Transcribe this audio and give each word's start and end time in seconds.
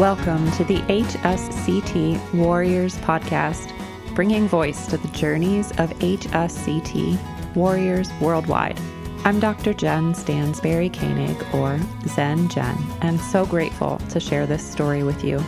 Welcome 0.00 0.50
to 0.52 0.64
the 0.64 0.78
HSCT 0.78 2.32
Warriors 2.32 2.96
podcast, 3.00 3.70
bringing 4.14 4.48
voice 4.48 4.86
to 4.86 4.96
the 4.96 5.08
journeys 5.08 5.72
of 5.72 5.90
HSCT 5.98 7.54
warriors 7.54 8.08
worldwide. 8.18 8.80
I'm 9.26 9.40
Dr. 9.40 9.74
Jen 9.74 10.14
Stansberry 10.14 10.90
Koenig, 10.90 11.36
or 11.54 11.78
Zen 12.08 12.48
Jen, 12.48 12.78
and 13.02 13.20
so 13.20 13.44
grateful 13.44 13.98
to 14.08 14.18
share 14.18 14.46
this 14.46 14.64
story 14.66 15.02
with 15.02 15.22
you. 15.22 15.38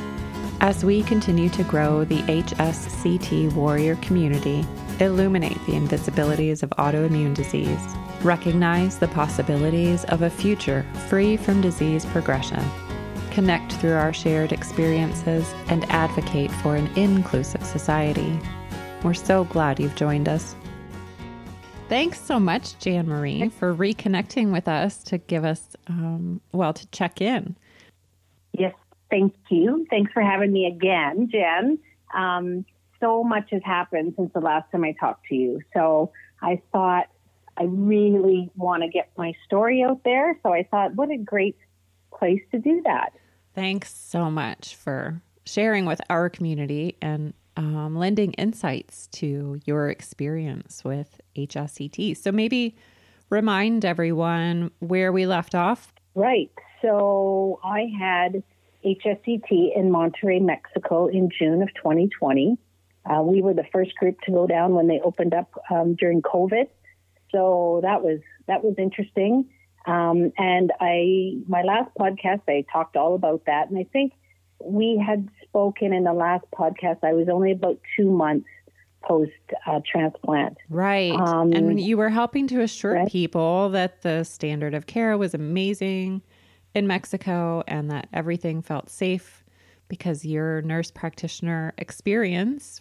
As 0.61 0.85
we 0.85 1.03
continue 1.03 1.49
to 1.49 1.65
grow 1.65 2.05
the 2.05 2.21
HSCT 2.25 3.55
warrior 3.55 3.97
community, 3.97 4.67
illuminate 5.01 5.65
the 5.65 5.73
invisibilities 5.73 6.63
of 6.63 6.69
autoimmune 6.77 7.33
disease, 7.33 7.81
recognize 8.21 8.99
the 8.99 9.09
possibilities 9.09 10.05
of 10.05 10.21
a 10.21 10.29
future 10.29 10.85
free 11.09 11.39
from 11.39 11.63
disease 11.63 12.05
progression 12.05 12.63
connect 13.33 13.73
through 13.73 13.95
our 13.95 14.13
shared 14.13 14.53
experiences, 14.53 15.53
and 15.69 15.85
advocate 15.91 16.51
for 16.51 16.77
an 16.77 16.87
inclusive 16.97 17.65
society. 17.65 18.39
We're 19.03 19.15
so 19.15 19.45
glad 19.45 19.81
you've 19.81 19.97
joined 19.97 20.29
us. 20.29 20.55
Thanks 21.89 22.21
so 22.21 22.39
much, 22.39 22.79
Jan 22.79 23.09
Marie, 23.09 23.49
for 23.49 23.75
reconnecting 23.75 24.53
with 24.53 24.69
us 24.69 25.03
to 25.05 25.19
give 25.19 25.45
us, 25.45 25.77
um, 25.89 26.41
well, 26.53 26.73
to 26.73 26.87
check 26.89 27.21
in. 27.21 27.57
Yes, 28.53 28.75
thank 29.11 29.35
you. 29.51 29.87
Thanks 29.91 30.13
for 30.13 30.23
having 30.23 30.53
me 30.53 30.67
again, 30.67 31.29
Jen. 31.31 31.79
Um, 32.15 32.65
so 33.01 33.25
much 33.25 33.51
has 33.51 33.63
happened 33.65 34.15
since 34.17 34.33
the 34.33 34.41
last 34.41 34.71
time 34.71 34.85
I 34.85 34.93
talked 34.93 35.27
to 35.27 35.35
you. 35.35 35.61
So 35.75 36.13
I 36.41 36.63
thought 36.73 37.09
I 37.57 37.65
really 37.65 38.51
want 38.57 38.83
to 38.85 38.89
get 38.89 39.11
my 39.17 39.35
story 39.45 39.83
out 39.83 40.03
there. 40.05 40.39
So 40.43 40.53
I 40.53 40.63
thought, 40.63 40.95
what 40.95 41.11
a 41.11 41.19
great 41.19 41.57
place 42.15 42.41
to 42.53 42.59
do 42.59 42.81
that. 42.85 43.13
Thanks 43.55 43.95
so 43.95 44.31
much 44.31 44.77
for 44.77 45.21
sharing 45.45 45.85
with 45.85 46.01
our 46.09 46.31
community 46.31 46.97
and 47.03 47.35
um, 47.57 47.97
lending 47.97 48.33
insights 48.35 49.09
to 49.09 49.61
your 49.67 49.91
experience 49.91 50.83
with 50.85 51.21
HSCT. 51.37 52.17
So 52.17 52.33
maybe 52.33 52.77
remind 53.29 53.85
everyone 53.85 54.71
where 54.79 55.13
we 55.13 55.27
left 55.27 55.55
off. 55.55 55.93
Right. 56.15 56.51
So 56.81 57.61
I 57.63 57.91
had 57.99 58.43
HSCT 58.85 59.77
in 59.77 59.91
Monterrey, 59.91 60.41
Mexico 60.41 61.07
in 61.07 61.29
June 61.37 61.63
of 61.63 61.69
2020. 61.75 62.57
Uh, 63.05 63.23
we 63.23 63.43
were 63.43 63.55
the 63.55 63.67
first 63.73 63.95
group 63.97 64.21
to 64.23 64.33
go 64.33 64.47
down 64.47 64.75
when 64.75 64.87
they 64.87 65.01
opened 65.01 65.35
up 65.35 65.51
um, 65.71 65.95
during 65.95 66.23
COVID. 66.23 66.69
So 67.31 67.81
that 67.83 68.03
was 68.03 68.21
that 68.47 68.63
was 68.63 68.75
interesting. 68.79 69.49
Um, 69.87 70.33
and 70.39 70.73
I, 70.81 71.39
my 71.49 71.63
last 71.63 71.91
podcast, 71.99 72.43
I 72.49 72.65
talked 72.73 72.97
all 72.97 73.15
about 73.15 73.43
that. 73.47 73.69
And 73.69 73.79
I 73.79 73.87
think 73.93 74.13
we 74.61 75.03
had 75.05 75.29
spoken 75.43 75.93
in 75.93 76.05
the 76.05 76.13
last 76.13 76.45
podcast, 76.57 76.99
I 77.03 77.13
was 77.13 77.29
only 77.29 77.53
about 77.53 77.79
two 77.97 78.11
months 78.11 78.47
post 79.03 79.33
uh, 79.67 79.81
transplant. 79.91 80.57
Right. 80.69 81.13
Um, 81.13 81.53
and 81.53 81.81
you 81.81 81.97
were 81.97 82.09
helping 82.09 82.47
to 82.49 82.61
assure 82.61 82.95
right? 82.95 83.09
people 83.09 83.71
that 83.71 84.03
the 84.03 84.23
standard 84.23 84.75
of 84.75 84.87
care 84.87 85.19
was 85.19 85.35
amazing 85.35 86.23
in 86.75 86.87
Mexico 86.87 87.65
and 87.67 87.91
that 87.91 88.09
everything 88.13 88.63
felt 88.63 88.89
safe 88.89 89.43
because 89.89 90.25
your 90.25 90.63
nurse 90.63 90.91
practitioner 90.91 91.75
experience 91.77 92.81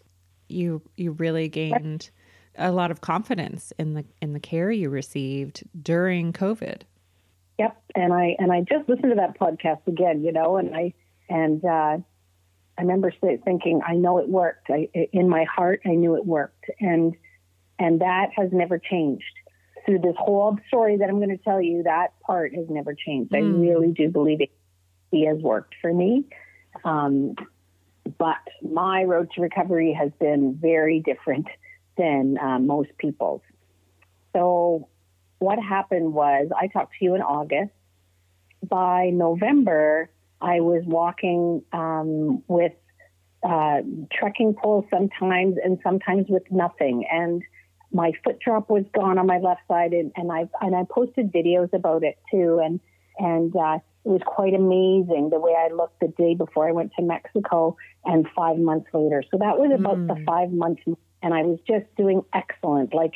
you 0.52 0.82
you 0.98 1.12
really 1.12 1.48
gained 1.48 2.10
a 2.58 2.72
lot 2.72 2.92
of 2.92 3.02
confidence 3.02 3.74
in 3.80 3.94
the 3.94 4.06
in 4.22 4.34
the 4.34 4.40
care 4.40 4.72
you 4.72 4.90
received 4.90 5.64
during 5.81 6.34
covid 6.34 6.81
Yep, 7.62 7.78
and 7.94 8.12
I 8.12 8.36
and 8.40 8.52
I 8.52 8.62
just 8.62 8.90
listened 8.90 9.12
to 9.12 9.16
that 9.18 9.40
podcast 9.40 9.86
again, 9.86 10.24
you 10.24 10.32
know, 10.32 10.58
and 10.58 10.76
I 10.76 10.96
and 11.30 11.64
uh, 11.64 11.98
I 12.76 12.82
remember 12.82 13.14
thinking, 13.22 13.82
I 13.88 13.94
know 13.94 14.18
it 14.18 14.28
worked. 14.28 14.72
I, 14.72 14.90
in 15.14 15.30
my 15.30 15.44
heart, 15.44 15.82
I 15.86 15.90
knew 15.90 16.16
it 16.16 16.26
worked, 16.26 16.66
and 16.80 17.14
and 17.78 18.02
that 18.02 18.30
has 18.36 18.50
never 18.52 18.80
changed 18.80 19.36
through 19.86 20.00
this 20.00 20.16
whole 20.18 20.58
story 20.70 20.98
that 20.98 21.08
I'm 21.08 21.18
going 21.18 21.38
to 21.38 21.44
tell 21.44 21.62
you. 21.62 21.84
That 21.84 22.20
part 22.22 22.56
has 22.56 22.66
never 22.68 22.96
changed. 22.96 23.32
Mm. 23.32 23.38
I 23.38 23.70
really 23.70 23.92
do 23.92 24.10
believe 24.10 24.42
it. 24.42 24.50
He 25.12 25.28
has 25.28 25.38
worked 25.38 25.76
for 25.84 25.94
me, 25.94 26.26
um, 26.84 27.36
but 28.18 28.42
my 28.64 29.04
road 29.04 29.30
to 29.36 29.42
recovery 29.42 29.94
has 29.94 30.10
been 30.20 30.58
very 30.60 31.00
different 31.00 31.46
than 31.96 32.40
uh, 32.42 32.58
most 32.58 32.90
people's. 32.98 33.42
So 34.34 34.88
what 35.41 35.57
happened 35.57 36.13
was 36.13 36.50
I 36.56 36.68
talked 36.68 36.94
to 37.00 37.06
you 37.06 37.16
in 37.16 37.22
August. 37.22 37.72
By 38.63 39.09
November, 39.12 40.12
I 40.40 40.59
was 40.59 40.84
walking 40.85 41.63
um, 41.74 42.44
with 42.47 42.74
uh, 43.44 43.81
trekking 44.13 44.53
poles 44.53 44.85
sometimes 44.91 45.56
and 45.63 45.80
sometimes 45.84 46.28
with 46.30 46.44
nothing. 46.51 47.06
And 47.12 47.41
my 47.91 48.12
foot 48.24 48.40
drop 48.40 48.69
was 48.69 48.85
gone 48.94 49.18
on 49.18 49.25
my 49.25 49.40
left 49.40 49.62
side, 49.68 49.94
and, 49.94 50.12
and 50.16 50.31
I 50.31 50.47
and 50.62 50.75
I 50.75 50.84
posted 50.88 51.34
videos 51.34 51.74
about 51.74 52.03
it 52.03 52.19
too. 52.30 52.62
And 52.63 52.80
and 53.18 53.56
uh, 53.56 53.80
it 54.06 54.09
was 54.09 54.22
quite 54.24 54.53
amazing 54.53 55.31
the 55.31 55.40
way 55.40 55.56
I 55.57 55.74
looked 55.74 56.00
the 56.01 56.07
day 56.07 56.35
before 56.35 56.69
I 56.69 56.72
went 56.72 56.91
to 57.00 57.01
Mexico 57.01 57.78
and 58.06 58.28
five 58.35 58.59
months 58.59 58.90
later. 58.94 59.24
So 59.31 59.38
that 59.40 59.57
was 59.57 59.72
about 59.74 59.97
mm. 59.97 60.07
the 60.07 60.24
five 60.24 60.51
months, 60.51 60.84
and 61.24 61.34
I 61.34 61.41
was 61.41 61.59
just 61.68 61.85
doing 61.97 62.22
excellent. 62.31 62.94
Like 62.94 63.13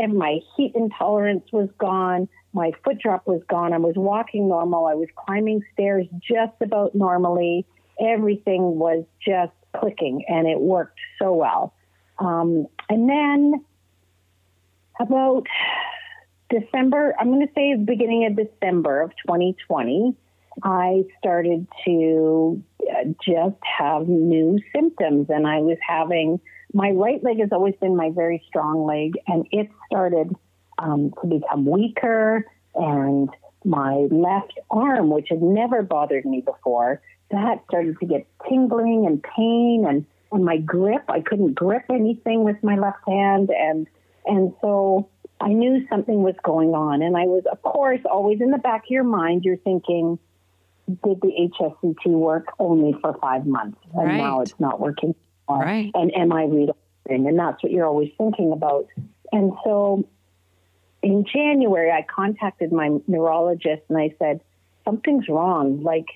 and 0.00 0.14
my 0.14 0.38
heat 0.56 0.72
intolerance 0.74 1.44
was 1.52 1.68
gone. 1.78 2.26
My 2.54 2.72
foot 2.82 2.98
drop 2.98 3.26
was 3.26 3.42
gone. 3.50 3.74
I 3.74 3.78
was 3.78 3.94
walking 3.96 4.48
normal. 4.48 4.86
I 4.86 4.94
was 4.94 5.08
climbing 5.14 5.62
stairs 5.74 6.06
just 6.26 6.54
about 6.62 6.94
normally. 6.94 7.66
Everything 8.00 8.78
was 8.78 9.04
just 9.24 9.52
clicking 9.78 10.24
and 10.26 10.48
it 10.48 10.58
worked 10.58 10.98
so 11.20 11.34
well. 11.34 11.74
Um, 12.18 12.66
and 12.88 13.10
then 13.10 13.64
about 14.98 15.46
December, 16.48 17.14
I'm 17.20 17.28
going 17.28 17.46
to 17.46 17.52
say 17.54 17.74
the 17.74 17.84
beginning 17.84 18.26
of 18.26 18.36
December 18.36 19.02
of 19.02 19.10
2020, 19.26 20.16
I 20.62 21.04
started 21.18 21.66
to 21.84 22.62
uh, 22.90 23.04
just 23.22 23.56
have 23.78 24.08
new 24.08 24.58
symptoms 24.74 25.26
and 25.28 25.46
I 25.46 25.58
was 25.58 25.76
having 25.86 26.40
my 26.72 26.90
right 26.90 27.22
leg 27.22 27.40
has 27.40 27.50
always 27.52 27.74
been 27.80 27.96
my 27.96 28.10
very 28.10 28.42
strong 28.46 28.86
leg, 28.86 29.14
and 29.26 29.46
it 29.50 29.68
started 29.86 30.34
um, 30.78 31.12
to 31.20 31.26
become 31.26 31.66
weaker. 31.66 32.46
And 32.74 33.28
my 33.64 34.06
left 34.10 34.58
arm, 34.70 35.10
which 35.10 35.28
had 35.30 35.42
never 35.42 35.82
bothered 35.82 36.24
me 36.24 36.40
before, 36.40 37.02
that 37.30 37.64
started 37.68 37.98
to 38.00 38.06
get 38.06 38.26
tingling 38.48 39.06
and 39.06 39.22
pain. 39.22 39.84
And, 39.88 40.06
and 40.32 40.44
my 40.44 40.58
grip, 40.58 41.04
I 41.08 41.20
couldn't 41.20 41.54
grip 41.54 41.84
anything 41.90 42.44
with 42.44 42.62
my 42.62 42.76
left 42.76 43.06
hand. 43.06 43.50
And, 43.50 43.86
and 44.24 44.54
so 44.60 45.08
I 45.40 45.48
knew 45.48 45.86
something 45.88 46.22
was 46.22 46.36
going 46.44 46.70
on. 46.70 47.02
And 47.02 47.16
I 47.16 47.24
was, 47.24 47.44
of 47.50 47.60
course, 47.62 48.00
always 48.10 48.40
in 48.40 48.50
the 48.50 48.58
back 48.58 48.84
of 48.84 48.90
your 48.90 49.04
mind, 49.04 49.44
you're 49.44 49.56
thinking, 49.56 50.18
did 51.04 51.20
the 51.20 51.50
HSCT 51.60 52.06
work 52.06 52.46
only 52.58 52.94
for 53.00 53.16
five 53.20 53.46
months? 53.46 53.78
And 53.94 54.08
right. 54.08 54.16
now 54.16 54.40
it's 54.40 54.54
not 54.58 54.80
working 54.80 55.14
Right. 55.58 55.90
And 55.94 56.14
am 56.14 56.32
I 56.32 56.44
relapsing? 56.44 57.26
And 57.26 57.38
that's 57.38 57.62
what 57.62 57.72
you're 57.72 57.86
always 57.86 58.10
thinking 58.18 58.52
about. 58.52 58.86
And 59.32 59.52
so 59.64 60.06
in 61.02 61.24
January, 61.24 61.90
I 61.90 62.04
contacted 62.14 62.72
my 62.72 62.98
neurologist 63.06 63.82
and 63.88 63.98
I 63.98 64.14
said, 64.18 64.40
something's 64.84 65.28
wrong. 65.28 65.82
Like, 65.82 66.06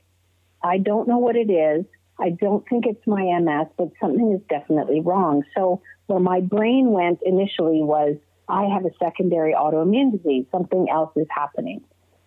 I 0.62 0.78
don't 0.78 1.08
know 1.08 1.18
what 1.18 1.36
it 1.36 1.50
is. 1.50 1.84
I 2.18 2.30
don't 2.30 2.66
think 2.68 2.86
it's 2.86 3.06
my 3.06 3.38
MS, 3.40 3.68
but 3.76 3.90
something 4.00 4.32
is 4.32 4.40
definitely 4.48 5.00
wrong. 5.00 5.42
So, 5.56 5.82
where 6.06 6.20
my 6.20 6.40
brain 6.40 6.90
went 6.90 7.20
initially 7.24 7.82
was, 7.82 8.16
I 8.48 8.64
have 8.66 8.84
a 8.84 8.90
secondary 9.02 9.54
autoimmune 9.54 10.12
disease. 10.12 10.44
Something 10.52 10.86
else 10.90 11.10
is 11.16 11.26
happening. 11.30 11.82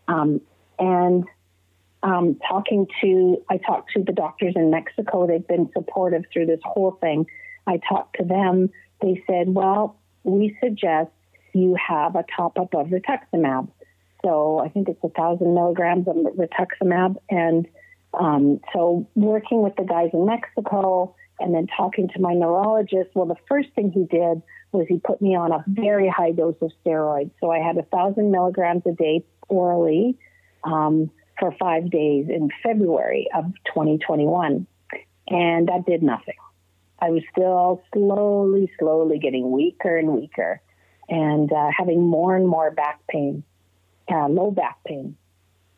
Um, 0.07 0.41
and 0.79 1.25
um, 2.07 2.39
talking 2.47 2.87
to, 3.01 3.43
I 3.49 3.57
talked 3.57 3.91
to 3.93 4.03
the 4.03 4.13
doctors 4.13 4.53
in 4.55 4.71
Mexico. 4.71 5.27
They've 5.27 5.45
been 5.45 5.69
supportive 5.73 6.23
through 6.31 6.45
this 6.45 6.61
whole 6.63 6.91
thing. 7.01 7.25
I 7.67 7.79
talked 7.89 8.15
to 8.19 8.23
them. 8.23 8.69
They 9.01 9.21
said, 9.27 9.53
well, 9.53 9.99
we 10.23 10.57
suggest 10.63 11.11
you 11.53 11.75
have 11.75 12.15
a 12.15 12.23
top 12.33 12.57
up 12.57 12.73
of 12.73 12.87
rituximab. 12.87 13.67
So 14.23 14.59
I 14.59 14.69
think 14.69 14.87
it's 14.87 15.03
a 15.03 15.09
thousand 15.09 15.53
milligrams 15.53 16.07
of 16.07 16.15
rituximab. 16.15 17.17
And 17.29 17.67
um, 18.13 18.61
so 18.73 19.05
working 19.15 19.61
with 19.61 19.75
the 19.75 19.83
guys 19.83 20.09
in 20.13 20.25
Mexico 20.25 21.13
and 21.41 21.53
then 21.53 21.67
talking 21.67 22.07
to 22.15 22.21
my 22.21 22.33
neurologist, 22.33 23.09
well, 23.15 23.25
the 23.25 23.35
first 23.49 23.69
thing 23.75 23.91
he 23.91 24.05
did 24.05 24.41
was 24.71 24.85
he 24.87 24.99
put 24.99 25.21
me 25.21 25.35
on 25.35 25.51
a 25.51 25.63
very 25.67 26.07
high 26.07 26.31
dose 26.31 26.55
of 26.61 26.71
steroids. 26.85 27.31
So 27.41 27.51
I 27.51 27.59
had 27.59 27.77
a 27.77 27.83
thousand 27.83 28.31
milligrams 28.31 28.83
a 28.85 28.93
day 28.93 29.25
orally. 29.49 30.17
Um, 30.63 31.11
for 31.39 31.51
five 31.59 31.89
days 31.89 32.27
in 32.29 32.49
February 32.63 33.27
of 33.35 33.45
2021. 33.65 34.67
And 35.29 35.67
that 35.67 35.85
did 35.85 36.03
nothing. 36.03 36.35
I 36.99 37.09
was 37.11 37.21
still 37.31 37.83
slowly, 37.93 38.71
slowly 38.79 39.19
getting 39.19 39.51
weaker 39.51 39.97
and 39.97 40.09
weaker 40.09 40.61
and 41.09 41.51
uh, 41.51 41.69
having 41.77 42.01
more 42.01 42.35
and 42.35 42.47
more 42.47 42.71
back 42.71 42.99
pain, 43.07 43.43
uh, 44.11 44.27
low 44.27 44.51
back 44.51 44.77
pain. 44.85 45.15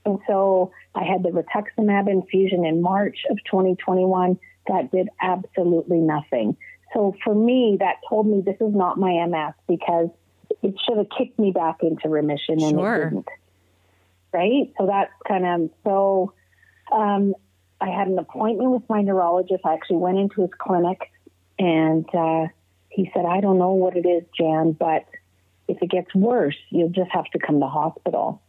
And 0.05 0.19
so 0.27 0.71
I 0.95 1.03
had 1.03 1.23
the 1.23 1.29
rituximab 1.29 2.09
infusion 2.09 2.65
in 2.65 2.81
March 2.81 3.17
of 3.29 3.37
2021 3.45 4.39
that 4.67 4.91
did 4.91 5.09
absolutely 5.21 5.97
nothing. 5.97 6.55
So 6.93 7.15
for 7.23 7.35
me, 7.35 7.77
that 7.79 7.95
told 8.07 8.27
me 8.27 8.41
this 8.41 8.55
is 8.61 8.73
not 8.73 8.97
my 8.97 9.25
MS 9.25 9.53
because 9.67 10.09
it 10.63 10.75
should 10.85 10.97
have 10.97 11.07
kicked 11.15 11.37
me 11.37 11.51
back 11.51 11.77
into 11.81 12.09
remission 12.09 12.61
and 12.63 12.79
Sure. 12.79 12.95
it 12.95 13.09
didn't. 13.09 13.27
Right? 14.33 14.73
So 14.77 14.87
that's 14.87 15.11
kind 15.27 15.45
of 15.45 15.69
so. 15.83 16.33
Um, 16.91 17.35
I 17.81 17.89
had 17.89 18.07
an 18.07 18.19
appointment 18.19 18.71
with 18.71 18.83
my 18.89 19.01
neurologist. 19.01 19.61
I 19.65 19.73
actually 19.73 19.97
went 19.97 20.17
into 20.17 20.41
his 20.41 20.49
clinic, 20.59 20.99
and 21.57 22.05
uh, 22.13 22.47
he 22.89 23.09
said, 23.13 23.25
"I 23.25 23.41
don't 23.41 23.57
know 23.57 23.73
what 23.73 23.95
it 23.95 24.05
is, 24.05 24.23
Jan, 24.37 24.73
but 24.73 25.05
if 25.67 25.77
it 25.81 25.89
gets 25.89 26.13
worse, 26.13 26.57
you'll 26.71 26.89
just 26.89 27.11
have 27.11 27.25
to 27.25 27.39
come 27.39 27.59
to 27.59 27.67
hospital." 27.67 28.41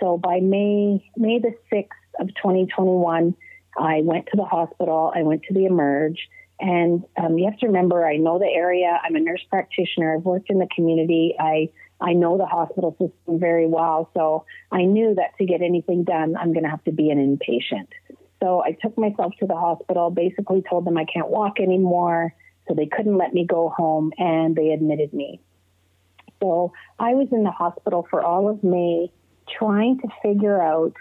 So 0.00 0.18
by 0.18 0.40
May 0.40 1.04
May 1.16 1.38
the 1.38 1.54
sixth 1.70 1.98
of 2.20 2.28
2021, 2.28 3.34
I 3.78 4.00
went 4.02 4.26
to 4.26 4.36
the 4.36 4.44
hospital. 4.44 5.12
I 5.14 5.22
went 5.22 5.42
to 5.44 5.54
the 5.54 5.66
Emerge, 5.66 6.28
and 6.60 7.04
um, 7.16 7.38
you 7.38 7.44
have 7.46 7.58
to 7.60 7.66
remember, 7.66 8.06
I 8.06 8.16
know 8.16 8.38
the 8.38 8.46
area. 8.46 8.98
I'm 9.02 9.16
a 9.16 9.20
nurse 9.20 9.44
practitioner. 9.50 10.16
I've 10.16 10.24
worked 10.24 10.50
in 10.50 10.58
the 10.58 10.68
community. 10.74 11.34
I 11.38 11.70
I 12.00 12.12
know 12.12 12.36
the 12.36 12.46
hospital 12.46 12.92
system 12.92 13.40
very 13.40 13.66
well, 13.66 14.10
so 14.14 14.44
I 14.70 14.84
knew 14.84 15.14
that 15.14 15.36
to 15.38 15.46
get 15.46 15.62
anything 15.62 16.04
done, 16.04 16.36
I'm 16.36 16.52
going 16.52 16.64
to 16.64 16.70
have 16.70 16.84
to 16.84 16.92
be 16.92 17.10
an 17.10 17.18
inpatient. 17.18 17.88
So 18.42 18.62
I 18.62 18.72
took 18.72 18.98
myself 18.98 19.32
to 19.40 19.46
the 19.46 19.56
hospital. 19.56 20.10
Basically, 20.10 20.62
told 20.68 20.84
them 20.84 20.98
I 20.98 21.06
can't 21.06 21.28
walk 21.28 21.58
anymore, 21.58 22.34
so 22.68 22.74
they 22.74 22.86
couldn't 22.86 23.16
let 23.16 23.32
me 23.32 23.46
go 23.46 23.70
home, 23.70 24.12
and 24.18 24.54
they 24.54 24.70
admitted 24.70 25.14
me. 25.14 25.40
So 26.42 26.72
I 26.98 27.14
was 27.14 27.28
in 27.32 27.44
the 27.44 27.50
hospital 27.50 28.06
for 28.10 28.22
all 28.22 28.48
of 28.48 28.62
May, 28.62 29.10
trying 29.58 30.00
to 30.00 30.08
figure 30.22 30.60
out 30.60 30.92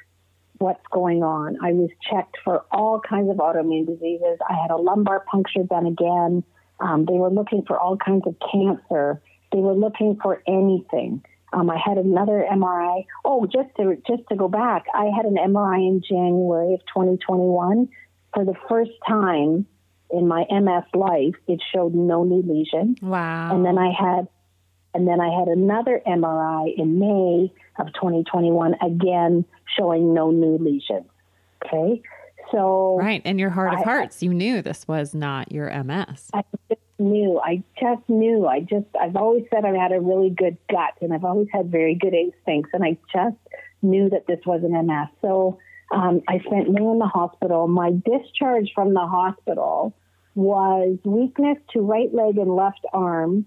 what's 0.59 0.85
going 0.91 1.23
on. 1.23 1.57
I 1.61 1.73
was 1.73 1.89
checked 2.09 2.37
for 2.43 2.63
all 2.71 3.01
kinds 3.01 3.29
of 3.29 3.37
autoimmune 3.37 3.85
diseases. 3.85 4.39
I 4.47 4.53
had 4.61 4.71
a 4.71 4.77
lumbar 4.77 5.25
puncture 5.29 5.63
done 5.63 5.85
again. 5.85 6.43
Um, 6.79 7.05
they 7.05 7.15
were 7.15 7.29
looking 7.29 7.63
for 7.65 7.77
all 7.77 7.97
kinds 7.97 8.23
of 8.25 8.35
cancer. 8.51 9.21
They 9.51 9.59
were 9.59 9.73
looking 9.73 10.17
for 10.21 10.41
anything. 10.47 11.23
Um, 11.53 11.69
I 11.69 11.77
had 11.83 11.97
another 11.97 12.45
MRI. 12.51 13.05
Oh, 13.23 13.45
just 13.45 13.69
to 13.77 13.95
just 14.07 14.23
to 14.29 14.35
go 14.35 14.47
back, 14.47 14.85
I 14.93 15.05
had 15.15 15.25
an 15.25 15.35
MRI 15.35 15.87
in 15.87 16.01
January 16.07 16.73
of 16.73 16.81
2021. 16.93 17.87
For 18.33 18.43
the 18.43 18.55
first 18.67 18.91
time 19.07 19.65
in 20.09 20.27
my 20.27 20.45
MS 20.49 20.83
life, 20.93 21.35
it 21.47 21.61
showed 21.73 21.93
no 21.95 22.23
new 22.23 22.41
lesion. 22.41 22.97
Wow. 23.01 23.55
And 23.55 23.65
then 23.65 23.77
I 23.77 23.91
had, 23.97 24.27
and 24.93 25.07
then 25.07 25.21
I 25.21 25.29
had 25.39 25.47
another 25.47 26.01
MRI 26.05 26.77
in 26.77 26.99
May 26.99 27.53
of 27.79 27.87
2021, 27.93 28.75
again 28.85 29.45
showing 29.77 30.13
no 30.13 30.31
new 30.31 30.57
lesions. 30.57 31.09
Okay, 31.65 32.01
so 32.51 32.97
right. 32.97 33.21
And 33.23 33.39
your 33.39 33.49
heart 33.49 33.73
of 33.73 33.79
I- 33.79 33.83
hearts, 33.83 34.21
you 34.21 34.33
knew 34.33 34.61
this 34.61 34.87
was 34.87 35.15
not 35.15 35.51
your 35.51 35.69
MS. 35.69 36.29
I 36.33 36.43
knew. 36.99 37.39
I 37.43 37.63
just 37.79 38.07
knew. 38.07 38.47
I 38.47 38.61
just. 38.61 38.87
I've 38.99 39.15
always 39.15 39.43
said 39.53 39.65
I've 39.65 39.75
had 39.75 39.91
a 39.91 39.99
really 39.99 40.29
good 40.29 40.57
gut, 40.69 40.93
and 41.01 41.13
I've 41.13 41.25
always 41.25 41.47
had 41.51 41.71
very 41.71 41.95
good 41.95 42.13
instincts, 42.13 42.71
and 42.73 42.83
I 42.83 42.97
just 43.13 43.37
knew 43.81 44.09
that 44.09 44.27
this 44.27 44.39
wasn't 44.45 44.71
MS. 44.71 45.07
So 45.21 45.59
um, 45.91 46.21
I 46.27 46.39
spent 46.39 46.69
May 46.71 46.81
in 46.81 46.99
the 46.99 47.07
hospital. 47.07 47.67
My 47.67 47.91
discharge 47.91 48.71
from 48.73 48.93
the 48.93 49.05
hospital 49.05 49.95
was 50.33 50.97
weakness 51.05 51.57
to 51.71 51.81
right 51.81 52.13
leg 52.13 52.37
and 52.37 52.55
left 52.55 52.81
arm, 52.93 53.45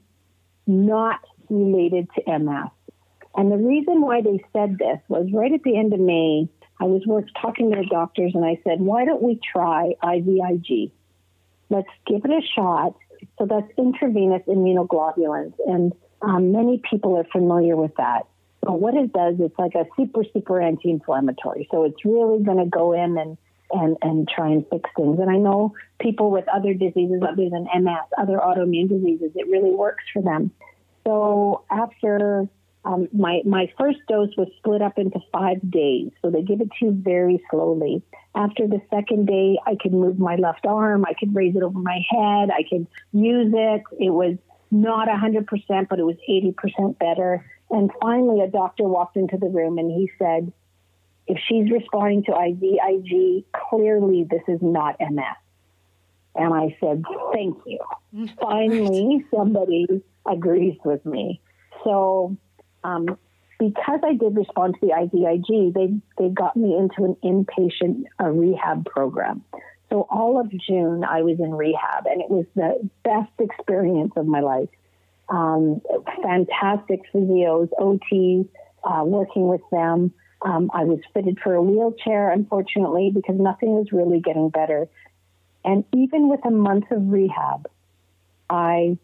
not 0.66 1.20
related 1.50 2.08
to 2.14 2.38
MS. 2.38 2.70
And 3.36 3.52
the 3.52 3.56
reason 3.56 4.00
why 4.00 4.22
they 4.22 4.42
said 4.52 4.78
this 4.78 4.98
was 5.08 5.28
right 5.32 5.52
at 5.52 5.62
the 5.62 5.76
end 5.76 5.92
of 5.92 6.00
May, 6.00 6.48
I 6.80 6.84
was 6.84 7.02
talking 7.40 7.70
to 7.70 7.76
the 7.76 7.86
doctors 7.86 8.32
and 8.34 8.44
I 8.44 8.60
said, 8.64 8.80
why 8.80 9.04
don't 9.04 9.22
we 9.22 9.38
try 9.52 9.92
IVIG? 10.02 10.90
Let's 11.70 11.88
give 12.06 12.24
it 12.24 12.30
a 12.30 12.40
shot. 12.54 12.94
So 13.38 13.46
that's 13.46 13.70
intravenous 13.76 14.42
immunoglobulins. 14.46 15.54
And 15.66 15.92
um, 16.22 16.52
many 16.52 16.82
people 16.88 17.16
are 17.16 17.24
familiar 17.24 17.76
with 17.76 17.94
that. 17.96 18.26
But 18.62 18.80
what 18.80 18.94
it 18.94 19.12
does, 19.12 19.36
it's 19.38 19.58
like 19.58 19.74
a 19.74 19.86
super, 19.96 20.24
super 20.32 20.60
anti 20.60 20.90
inflammatory. 20.90 21.68
So 21.70 21.84
it's 21.84 22.04
really 22.04 22.42
going 22.42 22.58
to 22.58 22.66
go 22.66 22.92
in 22.92 23.16
and, 23.16 23.38
and, 23.70 23.96
and 24.02 24.28
try 24.28 24.48
and 24.48 24.66
fix 24.68 24.90
things. 24.96 25.18
And 25.20 25.30
I 25.30 25.36
know 25.36 25.74
people 26.00 26.30
with 26.30 26.46
other 26.48 26.74
diseases 26.74 27.22
other 27.22 27.48
than 27.48 27.66
MS, 27.82 28.06
other 28.18 28.38
autoimmune 28.38 28.88
diseases, 28.88 29.30
it 29.34 29.46
really 29.48 29.70
works 29.70 30.04
for 30.12 30.22
them. 30.22 30.50
So 31.06 31.64
after 31.70 32.48
um, 32.84 33.08
my 33.12 33.42
my 33.44 33.70
first 33.78 33.98
dose 34.08 34.34
was 34.36 34.48
split 34.58 34.82
up 34.82 34.98
into 34.98 35.18
five 35.32 35.58
days, 35.70 36.10
so 36.22 36.30
they 36.30 36.42
give 36.42 36.60
it 36.60 36.68
to 36.78 36.86
you 36.86 36.92
very 36.92 37.42
slowly. 37.50 38.02
After 38.34 38.66
the 38.66 38.80
second 38.90 39.26
day, 39.26 39.58
I 39.66 39.76
could 39.80 39.92
move 39.92 40.18
my 40.18 40.36
left 40.36 40.64
arm, 40.66 41.04
I 41.04 41.14
could 41.14 41.34
raise 41.34 41.56
it 41.56 41.62
over 41.62 41.78
my 41.78 42.00
head, 42.08 42.50
I 42.50 42.62
could 42.68 42.86
use 43.12 43.52
it. 43.54 43.82
It 43.98 44.10
was 44.10 44.36
not 44.70 45.08
100%, 45.08 45.88
but 45.88 45.98
it 45.98 46.04
was 46.04 46.16
80% 46.28 46.98
better. 46.98 47.44
And 47.70 47.90
finally, 48.00 48.42
a 48.42 48.48
doctor 48.48 48.84
walked 48.84 49.16
into 49.16 49.36
the 49.38 49.48
room 49.48 49.78
and 49.78 49.90
he 49.90 50.10
said, 50.18 50.52
if 51.26 51.38
she's 51.46 51.70
responding 51.70 52.24
to 52.24 52.32
IVIG, 52.32 53.44
clearly 53.52 54.26
this 54.28 54.42
is 54.48 54.60
not 54.62 54.96
MS. 55.00 55.24
And 56.34 56.54
I 56.54 56.76
said, 56.80 57.04
thank 57.32 57.58
you. 57.66 57.80
Finally, 58.40 59.24
somebody 59.34 60.02
agrees 60.26 60.78
with 60.84 61.04
me. 61.04 61.40
So, 61.84 62.36
um, 62.84 63.18
because 63.58 64.00
I 64.04 64.14
did 64.14 64.36
respond 64.36 64.76
to 64.80 64.86
the 64.86 64.92
IVIG, 64.92 65.74
they, 65.74 66.00
they 66.16 66.28
got 66.30 66.56
me 66.56 66.76
into 66.76 67.04
an 67.04 67.16
inpatient 67.24 68.04
uh, 68.20 68.28
rehab 68.28 68.86
program. 68.86 69.44
So 69.90 70.06
all 70.10 70.40
of 70.40 70.50
June, 70.50 71.02
I 71.02 71.22
was 71.22 71.40
in 71.40 71.54
rehab, 71.54 72.06
and 72.06 72.20
it 72.20 72.30
was 72.30 72.44
the 72.54 72.88
best 73.02 73.32
experience 73.38 74.12
of 74.16 74.26
my 74.26 74.40
life. 74.40 74.68
Um, 75.28 75.80
fantastic 76.22 77.00
physios, 77.12 77.68
OTs, 77.78 78.48
uh, 78.84 79.04
working 79.04 79.48
with 79.48 79.62
them. 79.72 80.12
Um, 80.42 80.70
I 80.72 80.84
was 80.84 81.00
fitted 81.12 81.38
for 81.42 81.54
a 81.54 81.62
wheelchair, 81.62 82.30
unfortunately, 82.30 83.10
because 83.12 83.36
nothing 83.38 83.70
was 83.70 83.90
really 83.90 84.20
getting 84.20 84.50
better. 84.50 84.88
And 85.64 85.84
even 85.94 86.28
with 86.28 86.40
a 86.44 86.50
month 86.50 86.90
of 86.90 87.08
rehab, 87.08 87.68
I 88.48 88.98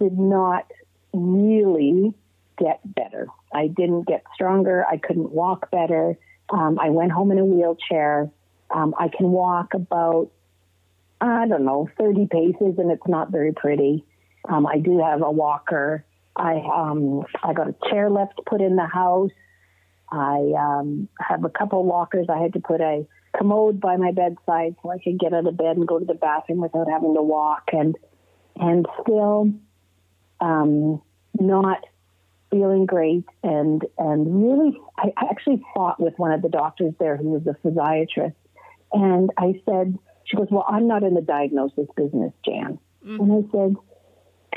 did 0.00 0.18
not 0.18 0.66
really 1.12 2.14
get 2.60 2.80
better. 2.94 3.28
I 3.52 3.66
didn't 3.66 4.06
get 4.06 4.24
stronger. 4.34 4.84
I 4.86 4.98
couldn't 4.98 5.32
walk 5.32 5.70
better. 5.70 6.16
Um, 6.50 6.78
I 6.78 6.90
went 6.90 7.12
home 7.12 7.30
in 7.30 7.38
a 7.38 7.44
wheelchair. 7.44 8.30
Um, 8.70 8.94
I 8.98 9.08
can 9.08 9.30
walk 9.30 9.74
about, 9.74 10.30
I 11.20 11.46
don't 11.48 11.64
know, 11.64 11.88
30 11.98 12.28
paces, 12.30 12.78
and 12.78 12.90
it's 12.90 13.06
not 13.06 13.30
very 13.30 13.52
pretty. 13.52 14.04
Um, 14.48 14.66
I 14.66 14.78
do 14.78 15.00
have 15.00 15.22
a 15.22 15.30
walker. 15.30 16.04
I 16.36 16.62
um, 16.72 17.24
I 17.42 17.52
got 17.52 17.68
a 17.68 17.74
chair 17.88 18.08
chairlift 18.08 18.44
put 18.46 18.60
in 18.60 18.76
the 18.76 18.86
house. 18.86 19.30
I 20.10 20.52
um, 20.58 21.08
have 21.20 21.44
a 21.44 21.50
couple 21.50 21.84
walkers. 21.84 22.26
I 22.28 22.38
had 22.38 22.54
to 22.54 22.60
put 22.60 22.80
a 22.80 23.06
commode 23.36 23.80
by 23.80 23.96
my 23.96 24.12
bedside 24.12 24.76
so 24.82 24.90
I 24.90 24.98
could 24.98 25.18
get 25.18 25.32
out 25.32 25.46
of 25.46 25.56
bed 25.56 25.76
and 25.76 25.86
go 25.86 25.98
to 25.98 26.04
the 26.04 26.14
bathroom 26.14 26.60
without 26.60 26.88
having 26.88 27.14
to 27.14 27.22
walk. 27.22 27.70
And 27.72 27.96
and 28.56 28.86
still 29.02 29.52
um, 30.40 31.02
not 31.38 31.84
feeling 32.50 32.86
great. 32.86 33.24
And 33.42 33.84
and 33.98 34.42
really, 34.42 34.78
I 34.96 35.12
I 35.16 35.26
actually 35.30 35.62
fought 35.74 36.00
with 36.00 36.14
one 36.18 36.32
of 36.32 36.42
the 36.42 36.48
doctors 36.48 36.94
there 36.98 37.16
who 37.16 37.30
was 37.30 37.46
a 37.46 37.56
physiatrist. 37.66 38.34
And 38.92 39.30
I 39.38 39.60
said, 39.64 39.98
she 40.24 40.36
goes, 40.36 40.48
well, 40.50 40.64
I'm 40.68 40.88
not 40.88 41.02
in 41.02 41.14
the 41.14 41.20
diagnosis 41.20 41.86
business, 41.96 42.32
Jan. 42.44 42.78
Mm-hmm. 43.06 43.20
And 43.20 43.32
I 43.32 43.52
said, 43.52 43.76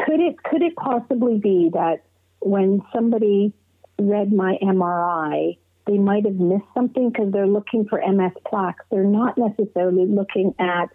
could 0.06 0.20
it 0.20 0.42
could 0.44 0.62
it 0.62 0.76
possibly 0.76 1.38
be 1.38 1.70
that 1.74 2.04
when 2.40 2.82
somebody 2.94 3.54
read 4.00 4.34
my 4.34 4.58
MRI, 4.62 5.58
they 5.86 5.98
might 5.98 6.26
have 6.26 6.36
missed 6.36 6.66
something 6.74 7.10
because 7.10 7.32
they're 7.32 7.48
looking 7.48 7.86
for 7.88 8.02
MS 8.06 8.34
plaques. 8.46 8.86
They're 8.92 9.04
not 9.04 9.38
necessarily 9.38 10.06
looking 10.06 10.56
at. 10.60 10.90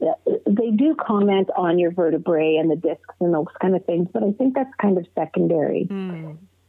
They 0.00 0.70
do 0.70 0.94
comment 0.94 1.50
on 1.56 1.78
your 1.78 1.90
vertebrae 1.90 2.56
and 2.56 2.70
the 2.70 2.76
discs 2.76 3.14
and 3.20 3.34
those 3.34 3.46
kind 3.60 3.74
of 3.74 3.84
things, 3.84 4.08
but 4.12 4.22
I 4.22 4.32
think 4.32 4.54
that's 4.54 4.72
kind 4.80 4.96
of 4.96 5.06
secondary. 5.14 5.86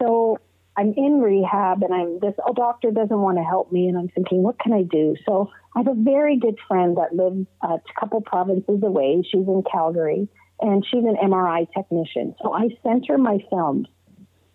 So 0.02 0.40
I'm 0.80 0.94
in 0.96 1.20
rehab, 1.20 1.84
and 1.84 1.94
I'm 1.94 2.20
this 2.20 2.36
oh, 2.46 2.54
doctor 2.54 2.92
doesn't 2.92 3.22
want 3.22 3.38
to 3.38 3.44
help 3.44 3.72
me, 3.72 3.88
and 3.88 3.98
I'm 3.98 4.08
thinking, 4.08 4.44
what 4.44 4.58
can 4.60 4.72
I 4.72 4.84
do? 4.84 5.16
So 5.26 5.52
I 5.76 5.80
have 5.80 5.88
a 5.88 5.94
very 5.94 6.38
good 6.38 6.58
friend 6.68 6.98
that 6.98 7.14
lives 7.14 7.46
a 7.62 7.80
couple 8.00 8.22
provinces 8.22 8.82
away. 8.82 9.22
She's 9.30 9.46
in 9.46 9.64
Calgary, 9.70 10.30
and 10.62 10.86
she's 10.90 11.04
an 11.04 11.18
MRI 11.22 11.68
technician. 11.74 12.34
So 12.42 12.54
I 12.54 12.70
sent 12.82 13.08
her 13.10 13.18
my 13.18 13.40
films, 13.50 13.88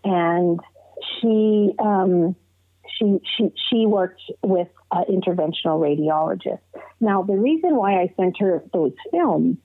and 0.03 0.61
she 1.21 1.75
um, 1.79 2.37
she 2.99 3.21
she 3.37 3.53
she 3.71 3.87
worked 3.87 4.23
with 4.43 4.69
an 4.95 5.05
interventional 5.09 5.79
radiologist. 5.81 6.61
Now 7.01 7.23
the 7.23 7.37
reason 7.37 7.77
why 7.77 8.01
I 8.01 8.13
sent 8.17 8.39
her 8.39 8.63
those 8.73 8.93
films 9.11 9.59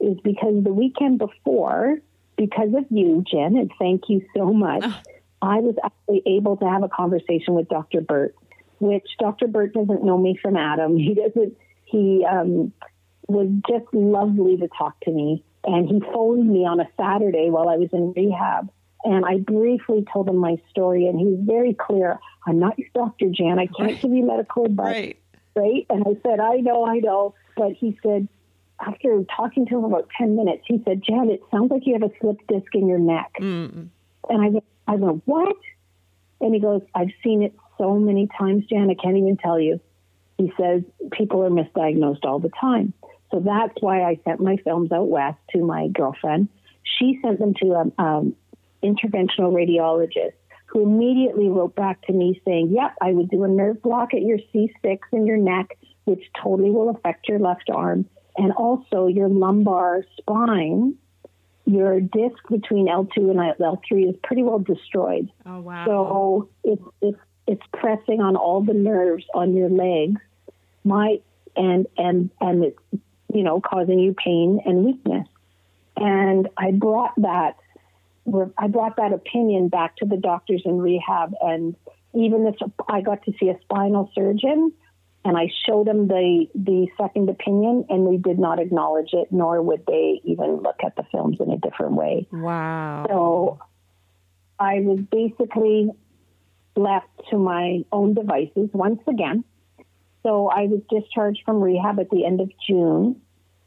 is 0.00 0.16
because 0.22 0.64
the 0.64 0.72
weekend 0.72 1.18
before, 1.18 1.98
because 2.36 2.74
of 2.76 2.84
you, 2.90 3.24
Jen, 3.30 3.56
and 3.56 3.70
thank 3.78 4.08
you 4.08 4.24
so 4.36 4.52
much. 4.52 4.84
I 5.40 5.58
was 5.60 5.74
actually 5.84 6.22
able 6.26 6.56
to 6.58 6.68
have 6.68 6.82
a 6.82 6.88
conversation 6.88 7.54
with 7.54 7.68
Dr. 7.68 8.00
Burt. 8.00 8.34
which 8.78 9.06
Dr. 9.18 9.46
Burt 9.46 9.74
doesn't 9.74 10.04
know 10.04 10.18
me 10.18 10.38
from 10.40 10.56
Adam. 10.56 10.96
He 10.98 11.14
doesn't, 11.14 11.56
he 11.84 12.26
um, 12.28 12.72
was 13.28 13.48
just 13.68 13.92
lovely 13.92 14.56
to 14.56 14.68
talk 14.68 14.98
to 15.00 15.10
me. 15.10 15.44
And 15.64 15.88
he 15.88 16.00
phoned 16.00 16.48
me 16.48 16.66
on 16.66 16.80
a 16.80 16.88
Saturday 16.96 17.50
while 17.50 17.68
I 17.68 17.76
was 17.76 17.90
in 17.92 18.12
rehab. 18.12 18.70
And 19.04 19.24
I 19.24 19.38
briefly 19.38 20.04
told 20.12 20.28
him 20.28 20.36
my 20.36 20.56
story, 20.70 21.06
and 21.06 21.18
he 21.18 21.26
was 21.26 21.40
very 21.42 21.74
clear 21.74 22.20
I'm 22.46 22.58
not 22.58 22.78
your 22.78 22.88
doctor, 22.94 23.26
Jan. 23.30 23.58
I 23.58 23.66
can't 23.66 24.00
give 24.00 24.12
you 24.12 24.24
medical 24.24 24.66
advice. 24.66 24.86
Right. 24.86 25.18
Right. 25.54 25.86
And 25.90 26.04
I 26.06 26.16
said, 26.22 26.40
I 26.40 26.56
know, 26.56 26.86
I 26.86 26.98
know. 26.98 27.34
But 27.56 27.72
he 27.72 27.98
said, 28.02 28.28
after 28.80 29.22
talking 29.36 29.66
to 29.66 29.78
him 29.78 29.84
about 29.84 30.08
10 30.16 30.34
minutes, 30.34 30.62
he 30.66 30.82
said, 30.84 31.02
Jan, 31.02 31.30
it 31.30 31.42
sounds 31.50 31.70
like 31.70 31.82
you 31.86 31.92
have 31.92 32.02
a 32.02 32.10
slip 32.20 32.38
disc 32.48 32.74
in 32.74 32.88
your 32.88 32.98
neck. 32.98 33.32
Mm. 33.40 33.88
And 34.28 34.42
I 34.42 34.48
went, 34.48 34.64
I 34.88 34.96
went, 34.96 35.22
what? 35.26 35.56
And 36.40 36.54
he 36.54 36.60
goes, 36.60 36.82
I've 36.94 37.12
seen 37.22 37.42
it 37.42 37.54
so 37.78 37.94
many 37.98 38.28
times, 38.38 38.64
Jan, 38.66 38.90
I 38.90 38.94
can't 38.94 39.16
even 39.16 39.36
tell 39.36 39.60
you. 39.60 39.80
He 40.38 40.52
says, 40.58 40.82
people 41.12 41.44
are 41.44 41.50
misdiagnosed 41.50 42.24
all 42.24 42.38
the 42.38 42.50
time. 42.60 42.94
So 43.30 43.40
that's 43.40 43.74
why 43.80 44.02
I 44.02 44.18
sent 44.24 44.40
my 44.40 44.56
films 44.56 44.90
out 44.90 45.08
west 45.08 45.38
to 45.50 45.64
my 45.64 45.88
girlfriend. 45.88 46.48
She 46.82 47.18
sent 47.22 47.38
them 47.38 47.54
to 47.62 47.72
a, 47.72 48.02
um, 48.02 48.34
interventional 48.82 49.52
radiologist 49.52 50.32
who 50.66 50.82
immediately 50.82 51.48
wrote 51.48 51.74
back 51.74 52.00
to 52.06 52.12
me 52.12 52.40
saying, 52.46 52.70
Yep, 52.70 52.94
I 53.00 53.12
would 53.12 53.30
do 53.30 53.44
a 53.44 53.48
nerve 53.48 53.82
block 53.82 54.14
at 54.14 54.22
your 54.22 54.38
C6 54.54 54.98
in 55.12 55.26
your 55.26 55.36
neck, 55.36 55.76
which 56.04 56.24
totally 56.42 56.70
will 56.70 56.88
affect 56.88 57.28
your 57.28 57.38
left 57.38 57.68
arm 57.70 58.06
and 58.36 58.52
also 58.52 59.06
your 59.06 59.28
lumbar 59.28 60.04
spine, 60.18 60.94
your 61.64 62.00
disc 62.00 62.36
between 62.50 62.88
L2 62.88 63.30
and 63.30 63.38
L3 63.38 64.10
is 64.10 64.16
pretty 64.22 64.42
well 64.42 64.58
destroyed. 64.58 65.30
Oh 65.46 65.60
wow! 65.60 65.84
So 65.86 66.48
it's 66.64 66.82
it's 67.00 67.18
it's 67.46 67.62
pressing 67.72 68.20
on 68.20 68.36
all 68.36 68.62
the 68.62 68.74
nerves 68.74 69.24
on 69.34 69.54
your 69.54 69.68
legs, 69.68 70.20
my 70.84 71.20
and 71.56 71.86
and 71.96 72.30
and 72.40 72.64
it's 72.64 72.78
you 73.32 73.42
know 73.42 73.60
causing 73.60 74.00
you 74.00 74.14
pain 74.14 74.60
and 74.64 74.84
weakness. 74.84 75.26
And 75.96 76.48
I 76.56 76.72
brought 76.72 77.12
that 77.18 77.56
I 78.58 78.68
brought 78.68 78.96
that 78.96 79.12
opinion 79.12 79.68
back 79.68 79.96
to 79.96 80.06
the 80.06 80.16
doctors 80.16 80.62
in 80.64 80.78
rehab, 80.78 81.34
and 81.40 81.74
even 82.14 82.46
if 82.46 82.56
I 82.88 83.00
got 83.00 83.24
to 83.24 83.32
see 83.38 83.48
a 83.48 83.58
spinal 83.62 84.10
surgeon 84.14 84.72
and 85.24 85.36
I 85.36 85.48
showed 85.66 85.86
them 85.86 86.08
the 86.08 86.46
the 86.54 86.88
second 87.00 87.28
opinion, 87.28 87.86
and 87.88 88.06
they 88.06 88.16
did 88.16 88.38
not 88.38 88.58
acknowledge 88.58 89.10
it, 89.12 89.28
nor 89.30 89.62
would 89.62 89.84
they 89.86 90.20
even 90.24 90.62
look 90.62 90.80
at 90.84 90.96
the 90.96 91.04
films 91.12 91.38
in 91.40 91.50
a 91.50 91.58
different 91.58 91.92
way. 91.92 92.26
Wow! 92.32 93.06
So 93.08 93.60
I 94.58 94.80
was 94.80 95.00
basically 95.10 95.90
left 96.76 97.08
to 97.30 97.38
my 97.38 97.84
own 97.92 98.14
devices 98.14 98.70
once 98.72 99.00
again. 99.06 99.44
So 100.24 100.48
I 100.48 100.66
was 100.66 100.80
discharged 100.90 101.40
from 101.44 101.60
rehab 101.60 101.98
at 102.00 102.10
the 102.10 102.24
end 102.24 102.40
of 102.40 102.50
June, 102.66 103.20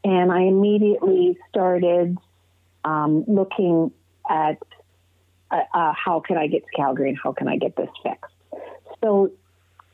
and 0.03 0.31
I 0.31 0.41
immediately 0.41 1.37
started 1.49 2.17
um, 2.83 3.23
looking 3.27 3.91
at 4.29 4.57
uh, 5.51 5.61
uh, 5.73 5.93
how 5.93 6.19
can 6.19 6.37
I 6.37 6.47
get 6.47 6.63
to 6.63 6.71
Calgary 6.75 7.09
and 7.09 7.17
how 7.21 7.31
can 7.31 7.47
I 7.47 7.57
get 7.57 7.75
this 7.75 7.89
fixed. 8.03 8.33
So 9.03 9.31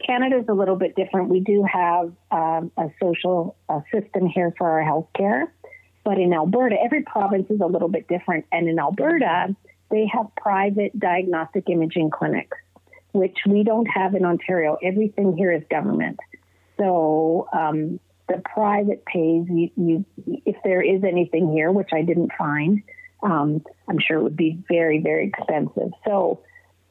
Canada 0.06 0.38
is 0.38 0.46
a 0.50 0.54
little 0.54 0.76
bit 0.76 0.96
different. 0.96 1.30
We 1.30 1.42
do 1.42 1.66
have 1.72 2.12
um, 2.32 2.72
a 2.78 2.90
social 3.02 3.56
uh, 3.70 3.82
system 3.94 4.26
here 4.26 4.54
for 4.58 4.70
our 4.70 4.84
healthcare, 4.84 5.48
but 6.04 6.18
in 6.18 6.34
Alberta, 6.34 6.76
every 6.84 7.04
province 7.04 7.50
is 7.50 7.60
a 7.62 7.66
little 7.66 7.90
bit 7.90 8.08
different. 8.08 8.46
And 8.52 8.68
in 8.68 8.80
Alberta, 8.80 9.56
they 9.90 10.10
have 10.12 10.28
private 10.36 10.98
diagnostic 10.98 11.70
imaging 11.70 12.10
clinics, 12.10 12.58
which 13.12 13.38
we 13.46 13.64
don't 13.64 13.88
have 13.88 14.16
in 14.16 14.26
Ontario. 14.26 14.78
Everything 14.82 15.38
here 15.38 15.52
is 15.52 15.64
government. 15.70 16.20
So 16.78 17.48
um, 17.54 18.00
the 18.28 18.42
private 18.54 19.06
pays 19.06 19.46
you, 19.50 19.70
you, 19.76 20.06
if 20.46 20.56
there 20.64 20.82
is 20.82 21.04
anything 21.04 21.52
here, 21.52 21.72
which 21.72 21.90
I 21.94 22.02
didn't 22.02 22.32
find. 22.38 22.82
Um, 23.24 23.64
I'm 23.88 24.00
sure 24.00 24.18
it 24.18 24.24
would 24.24 24.38
be 24.38 24.60
very, 24.68 25.00
very 25.00 25.28
expensive. 25.28 25.92
So 26.06 26.42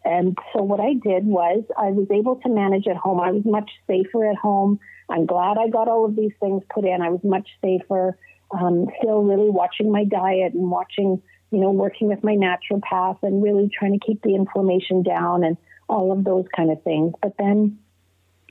and 0.04 0.36
so 0.52 0.62
what 0.62 0.80
I 0.80 0.94
did 0.94 1.26
was 1.26 1.62
I 1.76 1.90
was 1.90 2.06
able 2.10 2.36
to 2.36 2.48
manage 2.48 2.86
at 2.86 2.96
home. 2.96 3.20
I 3.20 3.32
was 3.32 3.44
much 3.44 3.70
safer 3.86 4.30
at 4.30 4.36
home. 4.36 4.80
I'm 5.10 5.26
glad 5.26 5.58
I 5.58 5.68
got 5.68 5.88
all 5.88 6.04
of 6.06 6.16
these 6.16 6.32
things 6.40 6.62
put 6.72 6.84
in. 6.84 7.02
I 7.02 7.10
was 7.10 7.20
much 7.22 7.48
safer. 7.62 8.16
Um, 8.50 8.88
still 8.98 9.22
really 9.22 9.50
watching 9.50 9.92
my 9.92 10.04
diet 10.04 10.54
and 10.54 10.70
watching, 10.70 11.22
you 11.50 11.58
know, 11.58 11.70
working 11.70 12.08
with 12.08 12.24
my 12.24 12.34
naturopath 12.34 13.18
and 13.22 13.42
really 13.42 13.68
trying 13.68 13.98
to 13.98 14.04
keep 14.04 14.22
the 14.22 14.34
inflammation 14.34 15.02
down 15.02 15.44
and 15.44 15.56
all 15.88 16.12
of 16.12 16.24
those 16.24 16.46
kind 16.56 16.70
of 16.70 16.82
things. 16.82 17.12
But 17.20 17.34
then 17.38 17.78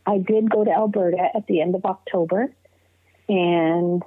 I 0.05 0.19
did 0.19 0.49
go 0.49 0.63
to 0.63 0.71
Alberta 0.71 1.29
at 1.35 1.47
the 1.47 1.61
end 1.61 1.75
of 1.75 1.85
October 1.85 2.53
and 3.27 4.03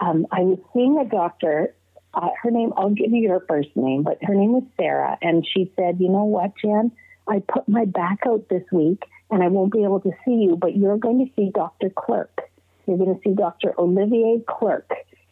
um, 0.00 0.26
I 0.30 0.40
was 0.40 0.58
seeing 0.74 0.98
a 0.98 1.04
doctor 1.04 1.74
uh, 2.16 2.30
her 2.42 2.50
name, 2.50 2.72
I'll 2.76 2.90
give 2.90 3.12
you 3.12 3.28
her 3.28 3.44
first 3.46 3.68
name, 3.76 4.02
but 4.02 4.18
her 4.22 4.34
name 4.34 4.52
was 4.52 4.62
Sarah. 4.80 5.18
And 5.20 5.46
she 5.46 5.70
said, 5.76 6.00
You 6.00 6.08
know 6.08 6.24
what, 6.24 6.52
Jen? 6.62 6.90
I 7.28 7.42
put 7.46 7.68
my 7.68 7.84
back 7.84 8.20
out 8.26 8.48
this 8.48 8.62
week 8.72 9.02
and 9.30 9.42
I 9.42 9.48
won't 9.48 9.72
be 9.72 9.84
able 9.84 10.00
to 10.00 10.12
see 10.24 10.34
you, 10.34 10.56
but 10.56 10.76
you're 10.76 10.96
going 10.96 11.26
to 11.26 11.32
see 11.34 11.50
Dr. 11.52 11.90
Clerk. 11.90 12.40
You're 12.86 12.98
going 12.98 13.14
to 13.14 13.20
see 13.22 13.34
Dr. 13.34 13.74
Olivier 13.78 14.42
Clerk. 14.48 14.90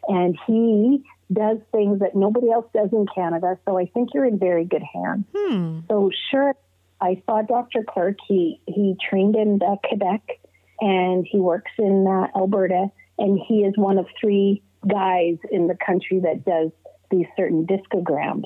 And 0.09 0.37
he 0.47 1.05
does 1.33 1.59
things 1.73 2.01
that 2.01 2.15
nobody 2.15 2.51
else 2.51 2.67
does 2.75 2.91
in 2.93 3.07
Canada. 3.15 3.59
So 3.65 3.79
I 3.79 3.87
think 3.87 4.11
you're 4.13 4.27
in 4.27 4.39
very 4.39 4.65
good 4.65 4.83
hands. 4.83 5.25
Hmm. 5.35 5.81
So, 5.89 6.11
sure, 6.31 6.55
I 7.01 7.23
saw 7.25 7.43
Dr. 7.43 7.85
Clerk. 7.89 8.19
He, 8.27 8.61
he 8.67 8.97
trained 9.09 9.37
in 9.37 9.61
uh, 9.63 9.77
Quebec 9.89 10.41
and 10.81 11.27
he 11.31 11.39
works 11.39 11.71
in 11.79 12.07
uh, 12.07 12.37
Alberta. 12.37 12.89
And 13.17 13.39
he 13.39 13.61
is 13.61 13.75
one 13.77 13.99
of 13.99 14.07
three 14.21 14.63
guys 14.89 15.37
in 15.51 15.67
the 15.67 15.77
country 15.85 16.21
that 16.21 16.45
does 16.45 16.71
these 17.11 17.27
certain 17.37 17.67
discograms. 17.67 18.45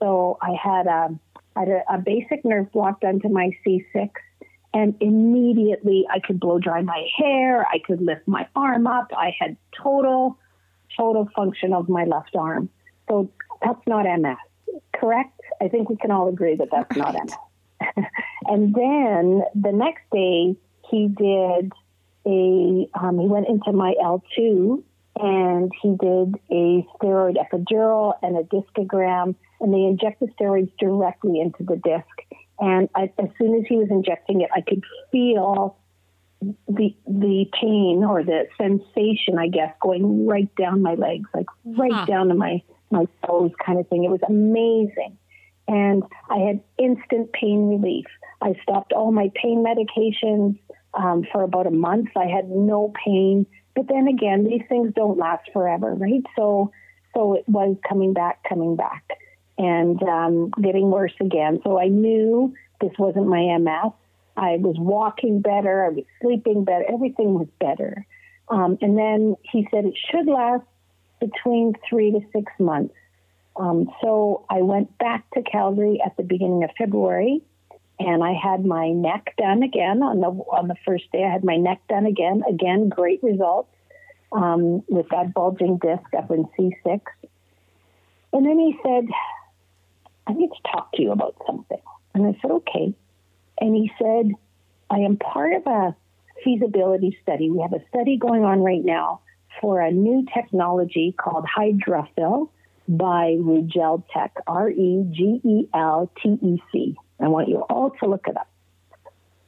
So 0.00 0.38
I 0.40 0.54
had 0.60 0.86
a, 0.86 1.18
I 1.56 1.60
had 1.60 1.68
a, 1.68 1.82
a 1.94 1.98
basic 1.98 2.44
nerve 2.44 2.72
block 2.72 3.00
done 3.00 3.20
to 3.20 3.28
my 3.28 3.50
C6, 3.64 4.10
and 4.74 4.94
immediately 5.00 6.06
I 6.10 6.18
could 6.18 6.40
blow 6.40 6.58
dry 6.58 6.82
my 6.82 7.06
hair. 7.16 7.66
I 7.66 7.78
could 7.78 8.00
lift 8.00 8.26
my 8.26 8.48
arm 8.56 8.86
up. 8.86 9.12
I 9.16 9.32
had 9.38 9.56
total, 9.80 10.38
total 10.96 11.28
function 11.36 11.72
of 11.72 11.88
my 11.88 12.04
left 12.04 12.34
arm. 12.34 12.68
So 13.08 13.30
that's 13.62 13.80
not 13.86 14.04
MS, 14.04 14.38
correct? 14.96 15.40
I 15.60 15.68
think 15.68 15.88
we 15.88 15.96
can 15.96 16.10
all 16.10 16.28
agree 16.28 16.56
that 16.56 16.68
that's 16.70 16.96
not 16.96 17.14
MS. 17.14 17.34
and 18.46 18.74
then 18.74 19.42
the 19.54 19.72
next 19.72 20.02
day, 20.12 20.56
he 20.90 21.08
did 21.08 21.72
a, 22.26 22.88
um, 22.98 23.18
he 23.18 23.26
went 23.26 23.48
into 23.48 23.72
my 23.72 23.94
L2 24.02 24.82
and 25.18 25.70
he 25.82 25.90
did 25.90 26.34
a 26.50 26.86
steroid 26.96 27.36
epidural 27.36 28.14
and 28.22 28.36
a 28.36 28.42
discogram, 28.44 29.34
and 29.60 29.72
they 29.72 29.84
inject 29.84 30.20
the 30.20 30.26
steroids 30.38 30.72
directly 30.78 31.40
into 31.40 31.62
the 31.64 31.76
disc. 31.76 32.38
And 32.58 32.88
I, 32.94 33.12
as 33.18 33.28
soon 33.38 33.56
as 33.56 33.64
he 33.68 33.76
was 33.76 33.88
injecting 33.90 34.40
it, 34.40 34.50
I 34.54 34.60
could 34.60 34.82
feel 35.10 35.76
the 36.68 36.94
the 37.06 37.46
pain 37.60 38.04
or 38.04 38.22
the 38.24 38.46
sensation, 38.58 39.38
I 39.38 39.48
guess, 39.48 39.74
going 39.80 40.26
right 40.26 40.52
down 40.56 40.82
my 40.82 40.94
legs, 40.94 41.28
like 41.34 41.46
right 41.64 41.92
huh. 41.92 42.06
down 42.06 42.28
to 42.28 42.34
my 42.34 42.62
my 42.90 43.06
toes, 43.26 43.52
kind 43.64 43.78
of 43.78 43.88
thing. 43.88 44.04
It 44.04 44.10
was 44.10 44.20
amazing, 44.26 45.18
and 45.68 46.02
I 46.30 46.38
had 46.38 46.60
instant 46.78 47.32
pain 47.32 47.68
relief. 47.68 48.06
I 48.40 48.54
stopped 48.62 48.92
all 48.92 49.12
my 49.12 49.30
pain 49.34 49.64
medications 49.64 50.58
um, 50.94 51.24
for 51.32 51.42
about 51.42 51.66
a 51.66 51.70
month. 51.70 52.08
I 52.16 52.26
had 52.26 52.50
no 52.50 52.92
pain. 53.04 53.46
But 53.74 53.88
then 53.88 54.08
again, 54.08 54.44
these 54.44 54.62
things 54.68 54.92
don't 54.94 55.18
last 55.18 55.48
forever, 55.52 55.94
right? 55.94 56.22
So, 56.36 56.72
so 57.14 57.34
it 57.34 57.48
was 57.48 57.76
coming 57.88 58.12
back, 58.12 58.42
coming 58.48 58.76
back, 58.76 59.04
and 59.58 60.02
um, 60.02 60.50
getting 60.60 60.90
worse 60.90 61.14
again. 61.20 61.60
So 61.64 61.78
I 61.78 61.88
knew 61.88 62.54
this 62.80 62.92
wasn't 62.98 63.28
my 63.28 63.56
MS. 63.58 63.92
I 64.36 64.56
was 64.56 64.76
walking 64.78 65.40
better. 65.40 65.84
I 65.84 65.88
was 65.90 66.04
sleeping 66.20 66.64
better. 66.64 66.84
Everything 66.90 67.34
was 67.34 67.48
better. 67.60 68.06
Um, 68.48 68.78
and 68.80 68.98
then 68.98 69.36
he 69.42 69.66
said 69.70 69.84
it 69.84 69.94
should 70.10 70.26
last 70.26 70.64
between 71.20 71.74
three 71.88 72.10
to 72.10 72.20
six 72.32 72.52
months. 72.58 72.94
Um, 73.56 73.90
so 74.02 74.44
I 74.50 74.62
went 74.62 74.96
back 74.98 75.24
to 75.34 75.42
Calgary 75.42 76.00
at 76.04 76.16
the 76.16 76.22
beginning 76.22 76.64
of 76.64 76.70
February 76.76 77.42
and 78.06 78.22
I 78.22 78.32
had 78.32 78.64
my 78.64 78.90
neck 78.90 79.34
done 79.38 79.62
again 79.62 80.02
on 80.02 80.20
the 80.20 80.28
on 80.28 80.68
the 80.68 80.76
first 80.84 81.04
day. 81.12 81.24
I 81.24 81.32
had 81.32 81.44
my 81.44 81.56
neck 81.56 81.80
done 81.88 82.06
again. 82.06 82.42
Again, 82.48 82.88
great 82.88 83.22
results 83.22 83.70
um, 84.32 84.82
with 84.88 85.08
that 85.10 85.34
bulging 85.34 85.78
disc 85.78 86.04
up 86.16 86.30
in 86.30 86.44
C6. 86.58 87.00
And 88.32 88.46
then 88.46 88.58
he 88.58 88.78
said, 88.82 89.04
"I 90.26 90.32
need 90.32 90.48
to 90.48 90.70
talk 90.70 90.92
to 90.94 91.02
you 91.02 91.12
about 91.12 91.36
something." 91.46 91.80
And 92.14 92.26
I 92.26 92.38
said, 92.40 92.50
"Okay." 92.50 92.94
And 93.60 93.76
he 93.76 93.90
said, 93.98 94.32
"I 94.90 95.00
am 95.00 95.16
part 95.16 95.52
of 95.54 95.66
a 95.66 95.96
feasibility 96.44 97.16
study. 97.22 97.50
We 97.50 97.60
have 97.62 97.72
a 97.72 97.86
study 97.88 98.16
going 98.16 98.44
on 98.44 98.62
right 98.62 98.84
now 98.84 99.20
for 99.60 99.80
a 99.80 99.90
new 99.90 100.26
technology 100.34 101.14
called 101.16 101.46
Hydrafil 101.46 102.48
by 102.88 103.36
Regeltec, 103.38 104.30
R 104.46 104.70
E 104.70 105.04
G 105.10 105.40
E 105.44 105.68
L 105.74 106.10
T 106.22 106.38
E 106.42 106.62
C. 106.72 106.96
I 107.24 107.28
want 107.28 107.48
you 107.48 107.58
all 107.68 107.90
to 108.02 108.06
look 108.06 108.26
it 108.26 108.36
up. 108.36 108.48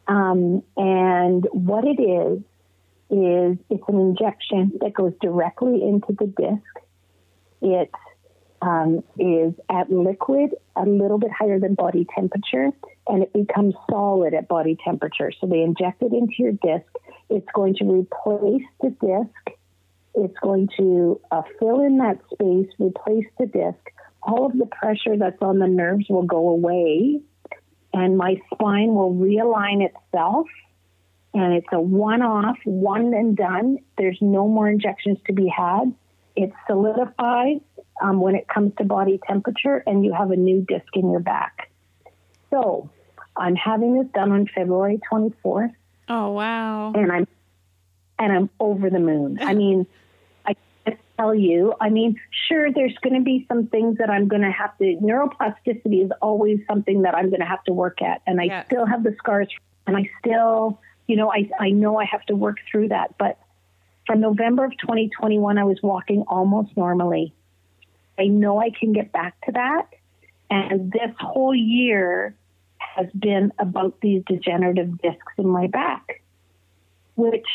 Um, 0.07 0.63
and 0.77 1.47
what 1.53 1.85
it 1.85 2.01
is, 2.01 2.43
is 3.11 3.59
it's 3.71 3.85
an 3.89 4.01
injection 4.01 4.73
that 4.81 4.93
goes 4.95 5.13
directly 5.21 5.83
into 5.83 6.15
the 6.19 6.27
disc. 6.27 6.87
It 7.61 7.91
um, 8.61 9.05
is 9.19 9.55
at 9.71 9.91
liquid, 9.91 10.51
a 10.75 10.85
little 10.85 11.19
bit 11.19 11.31
higher 11.31 11.61
than 11.61 11.75
body 11.75 12.07
temperature, 12.15 12.71
and 13.07 13.23
it 13.23 13.33
becomes 13.33 13.75
solid 13.91 14.35
at 14.35 14.49
body 14.49 14.77
temperature. 14.83 15.31
So 15.41 15.47
they 15.47 15.61
inject 15.61 16.03
it 16.03 16.13
into 16.13 16.35
your 16.39 16.53
disc. 16.53 16.91
It's 17.29 17.47
going 17.55 17.75
to 17.77 17.85
replace 17.85 18.65
the 18.81 18.91
disc. 18.91 19.59
It's 20.15 20.39
going 20.43 20.69
to 20.79 21.21
uh, 21.31 21.43
fill 21.59 21.81
in 21.81 21.99
that 21.99 22.19
space, 22.33 22.69
replace 22.79 23.27
the 23.39 23.47
disc. 23.47 23.81
All 24.23 24.47
of 24.47 24.57
the 24.57 24.67
pressure 24.67 25.17
that's 25.19 25.43
on 25.43 25.59
the 25.59 25.67
nerves 25.67 26.07
will 26.09 26.23
go 26.23 26.49
away, 26.49 27.21
and 27.95 28.19
my 28.19 28.37
spine 28.53 28.95
will 28.95 29.15
realign 29.15 29.83
itself. 29.83 30.49
And 31.33 31.55
it's 31.55 31.67
a 31.73 31.81
one 31.81 32.23
off, 32.23 32.59
one 32.65 33.15
and 33.15 33.37
done. 33.37 33.79
There's 33.97 34.19
no 34.21 34.47
more 34.47 34.69
injections 34.69 35.19
to 35.27 35.33
be 35.33 35.49
had. 35.49 35.95
It 36.37 36.53
solidifies 36.67 37.61
um, 38.03 38.21
when 38.21 38.35
it 38.35 38.47
comes 38.49 38.73
to 38.79 38.85
body 38.85 39.21
temperature, 39.27 39.83
and 39.87 40.05
you 40.05 40.13
have 40.13 40.33
a 40.33 40.37
new 40.37 40.65
disc 40.67 40.87
in 40.95 41.11
your 41.11 41.21
back. 41.21 41.71
So 42.51 42.91
I'm 43.37 43.55
having 43.55 43.99
this 43.99 44.09
done 44.13 44.33
on 44.33 44.49
February 44.53 45.01
24th. 45.11 45.73
Oh 46.09 46.31
wow! 46.33 46.93
And 46.93 47.11
I'm 47.11 47.29
and 48.19 48.33
I'm 48.33 48.51
over 48.61 48.91
the 48.91 48.99
moon. 48.99 49.39
I 49.41 49.55
mean, 49.55 49.87
tell 51.25 51.35
you. 51.35 51.75
I 51.81 51.91
mean, 51.91 52.21
sure, 52.49 52.73
there's 52.73 52.97
going 53.03 53.15
to 53.15 53.25
be 53.25 53.47
some 53.49 53.67
things 53.69 53.99
that 53.99 54.11
I'm 54.11 54.29
going 54.29 54.43
to 54.43 54.51
have 54.51 54.77
to. 54.79 54.97
Neuroplasticity 55.03 56.05
is 56.05 56.11
always 56.21 56.61
something 56.69 57.03
that 57.03 57.15
I'm 57.15 57.31
going 57.31 57.41
to 57.41 57.47
have 57.47 57.63
to 57.65 57.73
work 57.73 58.03
at, 58.03 58.23
and 58.27 58.41
I 58.41 58.45
yeah. 58.45 58.65
still 58.65 58.87
have 58.87 59.03
the 59.03 59.15
scars, 59.19 59.49
and 59.87 59.97
I 59.97 60.11
still, 60.21 60.81
you 61.07 61.17
know, 61.17 61.31
I 61.31 61.51
I 61.59 61.71
know 61.71 61.99
I 61.99 62.05
have 62.05 62.25
to 62.27 62.35
work 62.35 62.57
through 62.71 62.89
that. 62.89 63.17
But 63.19 63.39
from 64.07 64.21
November 64.21 64.65
of 64.65 64.73
2021, 64.79 65.59
I 65.59 65.65
was 65.65 65.79
walking 65.83 66.25
almost 66.29 66.77
normally. 66.77 67.33
I 68.19 68.27
know 68.27 68.61
I 68.61 68.71
can 68.71 68.93
get 68.93 69.13
back 69.13 69.41
to 69.47 69.53
that, 69.53 69.89
and 70.51 70.93
this 70.93 71.15
whole 71.19 71.55
year 71.55 72.35
has 72.79 73.07
been 73.19 73.53
about 73.59 74.01
these 74.01 74.23
degenerative 74.27 75.01
discs 75.01 75.33
in 75.39 75.49
my 75.49 75.67
back, 75.67 76.23
which 77.17 77.47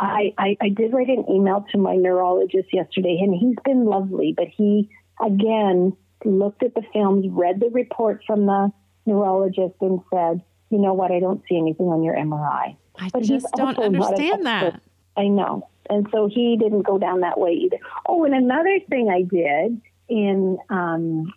I, 0.00 0.32
I, 0.38 0.56
I 0.62 0.68
did 0.70 0.94
write 0.94 1.08
an 1.08 1.26
email 1.30 1.66
to 1.72 1.78
my 1.78 1.94
neurologist 1.94 2.72
yesterday, 2.72 3.18
and 3.20 3.34
he's 3.34 3.56
been 3.64 3.84
lovely, 3.84 4.32
but 4.34 4.48
he, 4.48 4.88
again, 5.22 5.94
looked 6.24 6.62
at 6.62 6.74
the 6.74 6.82
films, 6.92 7.26
read 7.28 7.60
the 7.60 7.68
report 7.68 8.22
from 8.26 8.46
the 8.46 8.72
neurologist, 9.04 9.74
and 9.82 10.00
said, 10.10 10.42
you 10.70 10.78
know 10.78 10.94
what, 10.94 11.12
I 11.12 11.20
don't 11.20 11.42
see 11.48 11.58
anything 11.58 11.86
on 11.86 12.02
your 12.02 12.14
MRI. 12.14 12.76
I 12.98 13.10
but 13.12 13.22
just 13.22 13.46
don't 13.54 13.78
understand 13.78 14.46
that. 14.46 14.80
I 15.16 15.28
know. 15.28 15.68
And 15.90 16.06
so 16.12 16.28
he 16.32 16.56
didn't 16.56 16.82
go 16.82 16.96
down 16.96 17.20
that 17.20 17.38
way 17.38 17.52
either. 17.52 17.78
Oh, 18.06 18.24
and 18.24 18.34
another 18.34 18.78
thing 18.88 19.10
I 19.10 19.22
did 19.22 19.80
in 20.08 20.56
um, 20.70 21.32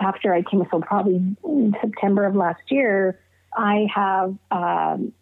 after 0.00 0.34
I 0.34 0.42
came, 0.42 0.66
so 0.70 0.80
probably 0.80 1.36
September 1.80 2.24
of 2.24 2.34
last 2.34 2.62
year, 2.68 3.20
I 3.56 3.86
have 3.94 4.34
um, 4.50 5.12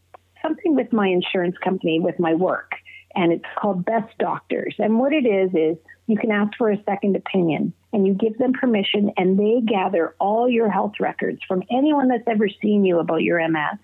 something 0.43 0.75
with 0.75 0.93
my 0.93 1.09
insurance 1.09 1.57
company 1.63 2.01
with 2.01 2.19
my 2.19 2.35
work, 2.35 2.73
and 3.15 3.33
it's 3.33 3.45
called 3.61 3.85
Best 3.85 4.17
Doctors. 4.19 4.75
And 4.79 4.99
what 4.99 5.13
it 5.13 5.27
is 5.27 5.51
is 5.55 5.77
you 6.07 6.17
can 6.17 6.31
ask 6.31 6.57
for 6.57 6.71
a 6.71 6.83
second 6.85 7.17
opinion, 7.17 7.73
and 7.93 8.07
you 8.07 8.15
give 8.15 8.39
them 8.39 8.53
permission, 8.53 9.13
and 9.17 9.39
they 9.39 9.61
gather 9.65 10.15
all 10.19 10.49
your 10.49 10.71
health 10.71 10.95
records 11.01 11.41
from 11.47 11.63
anyone 11.71 12.09
that's 12.09 12.27
ever 12.27 12.49
seen 12.63 12.85
you 12.85 12.99
about 12.99 13.23
your 13.23 13.47
MS, 13.49 13.79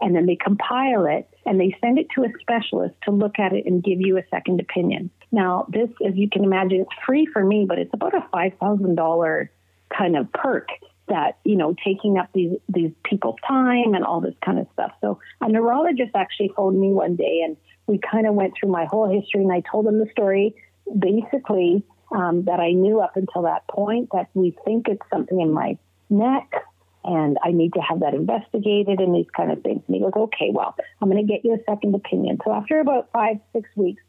and 0.00 0.14
then 0.14 0.26
they 0.26 0.36
compile 0.36 1.04
it 1.06 1.28
and 1.46 1.60
they 1.60 1.76
send 1.80 1.98
it 1.98 2.06
to 2.14 2.24
a 2.24 2.28
specialist 2.40 2.94
to 3.04 3.10
look 3.10 3.38
at 3.38 3.52
it 3.52 3.66
and 3.66 3.84
give 3.84 4.00
you 4.00 4.16
a 4.16 4.22
second 4.30 4.60
opinion. 4.60 5.10
Now, 5.32 5.66
this, 5.68 5.90
as 6.06 6.16
you 6.16 6.28
can 6.28 6.44
imagine, 6.44 6.80
it's 6.80 7.04
free 7.06 7.26
for 7.26 7.44
me, 7.44 7.66
but 7.68 7.78
it's 7.78 7.92
about 7.92 8.14
a 8.14 8.26
five 8.32 8.52
thousand 8.58 8.94
dollar 8.94 9.50
kind 9.96 10.16
of 10.16 10.32
perk 10.32 10.68
that 11.10 11.38
you 11.44 11.56
know 11.56 11.74
taking 11.84 12.16
up 12.16 12.30
these 12.32 12.56
these 12.68 12.92
people's 13.04 13.36
time 13.46 13.94
and 13.94 14.04
all 14.04 14.20
this 14.20 14.34
kind 14.44 14.58
of 14.58 14.66
stuff. 14.72 14.92
So 15.00 15.20
a 15.40 15.48
neurologist 15.48 16.12
actually 16.14 16.52
phoned 16.56 16.80
me 16.80 16.92
one 16.92 17.16
day 17.16 17.42
and 17.44 17.56
we 17.86 17.98
kind 17.98 18.26
of 18.26 18.34
went 18.34 18.54
through 18.58 18.70
my 18.70 18.86
whole 18.86 19.08
history 19.08 19.42
and 19.42 19.52
I 19.52 19.62
told 19.70 19.86
him 19.86 19.98
the 19.98 20.08
story 20.10 20.54
basically 20.98 21.84
um, 22.12 22.44
that 22.44 22.60
I 22.60 22.72
knew 22.72 23.00
up 23.00 23.16
until 23.16 23.42
that 23.42 23.66
point 23.68 24.08
that 24.12 24.28
we 24.34 24.56
think 24.64 24.88
it's 24.88 25.02
something 25.10 25.40
in 25.40 25.52
my 25.52 25.76
neck 26.08 26.50
and 27.04 27.38
I 27.42 27.52
need 27.52 27.72
to 27.74 27.80
have 27.80 28.00
that 28.00 28.14
investigated 28.14 29.00
and 29.00 29.14
these 29.14 29.30
kind 29.34 29.50
of 29.50 29.62
things. 29.62 29.82
And 29.86 29.96
he 29.96 30.02
goes, 30.02 30.12
okay, 30.14 30.50
well, 30.52 30.74
I'm 31.00 31.10
going 31.10 31.24
to 31.24 31.32
get 31.32 31.44
you 31.44 31.54
a 31.54 31.64
second 31.70 31.94
opinion. 31.94 32.38
So 32.44 32.52
after 32.52 32.80
about 32.80 33.08
five, 33.12 33.38
six 33.52 33.68
weeks, 33.74 34.02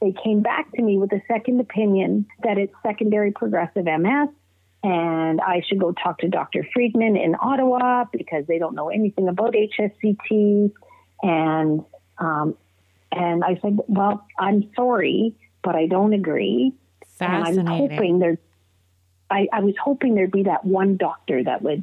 they 0.00 0.14
came 0.22 0.42
back 0.42 0.70
to 0.72 0.82
me 0.82 0.98
with 0.98 1.12
a 1.12 1.22
second 1.26 1.60
opinion 1.60 2.26
that 2.42 2.58
it's 2.58 2.72
secondary 2.82 3.32
progressive 3.32 3.84
MS 3.84 4.28
and 4.86 5.40
I 5.40 5.62
should 5.66 5.80
go 5.80 5.90
talk 5.90 6.18
to 6.18 6.28
Dr. 6.28 6.64
Freedman 6.72 7.16
in 7.16 7.34
Ottawa 7.40 8.04
because 8.12 8.46
they 8.46 8.60
don't 8.60 8.76
know 8.76 8.88
anything 8.88 9.26
about 9.26 9.52
HSCT. 9.52 10.70
And 11.22 11.84
um, 12.18 12.56
and 13.10 13.42
I 13.42 13.58
said, 13.60 13.78
well, 13.88 14.24
I'm 14.38 14.70
sorry, 14.76 15.34
but 15.64 15.74
I 15.74 15.86
don't 15.86 16.12
agree. 16.12 16.72
And 17.18 17.58
I'm 17.58 17.66
hoping 17.66 18.20
there. 18.20 18.38
I, 19.28 19.48
I 19.52 19.60
was 19.60 19.74
hoping 19.82 20.14
there'd 20.14 20.30
be 20.30 20.44
that 20.44 20.64
one 20.64 20.96
doctor 20.96 21.42
that 21.42 21.62
would, 21.62 21.82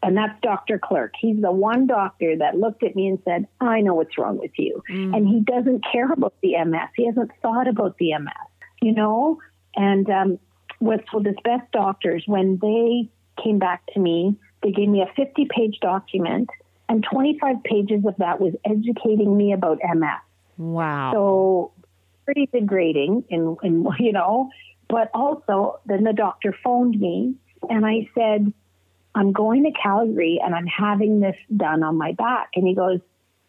and 0.00 0.16
that's 0.16 0.40
Dr. 0.42 0.78
Clerk. 0.78 1.14
He's 1.20 1.42
the 1.42 1.50
one 1.50 1.88
doctor 1.88 2.36
that 2.36 2.56
looked 2.56 2.84
at 2.84 2.94
me 2.94 3.08
and 3.08 3.18
said, 3.24 3.48
I 3.60 3.80
know 3.80 3.94
what's 3.94 4.16
wrong 4.16 4.38
with 4.38 4.52
you. 4.58 4.80
Mm. 4.88 5.16
And 5.16 5.26
he 5.26 5.40
doesn't 5.40 5.84
care 5.90 6.12
about 6.12 6.34
the 6.40 6.54
MS. 6.64 6.90
He 6.94 7.06
hasn't 7.06 7.32
thought 7.42 7.66
about 7.66 7.98
the 7.98 8.16
MS, 8.16 8.32
you 8.80 8.92
know? 8.92 9.40
And 9.74 10.08
um, 10.08 10.38
with, 10.82 11.02
with 11.12 11.24
this 11.24 11.36
best 11.44 11.70
doctors, 11.72 12.24
when 12.26 12.58
they 12.60 13.08
came 13.42 13.58
back 13.58 13.86
to 13.94 14.00
me, 14.00 14.36
they 14.62 14.72
gave 14.72 14.88
me 14.88 15.02
a 15.02 15.12
50 15.14 15.46
page 15.48 15.78
document, 15.80 16.50
and 16.88 17.04
25 17.10 17.62
pages 17.62 18.04
of 18.04 18.16
that 18.18 18.40
was 18.40 18.52
educating 18.64 19.36
me 19.36 19.52
about 19.52 19.78
MS. 19.82 20.20
Wow. 20.58 21.12
So 21.12 21.72
pretty 22.24 22.48
degrading, 22.52 23.24
in, 23.28 23.56
in 23.62 23.86
you 24.00 24.12
know, 24.12 24.50
but 24.88 25.10
also 25.14 25.80
then 25.86 26.04
the 26.04 26.12
doctor 26.12 26.54
phoned 26.64 27.00
me 27.00 27.34
and 27.70 27.86
I 27.86 28.08
said, 28.14 28.52
I'm 29.14 29.32
going 29.32 29.64
to 29.64 29.70
Calgary 29.70 30.40
and 30.44 30.54
I'm 30.54 30.66
having 30.66 31.20
this 31.20 31.36
done 31.56 31.82
on 31.82 31.96
my 31.96 32.12
back. 32.12 32.50
And 32.56 32.66
he 32.66 32.74
goes, 32.74 33.00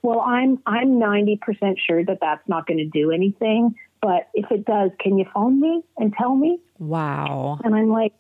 well, 0.04 0.20
I'm 0.20 0.60
I'm 0.66 1.00
90% 1.00 1.40
sure 1.86 2.04
that 2.06 2.20
that's 2.22 2.48
not 2.48 2.68
going 2.68 2.78
to 2.78 2.86
do 2.86 3.12
anything, 3.12 3.76
but 4.04 4.28
if 4.34 4.52
it 4.52 4.66
does, 4.66 4.92
can 5.00 5.18
you 5.18 5.26
phone 5.34 5.62
me 5.62 5.82
and 5.98 6.14
tell 6.14 6.36
me? 6.36 6.60
Wow. 6.78 7.58
And 7.64 7.74
I'm 7.74 7.88
like, 7.88 8.14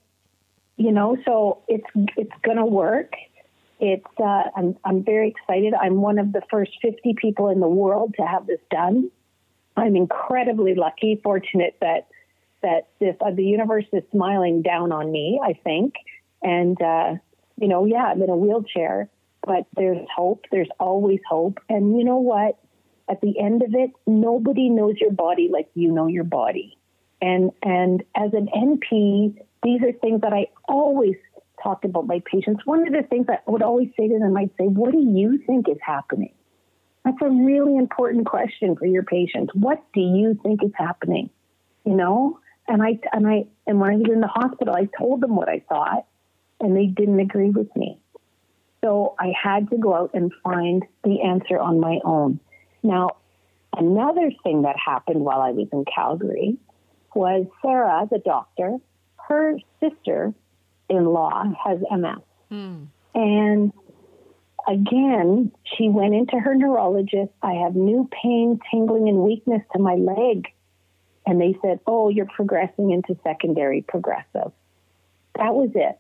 you 0.78 0.94
know, 0.94 1.18
so 1.26 1.62
it's 1.68 1.86
it's 2.16 2.32
going 2.42 2.56
to 2.56 2.66
work. 2.66 3.12
It's 3.82 4.06
uh, 4.18 4.44
I'm 4.56 4.78
I'm 4.86 5.04
very 5.04 5.28
excited. 5.28 5.74
I'm 5.74 6.02
one 6.02 6.20
of 6.20 6.32
the 6.32 6.42
first 6.50 6.72
50 6.82 7.16
people 7.18 7.50
in 7.50 7.60
the 7.60 7.68
world 7.68 8.16
to 8.18 8.26
have 8.26 8.48
this 8.48 8.62
done. 8.72 9.12
I'm 9.76 9.98
incredibly 9.98 10.74
lucky, 10.74 11.20
fortunate 11.22 11.76
that 11.82 12.08
that 12.62 12.88
this 13.02 13.18
uh, 13.20 13.32
the 13.32 13.44
universe 13.44 13.86
is 13.92 14.04
smiling 14.12 14.62
down 14.62 14.94
on 14.94 15.12
me. 15.12 15.42
I 15.44 15.52
think, 15.52 15.96
and 16.42 16.82
uh, 16.82 17.16
you 17.60 17.68
know, 17.68 17.84
yeah, 17.84 18.06
I'm 18.06 18.22
in 18.22 18.30
a 18.30 18.38
wheelchair, 18.38 19.10
but 19.46 19.68
there's 19.76 20.08
hope. 20.16 20.46
There's 20.50 20.70
always 20.80 21.20
hope. 21.28 21.60
And 21.68 21.98
you 21.98 22.06
know 22.06 22.20
what? 22.20 22.58
At 23.10 23.22
the 23.22 23.40
end 23.40 23.64
of 23.64 23.74
it, 23.74 23.92
nobody 24.08 24.70
knows 24.70 24.96
your 25.00 25.12
body 25.12 25.50
like 25.52 25.70
you 25.74 25.92
know 25.92 26.08
your 26.08 26.24
body. 26.24 26.78
And 27.22 27.52
and 27.62 28.04
as 28.16 28.34
an 28.34 28.50
NP, 28.56 29.38
these 29.64 29.82
are 29.82 29.92
things 29.94 30.22
that 30.22 30.34
I 30.34 30.48
always 30.68 31.16
talk 31.62 31.86
about 31.86 32.08
my 32.08 32.22
patients. 32.26 32.66
One 32.66 32.86
of 32.88 32.94
the 32.94 33.04
things 33.04 33.28
I 33.30 33.40
would 33.50 33.62
always 33.62 33.90
say 33.98 34.08
to 34.08 34.20
them, 34.20 34.36
I'd 34.38 34.52
say, 34.58 34.68
"What 34.68 34.92
do 34.92 35.00
you 35.00 35.40
think 35.46 35.70
is 35.70 35.78
happening?" 35.82 36.34
That's 37.06 37.18
a 37.22 37.30
really 37.30 37.76
important 37.76 38.26
question 38.26 38.76
for 38.76 38.86
your 38.86 39.04
patients. 39.04 39.54
What 39.54 39.84
do 39.94 40.00
you 40.00 40.40
think 40.42 40.64
is 40.64 40.72
happening? 40.76 41.30
You 41.86 41.96
know, 41.96 42.40
and 42.68 42.82
I 42.82 43.00
and 43.12 43.28
I 43.28 43.46
and 43.68 43.80
when 43.80 43.92
I 43.92 43.96
was 43.98 44.10
in 44.12 44.22
the 44.22 44.28
hospital, 44.28 44.74
I 44.76 44.88
told 44.98 45.22
them 45.22 45.36
what 45.36 45.50
I 45.50 45.60
thought, 45.68 46.06
and 46.62 46.76
they 46.76 46.86
didn't 46.86 47.20
agree 47.20 47.50
with 47.50 47.74
me. 47.76 48.00
So 48.84 49.16
I 49.20 49.32
had 49.42 49.70
to 49.70 49.78
go 49.78 49.94
out 49.94 50.12
and 50.14 50.32
find 50.44 50.84
the 51.04 51.22
answer 51.22 51.60
on 51.60 51.80
my 51.80 52.00
own. 52.04 52.40
Now, 52.84 53.12
another 53.76 54.32
thing 54.44 54.64
that 54.64 54.76
happened 54.78 55.22
while 55.22 55.42
I 55.42 55.52
was 55.52 55.68
in 55.72 55.86
Calgary 55.86 56.58
was 57.16 57.46
Sarah, 57.62 58.08
the 58.10 58.20
doctor, 58.20 58.78
her 59.28 59.58
sister 59.80 60.34
in 60.90 61.06
law 61.06 61.44
has 61.64 61.80
MS. 61.92 62.22
Mm. 62.52 62.88
And 63.16 63.74
again, 64.68 65.52
she 65.64 65.90
went 65.90 66.14
into 66.14 66.40
her 66.40 66.56
neurologist. 66.56 67.32
I 67.42 67.54
have 67.64 67.76
new 67.76 68.10
pain, 68.24 68.60
tingling, 68.72 69.10
and 69.10 69.20
weakness 69.20 69.62
to 69.74 69.80
my 69.80 69.96
leg. 69.96 70.48
And 71.26 71.40
they 71.40 71.58
said, 71.62 71.80
Oh, 71.88 72.10
you're 72.10 72.26
progressing 72.26 72.92
into 72.92 73.18
secondary 73.24 73.82
progressive. 73.82 74.52
That 75.36 75.56
was 75.56 75.70
it. 75.74 76.00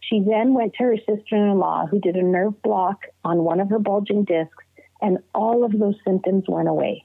She 0.00 0.20
then 0.20 0.52
went 0.52 0.74
to 0.74 0.84
her 0.84 0.96
sister 0.98 1.36
in 1.36 1.58
law, 1.58 1.86
who 1.86 2.00
did 2.00 2.16
a 2.16 2.22
nerve 2.22 2.60
block 2.62 3.04
on 3.24 3.44
one 3.44 3.60
of 3.60 3.70
her 3.70 3.78
bulging 3.78 4.24
discs, 4.24 4.64
and 5.02 5.18
all 5.34 5.64
of 5.64 5.78
those 5.78 5.96
symptoms 6.06 6.44
went 6.48 6.68
away. 6.68 7.04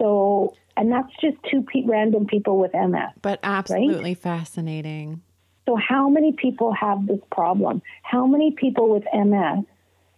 So, 0.00 0.56
and 0.76 0.90
that's 0.90 1.12
just 1.20 1.36
two 1.50 1.62
pe- 1.62 1.84
random 1.86 2.26
people 2.26 2.58
with 2.58 2.72
MS. 2.72 3.12
But 3.20 3.38
absolutely 3.42 4.10
right? 4.10 4.18
fascinating. 4.18 5.20
So, 5.68 5.76
how 5.76 6.08
many 6.08 6.32
people 6.32 6.72
have 6.72 7.06
this 7.06 7.20
problem? 7.30 7.82
How 8.02 8.26
many 8.26 8.52
people 8.52 8.88
with 8.88 9.04
MS 9.14 9.64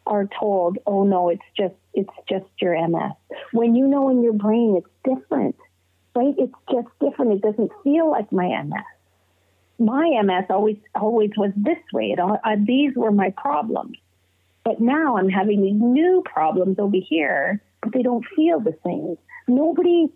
are 0.07 0.29
told, 0.39 0.79
"Oh 0.87 1.03
no, 1.03 1.29
it's 1.29 1.43
just 1.57 1.75
it's 1.95 2.15
just 2.29 2.47
your 2.61 2.75
MS," 2.75 3.13
when 3.53 3.75
you 3.75 3.89
know 3.89 4.09
in 4.09 4.23
your 4.23 4.33
brain 4.33 4.77
it's 4.77 4.95
different, 5.05 5.57
right? 6.15 6.35
It's 6.39 6.55
just 6.71 6.89
different. 7.01 7.33
It 7.33 7.43
doesn't 7.43 7.73
feel 7.83 8.09
like 8.09 8.31
my 8.31 8.47
MS. 8.63 8.85
My 9.81 10.09
MS 10.23 10.45
always 10.49 10.79
always 10.95 11.31
was 11.37 11.51
this 11.57 11.83
way. 11.93 12.13
It 12.13 12.21
all, 12.21 12.39
uh, 12.45 12.57
these 12.65 12.95
were 12.95 13.11
my 13.11 13.31
problems, 13.37 13.97
but 14.65 14.81
now 14.81 15.17
I'm 15.17 15.29
having 15.29 15.63
these 15.63 15.81
new 15.81 16.23
problems 16.25 16.79
over 16.79 16.97
here, 16.97 17.63
but 17.83 17.93
they 17.93 18.03
don't 18.03 18.25
feel 18.37 18.61
the 18.61 18.77
same 18.85 19.17
nobody 19.49 20.09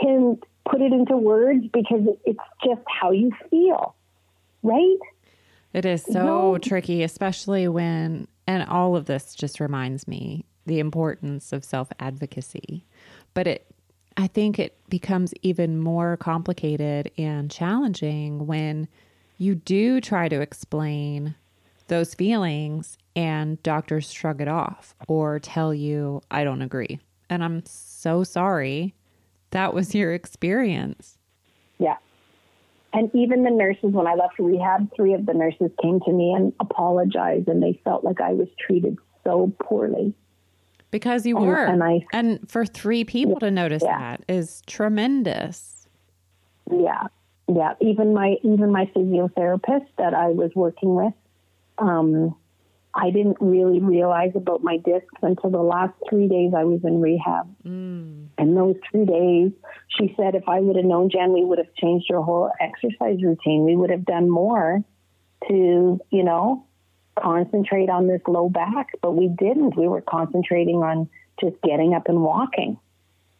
can 0.00 0.38
put 0.70 0.80
it 0.80 0.92
into 0.92 1.16
words 1.16 1.64
because 1.72 2.02
it's 2.24 2.38
just 2.64 2.82
how 3.00 3.10
you 3.10 3.32
feel, 3.50 3.94
right? 4.62 4.98
It 5.72 5.84
is 5.84 6.02
so 6.02 6.52
no. 6.52 6.58
tricky, 6.58 7.02
especially 7.02 7.68
when, 7.68 8.28
and 8.46 8.68
all 8.68 8.96
of 8.96 9.06
this 9.06 9.34
just 9.34 9.60
reminds 9.60 10.08
me 10.08 10.44
the 10.66 10.78
importance 10.78 11.52
of 11.52 11.64
self 11.64 11.88
advocacy. 11.98 12.84
But 13.34 13.46
it, 13.46 13.66
I 14.16 14.26
think 14.26 14.58
it 14.58 14.76
becomes 14.88 15.32
even 15.42 15.78
more 15.78 16.16
complicated 16.16 17.10
and 17.16 17.50
challenging 17.50 18.46
when 18.46 18.88
you 19.36 19.54
do 19.54 20.00
try 20.00 20.28
to 20.28 20.40
explain 20.40 21.34
those 21.86 22.14
feelings 22.14 22.98
and 23.18 23.60
doctors 23.64 24.12
shrug 24.12 24.40
it 24.40 24.46
off 24.46 24.94
or 25.08 25.40
tell 25.40 25.74
you, 25.74 26.22
I 26.30 26.44
don't 26.44 26.62
agree. 26.62 27.00
And 27.28 27.42
I'm 27.42 27.66
so 27.66 28.22
sorry 28.22 28.94
that 29.50 29.74
was 29.74 29.92
your 29.92 30.14
experience. 30.14 31.18
Yeah. 31.78 31.96
And 32.92 33.12
even 33.16 33.42
the 33.42 33.50
nurses, 33.50 33.90
when 33.90 34.06
I 34.06 34.14
left 34.14 34.38
rehab, 34.38 34.94
three 34.94 35.14
of 35.14 35.26
the 35.26 35.34
nurses 35.34 35.72
came 35.82 35.98
to 36.02 36.12
me 36.12 36.32
and 36.32 36.52
apologized, 36.60 37.48
and 37.48 37.60
they 37.60 37.80
felt 37.82 38.04
like 38.04 38.20
I 38.20 38.34
was 38.34 38.46
treated 38.56 38.96
so 39.24 39.52
poorly. 39.58 40.14
Because 40.92 41.26
you 41.26 41.36
were. 41.36 41.64
And, 41.64 41.82
I, 41.82 42.06
and 42.12 42.48
for 42.48 42.64
three 42.64 43.02
people 43.02 43.38
yeah, 43.42 43.48
to 43.48 43.50
notice 43.50 43.82
yeah. 43.84 43.98
that 43.98 44.24
is 44.28 44.62
tremendous. 44.68 45.88
Yeah. 46.70 47.08
Yeah. 47.48 47.74
Even 47.80 48.14
my 48.14 48.36
even 48.44 48.70
my 48.70 48.86
physiotherapist 48.94 49.88
that 49.98 50.14
I 50.14 50.28
was 50.28 50.52
working 50.54 50.94
with, 50.94 51.14
um, 51.78 52.34
I 53.00 53.10
didn't 53.10 53.36
really 53.40 53.78
realize 53.78 54.32
about 54.34 54.64
my 54.64 54.76
discs 54.78 55.14
until 55.22 55.50
the 55.50 55.62
last 55.62 55.94
three 56.10 56.26
days 56.26 56.52
I 56.56 56.64
was 56.64 56.80
in 56.82 57.00
rehab. 57.00 57.48
Mm. 57.64 58.26
And 58.36 58.56
those 58.56 58.74
three 58.90 59.04
days, 59.04 59.52
she 59.96 60.12
said, 60.16 60.34
if 60.34 60.48
I 60.48 60.58
would 60.58 60.74
have 60.74 60.84
known 60.84 61.08
Jen, 61.08 61.32
we 61.32 61.44
would 61.44 61.58
have 61.58 61.72
changed 61.76 62.06
your 62.10 62.22
whole 62.22 62.50
exercise 62.60 63.22
routine. 63.22 63.64
We 63.64 63.76
would 63.76 63.90
have 63.90 64.04
done 64.04 64.28
more 64.28 64.82
to, 65.46 66.00
you 66.10 66.24
know, 66.24 66.66
concentrate 67.16 67.88
on 67.88 68.08
this 68.08 68.20
low 68.26 68.48
back, 68.48 68.88
but 69.00 69.12
we 69.12 69.28
didn't. 69.28 69.76
We 69.76 69.86
were 69.86 70.02
concentrating 70.02 70.78
on 70.78 71.08
just 71.40 71.54
getting 71.62 71.94
up 71.94 72.08
and 72.08 72.20
walking, 72.20 72.78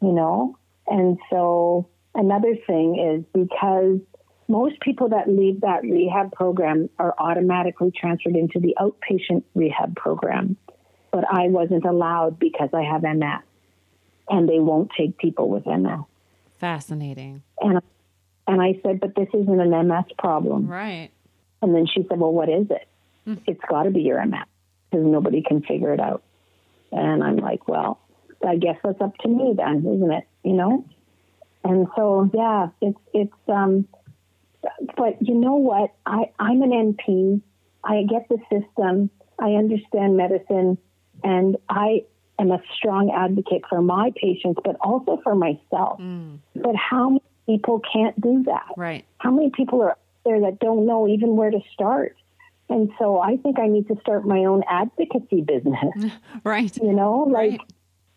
you 0.01 0.12
know? 0.12 0.57
And 0.87 1.18
so 1.31 1.88
another 2.14 2.55
thing 2.64 2.97
is 2.97 3.25
because 3.33 3.99
most 4.48 4.80
people 4.80 5.11
that 5.11 5.28
leave 5.28 5.61
that 5.61 5.82
rehab 5.82 6.32
program 6.32 6.88
are 6.98 7.14
automatically 7.18 7.92
transferred 7.94 8.34
into 8.34 8.58
the 8.58 8.74
outpatient 8.80 9.44
rehab 9.54 9.94
program. 9.94 10.56
But 11.12 11.24
I 11.30 11.48
wasn't 11.48 11.84
allowed 11.84 12.38
because 12.38 12.70
I 12.72 12.82
have 12.82 13.02
MS, 13.02 13.42
and 14.28 14.48
they 14.48 14.58
won't 14.58 14.90
take 14.96 15.18
people 15.18 15.48
with 15.48 15.66
MS. 15.66 16.00
Fascinating. 16.58 17.42
And 17.61 17.80
and 18.46 18.62
I 18.62 18.80
said, 18.82 19.00
but 19.00 19.14
this 19.14 19.28
isn't 19.34 19.61
an 19.61 19.88
MS 19.88 20.06
problem, 20.18 20.66
right? 20.66 21.11
And 21.61 21.74
then 21.74 21.87
she 21.87 22.06
said, 22.08 22.18
well, 22.18 22.32
what 22.32 22.48
is 22.48 22.66
it? 22.70 22.88
Mm. 23.26 23.40
It's 23.46 23.61
got 23.68 23.82
to 23.82 23.90
be 23.90 24.00
your 24.00 24.24
MS 24.24 24.40
because 24.90 25.06
nobody 25.06 25.42
can 25.42 25.61
figure 25.62 25.92
it 25.92 26.00
out. 26.00 26.22
And 26.90 27.22
I'm 27.22 27.37
like, 27.37 27.68
well, 27.68 28.00
I 28.46 28.56
guess 28.56 28.76
that's 28.82 29.00
up 29.00 29.16
to 29.18 29.28
me 29.28 29.54
then, 29.56 29.78
isn't 29.78 30.12
it? 30.12 30.26
You 30.42 30.54
know. 30.54 30.84
And 31.64 31.87
so 31.96 32.30
yeah, 32.32 32.68
it's 32.80 32.98
it's 33.12 33.48
um 33.48 33.87
but 34.97 35.21
you 35.21 35.35
know 35.35 35.55
what? 35.55 35.94
I, 36.07 36.31
I'm 36.38 36.62
an 36.62 36.71
NP. 36.71 37.40
I 37.85 38.03
get 38.03 38.29
the 38.29 38.38
system. 38.51 39.11
I 39.38 39.51
understand 39.53 40.16
medicine. 40.16 40.79
And 41.23 41.57
I 41.68 42.05
am 42.38 42.51
a 42.51 42.61
strong 42.77 43.11
advocate 43.11 43.62
for 43.68 43.83
my 43.83 44.12
patients, 44.16 44.61
but 44.64 44.77
also 44.81 45.21
for 45.23 45.35
myself. 45.35 46.01
Mm. 46.01 46.38
But 46.55 46.77
how 46.77 47.11
many 47.11 47.23
people 47.47 47.81
can't 47.92 48.21
do 48.21 48.44
that? 48.44 48.66
Right. 48.77 49.05
How 49.18 49.31
many 49.31 49.51
people 49.51 49.83
are 49.83 49.97
there 50.25 50.40
that 50.40 50.59
don't 50.61 50.87
know 50.87 51.09
even 51.09 51.37
where 51.37 51.51
to 51.51 51.61
start? 51.73 52.16
And 52.68 52.90
so 52.99 53.18
I 53.18 53.37
think 53.38 53.59
I 53.59 53.66
need 53.66 53.88
to 53.88 53.97
start 54.01 54.27
my 54.27 54.44
own 54.44 54.62
advocacy 54.68 55.42
business. 55.42 56.12
Right. 56.44 56.75
You 56.77 56.92
know, 56.92 57.27
like 57.29 57.51
right. 57.51 57.61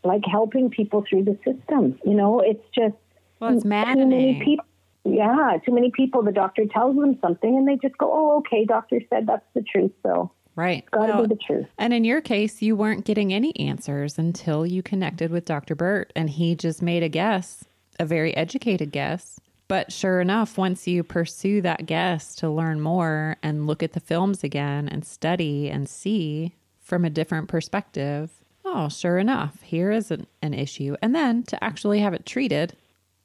like 0.03 0.21
helping 0.29 0.69
people 0.69 1.03
through 1.09 1.23
the 1.23 1.37
system. 1.43 1.99
You 2.05 2.13
know, 2.13 2.39
it's 2.39 2.63
just 2.73 2.95
well, 3.39 3.55
it's 3.55 3.65
maddening. 3.65 4.09
Too 4.09 4.15
many 4.15 4.45
people 4.45 4.65
yeah, 5.03 5.57
too 5.65 5.73
many 5.73 5.91
people. 5.91 6.23
The 6.23 6.31
doctor 6.31 6.65
tells 6.65 6.95
them 6.95 7.17
something, 7.21 7.57
and 7.57 7.67
they 7.67 7.77
just 7.77 7.97
go, 7.97 8.09
"Oh, 8.11 8.37
okay, 8.39 8.65
doctor 8.65 9.01
said 9.09 9.27
that's 9.27 9.45
the 9.53 9.61
truth." 9.61 9.91
So 10.03 10.31
Right. 10.55 10.89
Got 10.91 11.07
to 11.07 11.13
well, 11.13 11.21
be 11.23 11.35
the 11.35 11.39
truth. 11.41 11.67
And 11.77 11.93
in 11.93 12.03
your 12.03 12.21
case, 12.21 12.61
you 12.61 12.75
weren't 12.75 13.05
getting 13.05 13.33
any 13.33 13.55
answers 13.57 14.17
until 14.17 14.65
you 14.65 14.83
connected 14.83 15.31
with 15.31 15.45
Dr. 15.45 15.75
Burt, 15.75 16.11
and 16.15 16.29
he 16.29 16.55
just 16.55 16.81
made 16.81 17.03
a 17.03 17.09
guess, 17.09 17.63
a 17.99 18.05
very 18.05 18.35
educated 18.35 18.91
guess. 18.91 19.39
But 19.67 19.93
sure 19.93 20.19
enough, 20.19 20.57
once 20.57 20.87
you 20.87 21.03
pursue 21.03 21.61
that 21.61 21.85
guess 21.85 22.35
to 22.35 22.49
learn 22.49 22.81
more 22.81 23.37
and 23.41 23.67
look 23.67 23.81
at 23.81 23.93
the 23.93 24.01
films 24.01 24.43
again 24.43 24.89
and 24.89 25.05
study 25.05 25.69
and 25.69 25.87
see 25.87 26.55
from 26.81 27.05
a 27.05 27.09
different 27.09 27.47
perspective, 27.47 28.31
oh, 28.65 28.89
sure 28.89 29.17
enough, 29.17 29.61
here 29.61 29.89
is 29.89 30.11
an, 30.11 30.27
an 30.41 30.53
issue. 30.53 30.97
And 31.01 31.15
then 31.15 31.43
to 31.43 31.63
actually 31.63 32.01
have 32.01 32.13
it 32.13 32.25
treated 32.25 32.75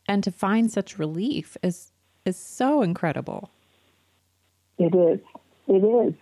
and 0.08 0.22
to 0.24 0.30
find 0.30 0.70
such 0.70 0.98
relief 0.98 1.56
is 1.62 1.92
is 2.24 2.36
so 2.36 2.82
incredible. 2.82 3.50
It 4.78 4.94
is. 4.94 5.20
It 5.68 5.84
is. 5.84 6.14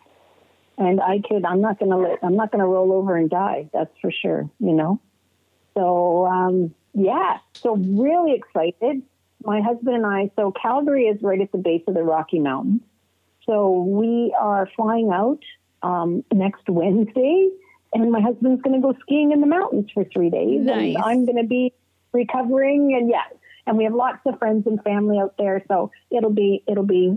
And 0.77 1.01
I 1.01 1.21
could 1.27 1.45
I'm 1.45 1.61
not 1.61 1.79
gonna 1.79 1.99
let 1.99 2.19
I'm 2.23 2.37
not 2.37 2.51
gonna 2.51 2.67
roll 2.67 2.93
over 2.93 3.17
and 3.17 3.31
die, 3.31 3.69
that's 3.73 3.97
for 4.01 4.11
sure, 4.11 4.49
you 4.59 4.73
know. 4.73 5.01
So 5.75 6.27
um, 6.27 6.75
yeah, 6.95 7.39
so 7.55 7.77
really 7.77 8.35
excited. 8.35 9.03
My 9.45 9.61
husband 9.61 9.97
and 9.97 10.07
I, 10.07 10.31
so 10.37 10.53
Calgary 10.53 11.05
is 11.05 11.21
right 11.23 11.41
at 11.41 11.53
the 11.53 11.59
base 11.59 11.83
of 11.87 11.95
the 11.95 12.03
Rocky 12.03 12.39
Mountains. 12.39 12.81
So 13.45 13.83
we 13.83 14.35
are 14.39 14.69
flying 14.75 15.11
out 15.13 15.41
um, 15.83 16.25
next 16.33 16.69
Wednesday, 16.69 17.51
and 17.93 18.11
my 18.11 18.21
husband's 18.21 18.63
going 18.63 18.81
to 18.81 18.81
go 18.81 18.99
skiing 19.01 19.33
in 19.33 19.43
the 19.43 19.47
mountains 19.47 19.91
for 19.93 20.05
three 20.05 20.31
days. 20.31 20.61
Nice. 20.63 20.95
And 20.95 20.97
I'm 20.97 21.27
going 21.27 21.37
to 21.37 21.47
be 21.47 21.75
recovering, 22.13 22.95
and 22.95 23.11
yeah, 23.11 23.25
and 23.67 23.79
we 23.79 23.85
have 23.85 23.95
lots 23.95 24.19
of 24.27 24.39
friends 24.39 24.67
and 24.67 24.83
family 24.83 25.19
out 25.19 25.35
there. 25.39 25.63
So 25.69 25.91
it'll 26.11 26.33
be 26.33 26.63
it'll 26.69 26.87
be 26.87 27.17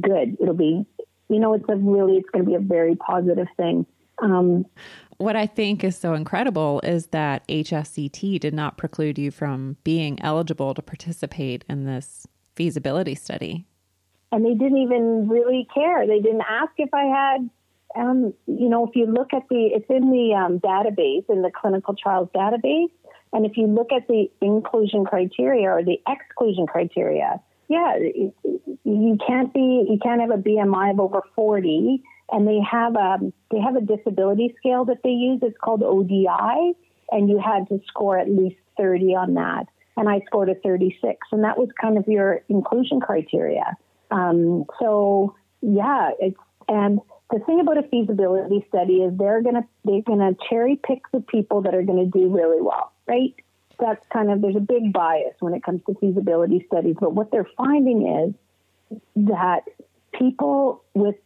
good. 0.00 0.36
It'll 0.40 0.54
be 0.54 0.84
you 1.28 1.38
know 1.38 1.54
it's 1.54 1.64
a 1.68 1.76
really 1.76 2.16
it's 2.16 2.30
going 2.30 2.44
to 2.44 2.48
be 2.48 2.56
a 2.56 2.60
very 2.60 2.96
positive 2.96 3.48
thing. 3.56 3.86
Um, 4.18 4.64
what 5.18 5.36
I 5.36 5.46
think 5.46 5.82
is 5.82 5.96
so 5.96 6.14
incredible 6.14 6.80
is 6.82 7.08
that 7.08 7.46
HSCT 7.48 8.38
did 8.40 8.54
not 8.54 8.76
preclude 8.76 9.18
you 9.18 9.30
from 9.30 9.76
being 9.82 10.20
eligible 10.22 10.74
to 10.74 10.82
participate 10.82 11.64
in 11.68 11.84
this 11.84 12.26
feasibility 12.54 13.14
study. 13.14 13.66
And 14.32 14.44
they 14.44 14.54
didn't 14.54 14.78
even 14.78 15.28
really 15.28 15.66
care. 15.72 16.06
They 16.06 16.20
didn't 16.20 16.42
ask 16.48 16.72
if 16.78 16.92
I 16.92 17.04
had, 17.04 17.50
um, 17.94 18.34
you 18.46 18.68
know, 18.68 18.86
if 18.86 18.96
you 18.96 19.06
look 19.06 19.32
at 19.32 19.42
the, 19.48 19.70
it's 19.72 19.88
in 19.88 20.10
the 20.10 20.34
um, 20.34 20.58
database, 20.58 21.24
in 21.30 21.42
the 21.42 21.50
clinical 21.50 21.94
trials 21.94 22.28
database. 22.34 22.90
And 23.36 23.44
if 23.44 23.58
you 23.58 23.66
look 23.66 23.92
at 23.92 24.08
the 24.08 24.30
inclusion 24.40 25.04
criteria 25.04 25.68
or 25.68 25.84
the 25.84 26.00
exclusion 26.08 26.66
criteria, 26.66 27.38
yeah, 27.68 27.98
you 28.82 29.18
can't 29.26 29.52
be, 29.52 29.86
you 29.90 29.98
can't 30.02 30.22
have 30.22 30.30
a 30.30 30.42
BMI 30.42 30.92
of 30.92 31.00
over 31.00 31.20
40. 31.34 32.02
And 32.32 32.48
they 32.48 32.60
have 32.62 32.96
a, 32.96 33.18
they 33.50 33.60
have 33.60 33.76
a 33.76 33.82
disability 33.82 34.54
scale 34.56 34.86
that 34.86 35.02
they 35.04 35.10
use. 35.10 35.40
It's 35.42 35.54
called 35.62 35.82
ODI. 35.82 36.78
And 37.12 37.28
you 37.28 37.38
had 37.38 37.68
to 37.68 37.78
score 37.86 38.18
at 38.18 38.30
least 38.30 38.56
30 38.78 39.14
on 39.14 39.34
that. 39.34 39.66
And 39.98 40.08
I 40.08 40.20
scored 40.24 40.48
a 40.48 40.54
36. 40.54 41.18
And 41.30 41.44
that 41.44 41.58
was 41.58 41.68
kind 41.78 41.98
of 41.98 42.08
your 42.08 42.40
inclusion 42.48 43.00
criteria. 43.00 43.76
Um, 44.10 44.64
so 44.80 45.36
yeah, 45.60 46.08
it's, 46.18 46.38
and 46.68 47.00
the 47.30 47.40
thing 47.40 47.60
about 47.60 47.78
a 47.78 47.82
feasibility 47.88 48.64
study 48.68 49.02
is 49.02 49.16
they're 49.18 49.42
going 49.42 49.56
to, 49.56 49.64
they're 49.84 50.02
going 50.02 50.20
to 50.20 50.36
cherry 50.48 50.80
pick 50.82 51.02
the 51.12 51.20
people 51.20 51.62
that 51.62 51.74
are 51.74 51.82
going 51.82 52.10
to 52.10 52.18
do 52.18 52.28
really 52.28 52.62
well 52.62 52.92
right? 53.06 53.34
That's 53.78 54.04
kind 54.12 54.30
of, 54.30 54.40
there's 54.40 54.56
a 54.56 54.60
big 54.60 54.92
bias 54.92 55.34
when 55.40 55.54
it 55.54 55.62
comes 55.62 55.82
to 55.86 55.94
feasibility 56.00 56.64
studies. 56.66 56.96
But 56.98 57.14
what 57.14 57.30
they're 57.30 57.48
finding 57.56 58.34
is 58.90 59.00
that 59.28 59.64
people 60.14 60.84
with 60.94 61.16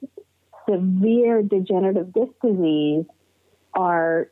severe 0.68 1.42
degenerative 1.42 2.12
disc 2.12 2.32
disease 2.42 3.04
are 3.74 4.30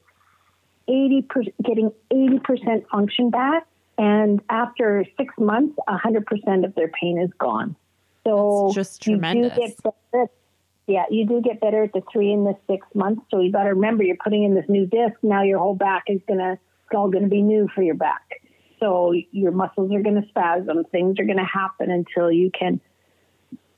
80 0.88 1.26
getting 1.62 1.92
80% 2.12 2.88
function 2.88 3.30
back. 3.30 3.66
And 3.98 4.40
after 4.48 5.04
six 5.16 5.34
months, 5.38 5.76
100% 5.88 6.64
of 6.64 6.74
their 6.74 6.88
pain 6.88 7.18
is 7.20 7.30
gone. 7.38 7.76
So 8.24 8.64
That's 8.66 8.74
just 8.74 9.02
tremendous. 9.02 9.56
You 9.56 9.68
do 9.68 9.92
get 10.12 10.30
yeah, 10.88 11.04
you 11.10 11.26
do 11.26 11.40
get 11.42 11.60
better 11.60 11.84
at 11.84 11.92
the 11.92 12.02
three 12.10 12.32
and 12.32 12.46
the 12.46 12.56
six 12.68 12.86
months. 12.94 13.22
So 13.30 13.40
you 13.40 13.52
got 13.52 13.64
to 13.64 13.70
remember 13.70 14.02
you're 14.02 14.16
putting 14.22 14.44
in 14.44 14.54
this 14.54 14.64
new 14.68 14.86
disc. 14.86 15.14
Now 15.22 15.42
your 15.42 15.58
whole 15.58 15.74
back 15.74 16.04
is 16.08 16.20
going 16.26 16.38
to, 16.38 16.52
it's 16.52 16.94
all 16.94 17.10
going 17.10 17.24
to 17.24 17.30
be 17.30 17.42
new 17.42 17.68
for 17.74 17.82
your 17.82 17.94
back. 17.94 18.22
So 18.80 19.12
your 19.30 19.52
muscles 19.52 19.92
are 19.92 20.02
going 20.02 20.20
to 20.20 20.28
spasm. 20.28 20.84
Things 20.90 21.18
are 21.18 21.24
going 21.24 21.38
to 21.38 21.44
happen 21.44 21.90
until 21.90 22.32
you 22.32 22.50
can 22.50 22.80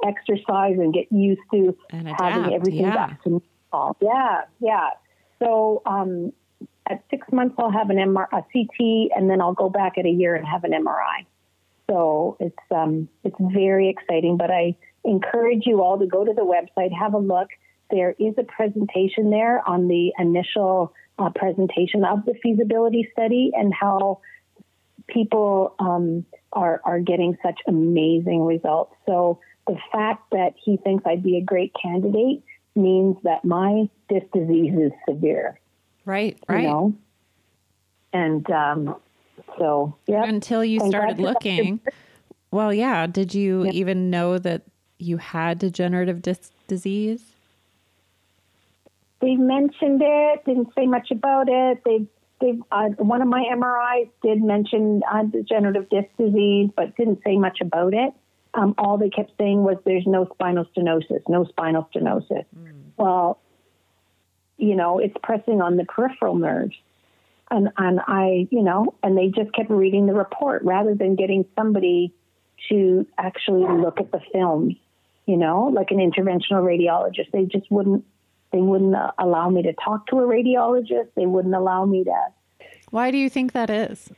exercise 0.06 0.76
and 0.78 0.94
get 0.94 1.10
used 1.10 1.40
to 1.52 1.76
And 1.90 2.08
having 2.08 2.54
everything 2.54 2.82
yeah. 2.82 2.94
back 2.94 3.22
to 3.24 3.42
normal. 3.72 3.96
Yeah, 4.00 4.42
yeah. 4.60 4.90
So 5.42 5.82
um, 5.86 6.32
at 6.88 7.02
six 7.10 7.26
months, 7.32 7.54
I'll 7.58 7.72
have 7.72 7.90
an 7.90 7.96
MR, 7.96 8.26
a 8.32 8.42
CT, 8.52 9.10
and 9.16 9.28
then 9.28 9.40
I'll 9.40 9.54
go 9.54 9.68
back 9.68 9.98
at 9.98 10.06
a 10.06 10.10
year 10.10 10.34
and 10.34 10.46
have 10.46 10.64
an 10.64 10.72
MRI. 10.72 11.26
So 11.90 12.36
it's 12.38 12.56
um, 12.70 13.08
it's 13.24 13.36
very 13.40 13.88
exciting. 13.88 14.36
But 14.36 14.50
I 14.50 14.76
encourage 15.04 15.62
you 15.66 15.82
all 15.82 15.98
to 15.98 16.06
go 16.06 16.24
to 16.24 16.32
the 16.32 16.42
website, 16.42 16.90
have 16.92 17.14
a 17.14 17.18
look. 17.18 17.48
There 17.90 18.14
is 18.18 18.34
a 18.38 18.44
presentation 18.44 19.30
there 19.30 19.66
on 19.68 19.88
the 19.88 20.12
initial 20.18 20.94
uh, 21.18 21.30
presentation 21.34 22.04
of 22.04 22.24
the 22.24 22.34
feasibility 22.42 23.08
study 23.12 23.50
and 23.54 23.74
how 23.74 24.20
people 25.08 25.74
um, 25.78 26.24
are 26.52 26.80
are 26.84 27.00
getting 27.00 27.36
such 27.42 27.60
amazing 27.66 28.44
results. 28.44 28.94
So 29.06 29.40
the 29.66 29.76
fact 29.92 30.30
that 30.32 30.54
he 30.62 30.76
thinks 30.78 31.04
I'd 31.06 31.22
be 31.22 31.36
a 31.36 31.42
great 31.42 31.72
candidate 31.80 32.42
means 32.74 33.16
that 33.24 33.44
my 33.44 33.88
disc 34.08 34.26
disease 34.32 34.74
is 34.74 34.92
severe. 35.08 35.58
Right, 36.04 36.38
You 36.48 36.54
right. 36.54 36.64
know? 36.64 36.94
And 38.12 38.48
um, 38.50 38.96
so 39.58 39.96
yeah. 40.06 40.24
Until 40.24 40.64
you 40.64 40.80
Thank 40.80 40.92
started 40.92 41.16
God 41.18 41.22
looking. 41.22 41.80
Well, 42.50 42.74
yeah. 42.74 43.06
Did 43.06 43.32
you 43.34 43.66
even 43.66 44.10
know 44.10 44.38
that 44.38 44.62
you 45.00 45.16
had 45.16 45.58
degenerative 45.58 46.22
disc 46.22 46.52
disease? 46.66 47.22
They 49.20 49.34
mentioned 49.34 50.00
it, 50.04 50.44
didn't 50.44 50.72
say 50.74 50.86
much 50.86 51.10
about 51.10 51.48
it. 51.48 51.82
They 51.84 52.06
they 52.40 52.58
uh, 52.72 52.88
one 52.96 53.20
of 53.20 53.28
my 53.28 53.44
MRIs 53.54 54.08
did 54.22 54.42
mention 54.42 55.02
uh, 55.10 55.24
degenerative 55.24 55.88
disc 55.90 56.08
disease, 56.18 56.70
but 56.74 56.96
didn't 56.96 57.20
say 57.24 57.36
much 57.36 57.60
about 57.60 57.92
it. 57.92 58.14
Um, 58.54 58.74
all 58.78 58.96
they 58.96 59.10
kept 59.10 59.32
saying 59.38 59.62
was 59.62 59.76
there's 59.84 60.06
no 60.06 60.26
spinal 60.32 60.66
stenosis, 60.76 61.20
no 61.28 61.44
spinal 61.44 61.88
stenosis. 61.94 62.44
Well, 62.96 63.38
you 64.60 64.76
know, 64.76 64.98
it's 64.98 65.14
pressing 65.22 65.60
on 65.60 65.76
the 65.76 65.84
peripheral 65.84 66.36
nerves. 66.36 66.76
And, 67.50 67.70
and 67.76 68.00
I, 68.06 68.46
you 68.50 68.62
know, 68.62 68.94
and 69.02 69.16
they 69.16 69.28
just 69.28 69.52
kept 69.54 69.70
reading 69.70 70.06
the 70.06 70.14
report 70.14 70.62
rather 70.62 70.94
than 70.94 71.16
getting 71.16 71.44
somebody 71.56 72.12
to 72.68 73.06
actually 73.18 73.66
look 73.80 73.98
at 73.98 74.12
the 74.12 74.20
films, 74.32 74.74
you 75.30 75.36
know, 75.36 75.70
like 75.72 75.92
an 75.92 75.98
interventional 75.98 76.64
radiologist. 76.64 77.30
They 77.32 77.44
just 77.44 77.70
wouldn't, 77.70 78.04
they 78.52 78.58
wouldn't 78.58 78.96
allow 79.16 79.48
me 79.48 79.62
to 79.62 79.72
talk 79.74 80.08
to 80.08 80.16
a 80.16 80.22
radiologist. 80.22 81.10
They 81.14 81.24
wouldn't 81.24 81.54
allow 81.54 81.84
me 81.84 82.02
to, 82.02 82.66
Why 82.90 83.12
do 83.12 83.16
you 83.16 83.30
think 83.30 83.52
that 83.52 83.70
is? 83.70 84.10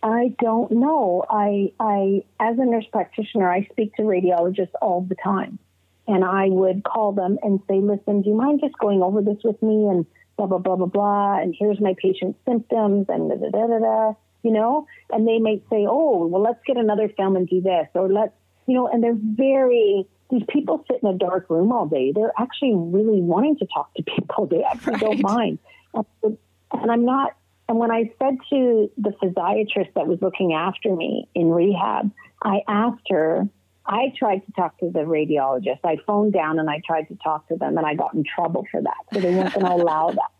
I 0.00 0.32
don't 0.40 0.70
know. 0.70 1.24
I, 1.28 1.72
I, 1.80 2.22
as 2.38 2.56
a 2.60 2.64
nurse 2.64 2.86
practitioner, 2.92 3.50
I 3.50 3.66
speak 3.72 3.96
to 3.96 4.02
radiologists 4.02 4.76
all 4.80 5.00
the 5.00 5.16
time. 5.16 5.58
And 6.06 6.24
I 6.24 6.46
would 6.46 6.84
call 6.84 7.10
them 7.10 7.36
and 7.42 7.58
say, 7.68 7.80
listen, 7.80 8.22
do 8.22 8.30
you 8.30 8.36
mind 8.36 8.60
just 8.62 8.78
going 8.78 9.02
over 9.02 9.22
this 9.22 9.38
with 9.42 9.60
me? 9.60 9.88
And 9.88 10.06
blah, 10.36 10.46
blah, 10.46 10.58
blah, 10.58 10.76
blah, 10.76 10.86
blah. 10.86 11.40
And 11.40 11.52
here's 11.58 11.80
my 11.80 11.96
patient's 12.00 12.38
symptoms 12.46 13.06
and 13.08 13.28
da, 13.28 13.34
da, 13.34 13.50
da, 13.50 13.66
da, 13.66 13.78
da, 13.80 14.12
you 14.44 14.52
know? 14.52 14.86
And 15.10 15.26
they 15.26 15.40
might 15.40 15.64
say, 15.68 15.84
oh, 15.88 16.26
well, 16.28 16.42
let's 16.42 16.60
get 16.64 16.76
another 16.76 17.08
film 17.08 17.34
and 17.34 17.48
do 17.48 17.60
this. 17.60 17.88
Or 17.94 18.08
let's, 18.08 18.32
you 18.70 18.76
know, 18.76 18.86
and 18.86 19.02
they're 19.02 19.18
very, 19.18 20.06
these 20.30 20.44
people 20.48 20.84
sit 20.88 21.00
in 21.02 21.08
a 21.08 21.18
dark 21.18 21.50
room 21.50 21.72
all 21.72 21.86
day. 21.86 22.12
They're 22.14 22.32
actually 22.38 22.74
really 22.76 23.20
wanting 23.20 23.56
to 23.56 23.66
talk 23.66 23.92
to 23.94 24.02
people. 24.16 24.46
They 24.46 24.62
actually 24.62 24.98
don't 25.00 25.20
mind. 25.20 25.58
And 25.92 26.88
I'm 26.88 27.04
not, 27.04 27.34
and 27.68 27.78
when 27.78 27.90
I 27.90 28.12
said 28.22 28.36
to 28.50 28.88
the 28.96 29.10
physiatrist 29.20 29.92
that 29.96 30.06
was 30.06 30.20
looking 30.22 30.52
after 30.52 30.94
me 30.94 31.28
in 31.34 31.50
rehab, 31.50 32.12
I 32.40 32.60
asked 32.68 33.08
her, 33.08 33.48
I 33.84 34.12
tried 34.16 34.46
to 34.46 34.52
talk 34.52 34.78
to 34.78 34.90
the 34.92 35.00
radiologist. 35.00 35.80
I 35.82 35.96
phoned 36.06 36.32
down 36.32 36.60
and 36.60 36.70
I 36.70 36.80
tried 36.86 37.08
to 37.08 37.16
talk 37.16 37.48
to 37.48 37.56
them 37.56 37.76
and 37.76 37.84
I 37.84 37.94
got 37.94 38.14
in 38.14 38.22
trouble 38.22 38.66
for 38.70 38.80
that. 38.80 38.94
So 39.12 39.18
they 39.18 39.34
weren't 39.34 39.52
going 39.52 39.66
to 39.66 39.72
allow 39.72 40.10
that. 40.12 40.30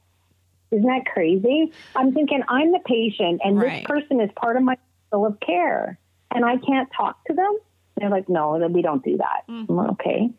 Isn't 0.70 0.86
that 0.86 1.04
crazy? 1.12 1.72
I'm 1.96 2.14
thinking 2.14 2.44
I'm 2.46 2.70
the 2.70 2.78
patient 2.84 3.40
and 3.42 3.58
Right. 3.58 3.80
this 3.80 3.86
person 3.88 4.20
is 4.20 4.30
part 4.36 4.56
of 4.56 4.62
my 4.62 4.76
circle 5.10 5.26
of 5.26 5.40
care 5.40 5.98
and 6.30 6.44
I 6.44 6.58
can't 6.58 6.88
talk 6.96 7.24
to 7.24 7.34
them. 7.34 7.58
They're 8.00 8.10
like, 8.10 8.28
no, 8.28 8.58
then 8.58 8.72
we 8.72 8.82
don't 8.82 9.04
do 9.04 9.18
that. 9.18 9.42
I'm 9.70 9.76
like, 9.76 9.90
okay. 9.92 10.30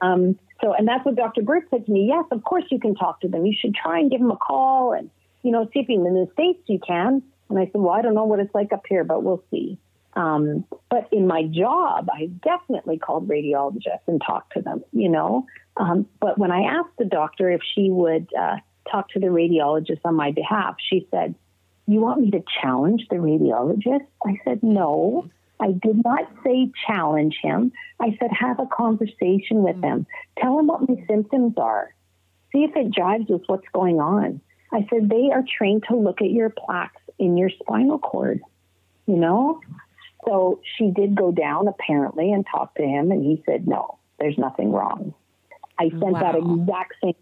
Um, 0.00 0.38
so, 0.60 0.72
and 0.72 0.86
that's 0.88 1.04
what 1.04 1.16
Dr. 1.16 1.42
Burt 1.42 1.64
said 1.70 1.86
to 1.86 1.92
me. 1.92 2.06
Yes, 2.08 2.24
of 2.30 2.42
course 2.44 2.64
you 2.70 2.80
can 2.80 2.94
talk 2.94 3.20
to 3.20 3.28
them. 3.28 3.46
You 3.46 3.54
should 3.58 3.74
try 3.74 3.98
and 3.98 4.10
give 4.10 4.20
them 4.20 4.30
a 4.30 4.36
call 4.36 4.92
and, 4.92 5.10
you 5.42 5.52
know, 5.52 5.68
see 5.72 5.80
if 5.80 5.88
in 5.88 6.02
the 6.02 6.28
States 6.32 6.60
you 6.66 6.78
can. 6.78 7.22
And 7.48 7.58
I 7.58 7.66
said, 7.66 7.80
well, 7.80 7.92
I 7.92 8.02
don't 8.02 8.14
know 8.14 8.24
what 8.24 8.40
it's 8.40 8.54
like 8.54 8.72
up 8.72 8.84
here, 8.88 9.04
but 9.04 9.22
we'll 9.22 9.42
see. 9.50 9.78
Um, 10.14 10.64
but 10.90 11.08
in 11.12 11.26
my 11.26 11.44
job, 11.44 12.08
I 12.12 12.26
definitely 12.26 12.98
called 12.98 13.28
radiologists 13.28 14.06
and 14.06 14.20
talked 14.24 14.54
to 14.54 14.62
them, 14.62 14.82
you 14.92 15.08
know. 15.08 15.46
Um, 15.76 16.06
but 16.20 16.38
when 16.38 16.50
I 16.50 16.62
asked 16.62 16.96
the 16.98 17.04
doctor 17.04 17.50
if 17.50 17.60
she 17.74 17.88
would 17.90 18.28
uh, 18.38 18.56
talk 18.90 19.10
to 19.10 19.20
the 19.20 19.28
radiologist 19.28 20.00
on 20.04 20.16
my 20.16 20.32
behalf, 20.32 20.76
she 20.90 21.06
said, 21.12 21.34
You 21.86 22.00
want 22.00 22.20
me 22.20 22.32
to 22.32 22.42
challenge 22.60 23.06
the 23.10 23.16
radiologist? 23.16 24.06
I 24.26 24.40
said, 24.44 24.62
No. 24.62 25.30
I 25.60 25.72
did 25.72 26.04
not 26.04 26.30
say 26.44 26.70
challenge 26.86 27.36
him. 27.42 27.72
I 28.00 28.16
said, 28.20 28.30
have 28.32 28.60
a 28.60 28.66
conversation 28.66 29.62
with 29.62 29.82
him. 29.82 30.06
Tell 30.38 30.58
him 30.58 30.68
what 30.68 30.88
my 30.88 30.96
symptoms 31.08 31.54
are. 31.56 31.94
See 32.52 32.64
if 32.64 32.76
it 32.76 32.92
jives 32.92 33.28
with 33.28 33.42
what's 33.46 33.66
going 33.72 34.00
on. 34.00 34.40
I 34.72 34.86
said, 34.90 35.08
they 35.08 35.30
are 35.32 35.42
trained 35.58 35.84
to 35.88 35.96
look 35.96 36.20
at 36.20 36.30
your 36.30 36.50
plaques 36.50 37.02
in 37.18 37.36
your 37.36 37.50
spinal 37.50 37.98
cord, 37.98 38.40
you 39.06 39.16
know? 39.16 39.60
So 40.24 40.60
she 40.76 40.90
did 40.90 41.14
go 41.14 41.32
down 41.32 41.68
apparently 41.68 42.32
and 42.32 42.46
talk 42.46 42.74
to 42.76 42.82
him, 42.82 43.10
and 43.10 43.24
he 43.24 43.42
said, 43.46 43.66
no, 43.66 43.98
there's 44.18 44.38
nothing 44.38 44.72
wrong. 44.72 45.14
I 45.78 45.90
sent 45.90 46.14
that 46.14 46.34
exact 46.34 46.94
same, 47.02 47.14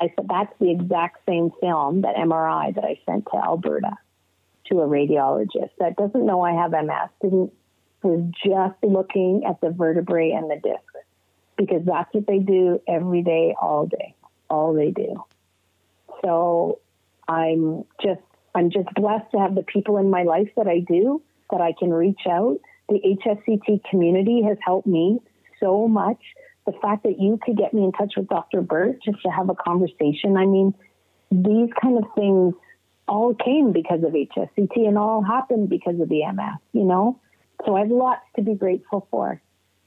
I 0.00 0.08
said, 0.16 0.26
that's 0.28 0.52
the 0.60 0.70
exact 0.70 1.18
same 1.28 1.50
film, 1.60 2.02
that 2.02 2.16
MRI 2.16 2.74
that 2.74 2.84
I 2.84 2.98
sent 3.06 3.26
to 3.32 3.36
Alberta 3.36 3.96
to 4.66 4.80
a 4.80 4.86
radiologist 4.86 5.70
that 5.78 5.96
doesn't 5.96 6.24
know 6.24 6.40
I 6.42 6.52
have 6.52 6.70
MS, 6.70 7.10
didn't 7.20 7.52
was 8.04 8.30
just 8.44 8.76
looking 8.82 9.44
at 9.48 9.60
the 9.60 9.70
vertebrae 9.70 10.30
and 10.30 10.50
the 10.50 10.56
disc 10.56 11.06
because 11.56 11.82
that's 11.84 12.12
what 12.12 12.26
they 12.26 12.38
do 12.38 12.80
every 12.88 13.22
day, 13.22 13.54
all 13.60 13.86
day, 13.86 14.14
all 14.50 14.74
they 14.74 14.90
do. 14.90 15.24
So 16.22 16.80
I'm 17.28 17.84
just 18.02 18.20
I'm 18.54 18.70
just 18.70 18.88
blessed 18.94 19.30
to 19.32 19.38
have 19.38 19.54
the 19.54 19.62
people 19.62 19.98
in 19.98 20.10
my 20.10 20.22
life 20.22 20.48
that 20.56 20.68
I 20.68 20.80
do 20.80 21.22
that 21.50 21.60
I 21.60 21.74
can 21.78 21.90
reach 21.92 22.20
out. 22.28 22.58
The 22.88 23.00
HSCT 23.24 23.84
community 23.90 24.42
has 24.46 24.58
helped 24.64 24.86
me 24.86 25.18
so 25.58 25.88
much. 25.88 26.20
The 26.66 26.72
fact 26.80 27.02
that 27.02 27.20
you 27.20 27.38
could 27.44 27.56
get 27.56 27.74
me 27.74 27.84
in 27.84 27.92
touch 27.92 28.14
with 28.16 28.28
Dr. 28.28 28.62
Burt 28.62 29.02
just 29.02 29.22
to 29.22 29.28
have 29.28 29.48
a 29.48 29.54
conversation. 29.54 30.36
I 30.36 30.46
mean, 30.46 30.74
these 31.30 31.70
kind 31.80 31.98
of 31.98 32.04
things 32.14 32.54
all 33.06 33.34
came 33.34 33.72
because 33.72 34.02
of 34.02 34.12
HSCT 34.12 34.88
and 34.88 34.96
all 34.96 35.22
happened 35.22 35.68
because 35.68 36.00
of 36.00 36.08
the 36.08 36.22
MS, 36.32 36.60
you 36.72 36.84
know? 36.84 37.20
So 37.64 37.76
I 37.76 37.80
have 37.80 37.90
lots 37.90 38.22
to 38.36 38.42
be 38.42 38.54
grateful 38.54 39.06
for. 39.10 39.40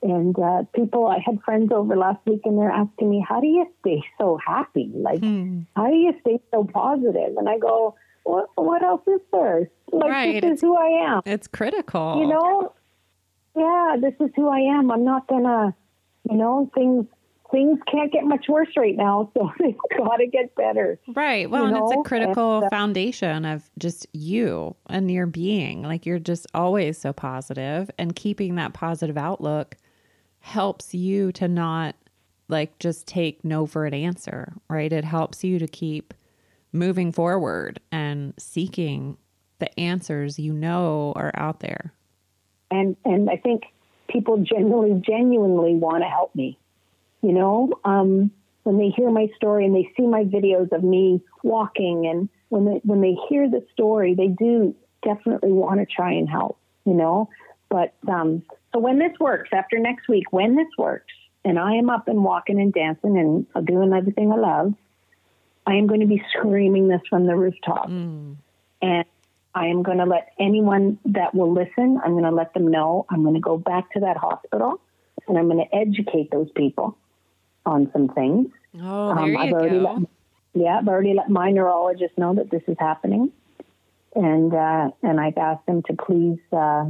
And 0.04 0.38
uh, 0.38 0.64
people, 0.76 1.08
I 1.08 1.20
had 1.26 1.42
friends 1.44 1.72
over 1.72 1.96
last 1.96 2.20
week 2.26 2.42
and 2.46 2.58
they're 2.58 2.72
asking 2.72 3.10
me, 3.10 3.26
how 3.28 3.40
do 3.42 3.48
you 3.48 3.66
stay 3.82 4.04
so 4.20 4.38
happy? 4.46 4.92
Like, 4.94 5.20
Hmm. 5.20 5.62
how 5.76 5.88
do 5.88 5.96
you 5.96 6.14
stay 6.22 6.40
so 6.54 6.64
positive? 6.66 7.36
And 7.38 7.50
I 7.50 7.58
go, 7.58 7.96
what, 8.24 8.50
what 8.56 8.84
else 8.84 9.02
is 9.08 9.22
there? 9.32 9.70
Like, 9.92 10.10
Right, 10.12 10.42
this 10.42 10.54
is 10.56 10.62
who 10.62 10.78
I 10.78 11.14
am. 11.16 11.22
It's 11.26 11.48
critical. 11.48 12.20
You 12.20 12.28
know? 12.28 12.74
Yeah, 13.56 13.96
this 14.00 14.14
is 14.20 14.30
who 14.36 14.48
I 14.50 14.60
am. 14.78 14.92
I'm 14.92 15.04
not 15.04 15.28
gonna, 15.28 15.76
you 16.30 16.38
know, 16.38 16.70
things 16.76 17.08
things 17.52 17.80
can't 17.90 18.12
get 18.12 18.26
much 18.26 18.46
worse 18.48 18.70
right 18.76 18.96
now, 18.96 19.32
so 19.38 19.52
they've 19.60 19.76
got 19.98 20.18
to 20.18 20.28
get 20.28 20.56
better. 20.56 21.00
Right. 21.16 21.50
Well, 21.50 21.68
you 21.68 21.76
and 21.76 21.78
it's 21.78 21.94
a 21.94 22.08
critical 22.08 22.58
and, 22.58 22.66
uh, 22.66 22.70
foundation 22.70 23.46
of 23.46 23.70
just 23.78 24.08
you 24.14 24.76
and 24.88 25.10
your 25.10 25.26
being. 25.26 25.84
Like 25.84 26.06
you're 26.06 26.20
just 26.20 26.48
always 26.54 26.98
so 26.98 27.14
positive, 27.14 27.90
and 27.98 28.16
keeping 28.16 28.56
that 28.56 28.74
positive 28.74 29.18
outlook 29.18 29.76
helps 30.40 30.94
you 30.94 31.32
to 31.34 31.48
not 31.48 31.96
like 32.48 32.80
just 32.80 33.08
take 33.08 33.44
no 33.44 33.66
for 33.66 33.86
an 33.86 33.94
answer, 33.94 34.54
right? 34.70 34.92
It 34.92 35.04
helps 35.04 35.44
you 35.44 35.60
to 35.60 35.68
keep 35.68 36.14
moving 36.72 37.12
forward 37.12 37.80
and 37.92 38.34
seeking 38.38 39.18
the 39.60 39.80
answers 39.80 40.38
you 40.38 40.54
know 40.54 41.14
are 41.16 41.32
out 41.34 41.60
there. 41.62 41.94
and 42.70 42.96
and 43.06 43.30
I 43.30 43.38
think 43.38 43.64
people 44.08 44.38
genuinely 44.38 45.02
genuinely 45.06 45.76
want 45.76 46.04
to 46.04 46.08
help 46.08 46.34
me. 46.36 46.58
You 47.22 47.34
know, 47.34 47.74
um, 47.84 48.32
when 48.64 48.78
they 48.78 48.90
hear 48.90 49.10
my 49.10 49.28
story 49.36 49.66
and 49.66 49.76
they 49.76 49.90
see 49.96 50.06
my 50.06 50.24
videos 50.24 50.72
of 50.72 50.84
me 50.84 51.22
walking 51.44 52.06
and 52.08 52.30
when 52.50 52.66
they 52.66 52.82
when 52.84 53.02
they 53.02 53.16
hear 53.30 53.50
the 53.50 53.66
story, 53.74 54.14
they 54.14 54.28
do 54.28 54.76
definitely 55.04 55.52
want 55.52 55.80
to 55.80 55.86
try 55.86 56.14
and 56.14 56.30
help, 56.30 56.58
you 56.86 56.94
know. 56.94 57.30
But 57.70 57.94
um, 58.08 58.44
so 58.74 58.80
when 58.80 59.00
this 59.00 59.12
works, 59.20 59.50
after 59.52 59.80
next 59.80 60.08
week, 60.08 60.32
when 60.32 60.56
this 60.56 60.68
works, 60.78 61.14
and 61.44 61.60
I 61.60 61.76
am 61.76 61.90
up 61.90 62.08
and 62.08 62.24
walking 62.24 62.60
and 62.60 62.74
dancing 62.74 63.18
and 63.18 63.66
doing 63.66 63.94
everything 63.94 64.32
I 64.32 64.36
love, 64.36 64.74
I 65.66 65.76
am 65.76 65.88
going 65.88 66.02
to 66.02 66.08
be 66.08 66.22
screaming 66.34 66.88
this 66.88 67.02
from 67.10 67.26
the 67.26 67.36
rooftop. 67.36 67.90
Mm. 67.90 68.36
And 68.82 69.06
I 69.54 69.68
am 69.68 69.84
going 69.84 69.98
to 69.98 70.06
let 70.06 70.34
anyone 70.40 71.00
that 71.06 71.34
will 71.34 71.52
listen, 71.52 72.00
I'm 72.04 72.12
going 72.12 72.24
to 72.24 72.32
let 72.32 72.54
them 72.54 72.68
know. 72.68 73.06
I'm 73.10 73.24
going 73.24 73.36
to 73.36 73.42
go 73.42 73.58
back 73.58 73.92
to 73.94 74.02
that 74.02 74.18
hospital 74.18 74.80
and 75.28 75.38
I'm 75.38 75.50
going 75.50 75.66
to 75.66 75.76
educate 75.76 76.32
those 76.32 76.50
people 76.56 76.98
on 77.68 77.90
some 77.94 78.08
things. 78.10 78.48
Oh, 78.82 79.14
there 79.14 79.24
um, 79.24 79.30
you 79.30 79.38
I've 79.38 79.54
already 79.54 79.80
go. 79.80 79.94
Let, 79.94 80.10
yeah, 80.54 80.78
I've 80.80 80.88
already 80.88 81.14
let 81.14 81.30
my 81.30 81.52
neurologist 81.52 82.18
know 82.18 82.34
that 82.36 82.50
this 82.50 82.64
is 82.68 82.78
happening. 82.80 83.32
And, 84.16 84.54
uh, 84.54 84.90
and 85.04 85.20
I've 85.20 85.38
asked 85.38 85.68
them 85.68 85.84
to 85.84 85.94
please 85.94 86.40
uh, 86.52 86.86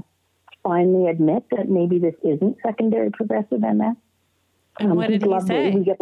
finally 0.63 1.09
admit 1.09 1.43
that 1.51 1.67
maybe 1.67 1.99
this 1.99 2.15
isn't 2.23 2.57
secondary 2.65 3.11
progressive 3.11 3.59
MS. 3.59 3.95
And 4.79 4.91
um, 4.91 4.97
what 4.97 5.09
did 5.09 5.23
he 5.23 5.39
say? 5.41 5.71
We 5.71 5.83
get 5.83 5.97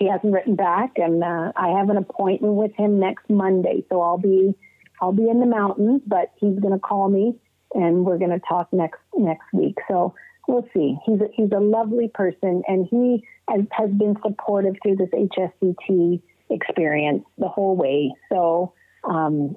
he 0.00 0.08
hasn't 0.08 0.32
written 0.32 0.56
back, 0.56 0.92
and 0.96 1.22
uh, 1.22 1.52
I 1.54 1.68
have 1.78 1.90
an 1.90 1.98
appointment 1.98 2.54
with 2.54 2.72
him 2.74 2.98
next 2.98 3.28
Monday. 3.28 3.84
So 3.90 4.00
I'll 4.00 4.18
be 4.18 4.54
I'll 5.00 5.12
be 5.12 5.28
in 5.28 5.40
the 5.40 5.46
mountains, 5.46 6.00
but 6.06 6.32
he's 6.36 6.58
going 6.58 6.72
to 6.72 6.78
call 6.78 7.08
me, 7.08 7.34
and 7.74 8.04
we're 8.04 8.18
going 8.18 8.30
to 8.30 8.40
talk 8.48 8.72
next 8.72 9.00
next 9.14 9.44
week. 9.52 9.76
So 9.88 10.14
we'll 10.50 10.68
see. 10.74 10.96
He's 11.06 11.20
a, 11.20 11.28
he's 11.32 11.52
a 11.52 11.60
lovely 11.60 12.08
person, 12.08 12.62
and 12.66 12.86
he 12.90 13.24
has, 13.48 13.62
has 13.70 13.90
been 13.90 14.16
supportive 14.22 14.74
through 14.82 14.96
this 14.96 15.10
HSCT 15.10 16.20
experience 16.50 17.24
the 17.38 17.48
whole 17.48 17.76
way. 17.76 18.12
So. 18.30 18.74
Um, 19.02 19.56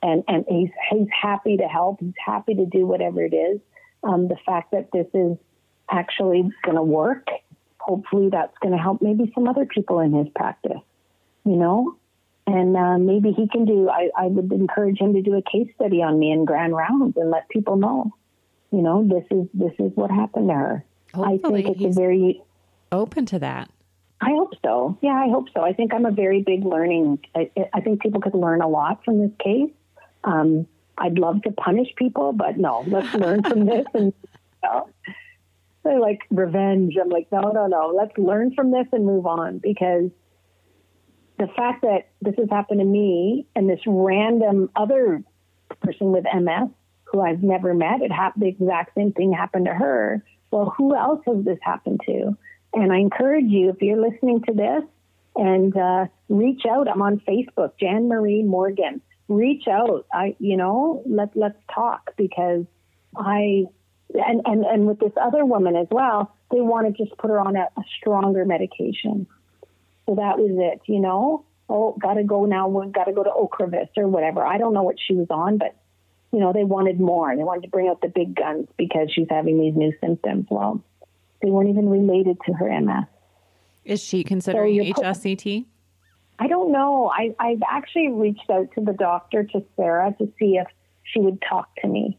and 0.00 0.22
and 0.28 0.44
he's 0.48 0.70
he's 0.90 1.08
happy 1.10 1.56
to 1.56 1.64
help. 1.64 1.98
He's 1.98 2.14
happy 2.24 2.54
to 2.54 2.66
do 2.66 2.86
whatever 2.86 3.20
it 3.20 3.34
is. 3.34 3.60
Um, 4.04 4.28
the 4.28 4.36
fact 4.46 4.70
that 4.70 4.90
this 4.92 5.06
is 5.12 5.36
actually 5.90 6.48
going 6.64 6.76
to 6.76 6.84
work 6.84 7.26
hopefully 7.88 8.28
that's 8.30 8.56
going 8.60 8.76
to 8.76 8.78
help 8.78 9.00
maybe 9.00 9.32
some 9.34 9.48
other 9.48 9.64
people 9.64 10.00
in 10.00 10.12
his 10.12 10.28
practice, 10.36 10.82
you 11.44 11.56
know? 11.56 11.96
And 12.46 12.76
uh, 12.76 12.98
maybe 12.98 13.32
he 13.32 13.48
can 13.48 13.64
do, 13.64 13.88
I, 13.88 14.10
I 14.16 14.26
would 14.26 14.52
encourage 14.52 14.98
him 14.98 15.14
to 15.14 15.22
do 15.22 15.34
a 15.36 15.42
case 15.42 15.68
study 15.74 16.02
on 16.02 16.18
me 16.18 16.30
in 16.30 16.44
grand 16.44 16.76
rounds 16.76 17.16
and 17.16 17.30
let 17.30 17.48
people 17.48 17.76
know, 17.76 18.12
you 18.70 18.82
know, 18.82 19.06
this 19.06 19.24
is, 19.30 19.46
this 19.54 19.72
is 19.78 19.92
what 19.94 20.10
happened 20.10 20.48
to 20.48 20.54
her. 20.54 20.84
Hopefully 21.14 21.60
I 21.60 21.64
think 21.64 21.80
it's 21.80 21.96
a 21.96 22.00
very 22.00 22.42
open 22.92 23.26
to 23.26 23.38
that. 23.38 23.70
I 24.20 24.30
hope 24.30 24.52
so. 24.64 24.98
Yeah, 25.00 25.14
I 25.14 25.28
hope 25.28 25.48
so. 25.54 25.62
I 25.62 25.72
think 25.72 25.94
I'm 25.94 26.04
a 26.04 26.10
very 26.10 26.42
big 26.42 26.64
learning. 26.64 27.20
I, 27.34 27.50
I 27.72 27.80
think 27.80 28.02
people 28.02 28.20
could 28.20 28.34
learn 28.34 28.62
a 28.62 28.68
lot 28.68 29.04
from 29.04 29.20
this 29.20 29.30
case. 29.38 29.70
Um, 30.24 30.66
I'd 30.96 31.18
love 31.18 31.42
to 31.42 31.52
punish 31.52 31.88
people, 31.96 32.32
but 32.32 32.58
no, 32.58 32.84
let's 32.86 33.14
learn 33.14 33.42
from 33.44 33.64
this 33.66 33.86
and 33.94 34.06
you 34.06 34.28
know, 34.64 34.90
they're 35.84 36.00
like 36.00 36.20
revenge. 36.30 36.94
I'm 37.00 37.08
like, 37.08 37.28
no, 37.30 37.52
no, 37.52 37.66
no. 37.68 37.92
Let's 37.96 38.16
learn 38.18 38.54
from 38.54 38.72
this 38.72 38.86
and 38.92 39.06
move 39.06 39.26
on 39.26 39.58
because 39.58 40.10
the 41.38 41.46
fact 41.56 41.82
that 41.82 42.08
this 42.20 42.34
has 42.38 42.48
happened 42.50 42.80
to 42.80 42.86
me 42.86 43.46
and 43.54 43.70
this 43.70 43.80
random 43.86 44.70
other 44.74 45.22
person 45.80 46.10
with 46.10 46.24
MS 46.24 46.70
who 47.10 47.20
I've 47.20 47.42
never 47.42 47.74
met, 47.74 48.02
it 48.02 48.12
happened, 48.12 48.44
the 48.44 48.48
exact 48.48 48.94
same 48.94 49.12
thing 49.12 49.32
happened 49.32 49.66
to 49.66 49.74
her. 49.74 50.22
Well, 50.50 50.74
who 50.76 50.94
else 50.94 51.20
has 51.26 51.44
this 51.44 51.58
happened 51.62 52.00
to? 52.06 52.36
And 52.74 52.92
I 52.92 52.98
encourage 52.98 53.46
you, 53.46 53.70
if 53.70 53.80
you're 53.80 54.00
listening 54.00 54.42
to 54.42 54.52
this, 54.52 54.82
and 55.38 55.74
uh, 55.76 56.06
reach 56.28 56.62
out. 56.68 56.88
I'm 56.88 57.00
on 57.00 57.20
Facebook, 57.20 57.72
Jan 57.80 58.08
Marie 58.08 58.42
Morgan. 58.42 59.00
Reach 59.28 59.68
out. 59.68 60.06
I, 60.12 60.36
you 60.38 60.56
know, 60.56 61.02
let 61.06 61.36
let's 61.36 61.58
talk 61.72 62.14
because 62.16 62.64
I 63.16 63.64
and, 64.14 64.42
and, 64.44 64.64
and 64.64 64.86
with 64.86 64.98
this 64.98 65.12
other 65.20 65.44
woman 65.44 65.76
as 65.76 65.86
well, 65.90 66.34
they 66.50 66.60
want 66.60 66.86
to 66.86 67.04
just 67.04 67.16
put 67.18 67.30
her 67.30 67.38
on 67.38 67.56
a, 67.56 67.68
a 67.76 67.82
stronger 67.98 68.44
medication. 68.44 69.26
So 70.06 70.16
that 70.16 70.38
was 70.38 70.50
it, 70.52 70.80
you 70.86 71.00
know. 71.00 71.44
Oh, 71.68 71.94
got 72.00 72.14
to 72.14 72.24
go 72.24 72.46
now. 72.46 72.66
We 72.66 72.90
got 72.90 73.04
to 73.04 73.12
go 73.12 73.22
to 73.22 73.30
Ocrevus 73.30 73.90
or 73.98 74.08
whatever. 74.08 74.44
I 74.44 74.56
don't 74.56 74.72
know 74.72 74.82
what 74.82 74.96
she 74.98 75.14
was 75.14 75.26
on, 75.28 75.58
but 75.58 75.76
you 76.32 76.40
know 76.40 76.52
they 76.52 76.64
wanted 76.64 77.00
more. 77.00 77.34
They 77.36 77.44
wanted 77.44 77.62
to 77.62 77.68
bring 77.68 77.88
out 77.88 78.00
the 78.00 78.08
big 78.08 78.34
guns 78.34 78.68
because 78.76 79.10
she's 79.12 79.28
having 79.30 79.60
these 79.60 79.74
new 79.74 79.92
symptoms. 80.00 80.46
Well, 80.50 80.82
they 81.42 81.50
weren't 81.50 81.70
even 81.70 81.88
related 81.88 82.38
to 82.46 82.52
her 82.52 82.80
MS. 82.80 83.04
Is 83.84 84.02
she 84.02 84.24
considering 84.24 84.94
so 84.94 85.02
HSCT? 85.02 85.66
I 86.38 86.46
don't 86.46 86.70
know. 86.70 87.10
I, 87.10 87.34
I've 87.38 87.62
actually 87.68 88.08
reached 88.08 88.48
out 88.50 88.68
to 88.74 88.84
the 88.84 88.92
doctor, 88.92 89.42
to 89.44 89.64
Sarah, 89.76 90.14
to 90.18 90.32
see 90.38 90.56
if 90.56 90.66
she 91.02 91.20
would 91.20 91.42
talk 91.48 91.68
to 91.82 91.88
me. 91.88 92.18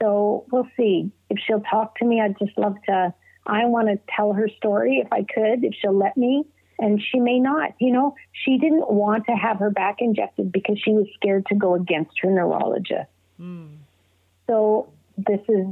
So 0.00 0.44
we'll 0.50 0.68
see 0.76 1.10
if 1.30 1.38
she'll 1.46 1.62
talk 1.62 1.96
to 1.98 2.04
me. 2.04 2.20
I'd 2.20 2.38
just 2.38 2.58
love 2.58 2.76
to. 2.86 3.14
I 3.46 3.66
want 3.66 3.88
to 3.88 3.98
tell 4.14 4.32
her 4.32 4.48
story 4.56 5.02
if 5.04 5.12
I 5.12 5.22
could, 5.22 5.64
if 5.64 5.74
she'll 5.80 5.96
let 5.96 6.16
me. 6.16 6.44
And 6.78 7.00
she 7.00 7.20
may 7.20 7.38
not. 7.38 7.74
You 7.78 7.92
know, 7.92 8.16
she 8.32 8.58
didn't 8.58 8.90
want 8.90 9.26
to 9.26 9.32
have 9.32 9.60
her 9.60 9.70
back 9.70 9.96
injected 10.00 10.50
because 10.50 10.78
she 10.84 10.90
was 10.90 11.06
scared 11.14 11.46
to 11.46 11.54
go 11.54 11.74
against 11.74 12.18
her 12.20 12.30
neurologist. 12.30 13.08
Mm. 13.40 13.76
So 14.46 14.88
this 15.16 15.40
is 15.48 15.66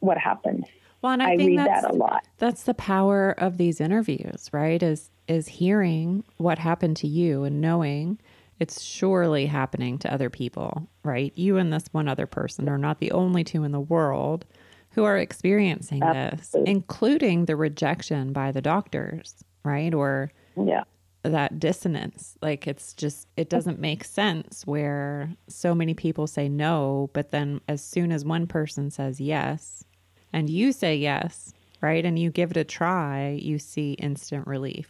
what 0.00 0.18
happened. 0.18 0.66
Well, 1.02 1.12
and 1.12 1.22
I, 1.22 1.32
I 1.32 1.36
read 1.36 1.58
that 1.58 1.90
a 1.90 1.92
lot. 1.92 2.24
That's 2.38 2.62
the 2.62 2.74
power 2.74 3.32
of 3.32 3.58
these 3.58 3.80
interviews, 3.80 4.48
right? 4.52 4.82
Is 4.82 5.10
is 5.28 5.48
hearing 5.48 6.24
what 6.36 6.58
happened 6.58 6.96
to 6.98 7.06
you 7.06 7.44
and 7.44 7.60
knowing 7.60 8.18
it's 8.60 8.82
surely 8.82 9.46
happening 9.46 9.98
to 9.98 10.12
other 10.12 10.30
people, 10.30 10.88
right? 11.02 11.32
You 11.36 11.56
and 11.56 11.72
this 11.72 11.86
one 11.92 12.08
other 12.08 12.26
person 12.26 12.68
are 12.68 12.78
not 12.78 13.00
the 13.00 13.10
only 13.12 13.44
two 13.44 13.64
in 13.64 13.72
the 13.72 13.80
world 13.80 14.44
who 14.90 15.04
are 15.04 15.18
experiencing 15.18 16.02
Absolutely. 16.02 16.38
this, 16.38 16.54
including 16.66 17.44
the 17.46 17.56
rejection 17.56 18.32
by 18.32 18.52
the 18.52 18.62
doctors, 18.62 19.34
right? 19.64 19.92
Or 19.92 20.30
yeah. 20.56 20.84
That 21.24 21.58
dissonance. 21.58 22.36
Like 22.42 22.66
it's 22.66 22.92
just, 22.94 23.26
it 23.36 23.48
doesn't 23.48 23.80
make 23.80 24.04
sense 24.04 24.66
where 24.66 25.34
so 25.48 25.74
many 25.74 25.94
people 25.94 26.26
say 26.26 26.48
no, 26.48 27.10
but 27.12 27.30
then 27.30 27.60
as 27.68 27.82
soon 27.82 28.12
as 28.12 28.24
one 28.24 28.46
person 28.46 28.90
says 28.90 29.20
yes 29.20 29.84
and 30.32 30.48
you 30.48 30.72
say 30.72 30.96
yes, 30.96 31.52
right? 31.80 32.04
And 32.04 32.18
you 32.18 32.30
give 32.30 32.50
it 32.50 32.56
a 32.56 32.64
try, 32.64 33.38
you 33.40 33.58
see 33.58 33.92
instant 33.94 34.46
relief. 34.46 34.88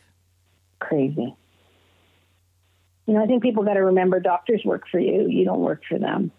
Crazy. 0.80 1.34
You 3.06 3.14
know, 3.14 3.22
I 3.22 3.26
think 3.26 3.42
people 3.42 3.64
got 3.64 3.74
to 3.74 3.84
remember 3.84 4.18
doctors 4.18 4.62
work 4.64 4.84
for 4.90 4.98
you. 4.98 5.28
You 5.28 5.44
don't 5.44 5.60
work 5.60 5.82
for 5.88 5.98
them. 5.98 6.32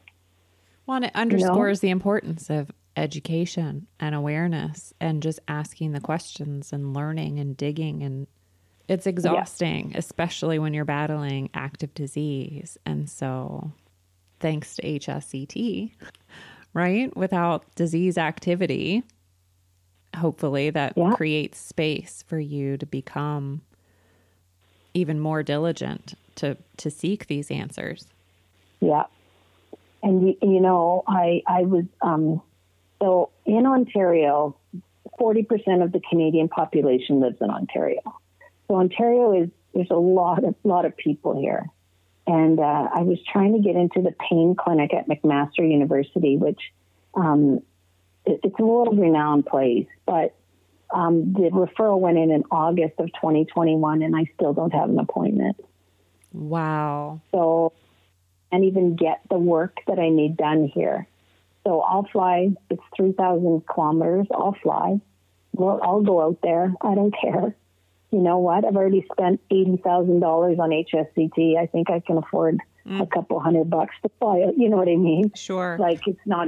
Well, 0.85 0.97
and 0.97 1.05
it 1.05 1.15
underscores 1.15 1.81
you 1.81 1.87
know? 1.87 1.89
the 1.89 1.91
importance 1.91 2.49
of 2.49 2.71
education 2.97 3.87
and 3.99 4.15
awareness 4.15 4.93
and 4.99 5.21
just 5.21 5.39
asking 5.47 5.91
the 5.91 5.99
questions 5.99 6.71
and 6.73 6.93
learning 6.93 7.39
and 7.39 7.55
digging. 7.55 8.03
And 8.03 8.27
it's 8.87 9.07
exhausting, 9.07 9.91
yeah. 9.91 9.97
especially 9.97 10.59
when 10.59 10.73
you're 10.73 10.85
battling 10.85 11.49
active 11.53 11.93
disease. 11.93 12.77
And 12.85 13.09
so, 13.09 13.71
thanks 14.39 14.75
to 14.75 14.83
HSCT, 14.83 15.91
right? 16.73 17.15
Without 17.17 17.63
disease 17.75 18.17
activity, 18.17 19.03
hopefully 20.15 20.69
that 20.69 20.93
yeah. 20.95 21.13
creates 21.15 21.57
space 21.57 22.23
for 22.27 22.39
you 22.39 22.77
to 22.77 22.85
become 22.85 23.61
even 24.93 25.19
more 25.19 25.43
diligent 25.43 26.13
to 26.35 26.57
to 26.77 26.89
seek 26.89 27.27
these 27.27 27.51
answers. 27.51 28.07
Yeah, 28.81 29.03
and 30.03 30.27
you, 30.27 30.37
you 30.41 30.61
know, 30.61 31.03
I 31.07 31.41
I 31.47 31.61
was 31.63 31.85
um, 32.01 32.41
so 33.01 33.29
in 33.45 33.65
Ontario, 33.65 34.55
forty 35.17 35.43
percent 35.43 35.81
of 35.81 35.91
the 35.91 36.01
Canadian 36.07 36.49
population 36.49 37.19
lives 37.19 37.37
in 37.41 37.49
Ontario. 37.49 38.01
So 38.67 38.75
Ontario 38.75 39.43
is 39.43 39.49
there's 39.73 39.91
a 39.91 39.95
lot 39.95 40.43
of 40.43 40.55
lot 40.63 40.85
of 40.85 40.95
people 40.97 41.39
here, 41.39 41.65
and 42.25 42.59
uh, 42.59 42.89
I 42.93 43.01
was 43.01 43.19
trying 43.31 43.53
to 43.53 43.59
get 43.59 43.75
into 43.75 44.01
the 44.01 44.15
pain 44.29 44.55
clinic 44.57 44.93
at 44.93 45.07
McMaster 45.07 45.69
University, 45.69 46.37
which 46.37 46.59
um, 47.13 47.61
it, 48.25 48.39
it's 48.43 48.55
a 48.59 48.63
world 48.63 48.97
renowned 48.97 49.45
place, 49.45 49.87
but 50.05 50.35
um, 50.93 51.33
the 51.33 51.49
referral 51.49 51.99
went 51.99 52.17
in 52.17 52.31
in 52.31 52.43
August 52.51 52.93
of 52.99 53.07
2021, 53.07 54.01
and 54.01 54.15
I 54.15 54.25
still 54.35 54.53
don't 54.53 54.73
have 54.73 54.89
an 54.89 54.99
appointment. 54.99 55.57
Wow. 56.31 57.21
So, 57.31 57.73
and 58.51 58.65
even 58.65 58.95
get 58.95 59.21
the 59.29 59.37
work 59.37 59.77
that 59.87 59.99
I 59.99 60.09
need 60.09 60.37
done 60.37 60.71
here. 60.73 61.07
So 61.65 61.81
I'll 61.81 62.07
fly. 62.11 62.49
It's 62.69 62.81
3,000 62.95 63.65
kilometers. 63.67 64.27
I'll 64.31 64.55
fly. 64.61 64.99
Well, 65.53 65.79
I'll 65.81 66.01
go 66.01 66.21
out 66.21 66.39
there. 66.43 66.73
I 66.81 66.95
don't 66.95 67.13
care. 67.19 67.55
You 68.15 68.21
know 68.21 68.37
what? 68.37 68.63
I've 68.63 68.77
already 68.77 69.05
spent 69.11 69.41
$80,000 69.51 70.57
on 70.57 70.69
HSCT. 70.69 71.57
I 71.57 71.65
think 71.65 71.89
I 71.89 71.99
can 71.99 72.17
afford 72.17 72.61
mm. 72.87 73.01
a 73.01 73.05
couple 73.05 73.41
hundred 73.41 73.69
bucks 73.69 73.93
to 74.03 74.09
fly 74.19 74.37
it. 74.37 74.55
You 74.57 74.69
know 74.69 74.77
what 74.77 74.87
I 74.87 74.95
mean? 74.95 75.33
Sure. 75.35 75.75
Like 75.77 75.99
it's 76.07 76.25
not, 76.25 76.47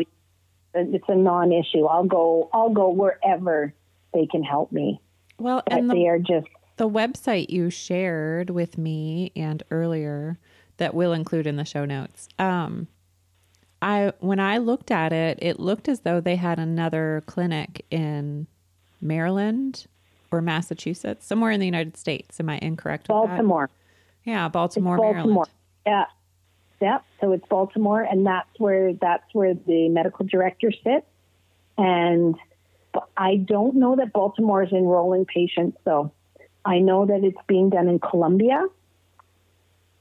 it's 0.73 1.03
a 1.09 1.15
non 1.15 1.51
issue. 1.51 1.83
I'll 1.83 2.05
go, 2.05 2.49
I'll 2.53 2.69
go 2.69 2.91
wherever 2.91 3.73
they 4.13 4.27
can 4.27 4.43
help 4.43 4.71
me. 4.71 5.01
Well, 5.39 5.61
and 5.67 5.89
the, 5.89 5.95
they 5.95 6.07
are 6.07 6.19
just 6.19 6.47
The 6.77 6.87
website 6.87 7.49
you 7.49 7.69
shared 7.69 8.49
with 8.49 8.77
me 8.77 9.33
and 9.35 9.61
earlier 9.69 10.39
that 10.77 10.93
we'll 10.93 11.11
include 11.11 11.47
in 11.47 11.57
the 11.57 11.65
show 11.65 11.83
notes. 11.83 12.29
Um, 12.39 12.87
I 13.81 14.13
when 14.21 14.39
I 14.39 14.59
looked 14.59 14.89
at 14.89 15.11
it, 15.11 15.37
it 15.41 15.59
looked 15.59 15.89
as 15.89 15.99
though 15.99 16.21
they 16.21 16.37
had 16.37 16.59
another 16.59 17.23
clinic 17.25 17.85
in 17.91 18.47
Maryland 19.01 19.85
or 20.31 20.41
Massachusetts, 20.41 21.25
somewhere 21.25 21.51
in 21.51 21.59
the 21.59 21.65
United 21.65 21.97
States. 21.97 22.39
Am 22.39 22.49
I 22.49 22.59
incorrect? 22.61 23.07
Baltimore. 23.07 23.69
Yeah, 24.23 24.49
Baltimore, 24.49 24.97
Baltimore. 24.97 25.23
Maryland. 25.23 25.49
Yeah. 25.85 26.05
Yeah. 26.81 26.99
So 27.21 27.31
it's 27.31 27.47
Baltimore 27.47 28.01
and 28.01 28.25
that's 28.25 28.49
where 28.59 28.93
that's 28.93 29.33
where 29.33 29.53
the 29.53 29.89
medical 29.89 30.25
director 30.25 30.71
sits. 30.71 31.07
And 31.77 32.35
I 33.15 33.37
don't 33.37 33.75
know 33.75 33.95
that 33.95 34.13
Baltimore 34.13 34.63
is 34.63 34.71
enrolling 34.71 35.25
patients 35.25 35.77
though. 35.85 36.11
I 36.65 36.79
know 36.79 37.05
that 37.05 37.23
it's 37.23 37.37
being 37.47 37.69
done 37.69 37.87
in 37.87 37.99
Colombia 37.99 38.65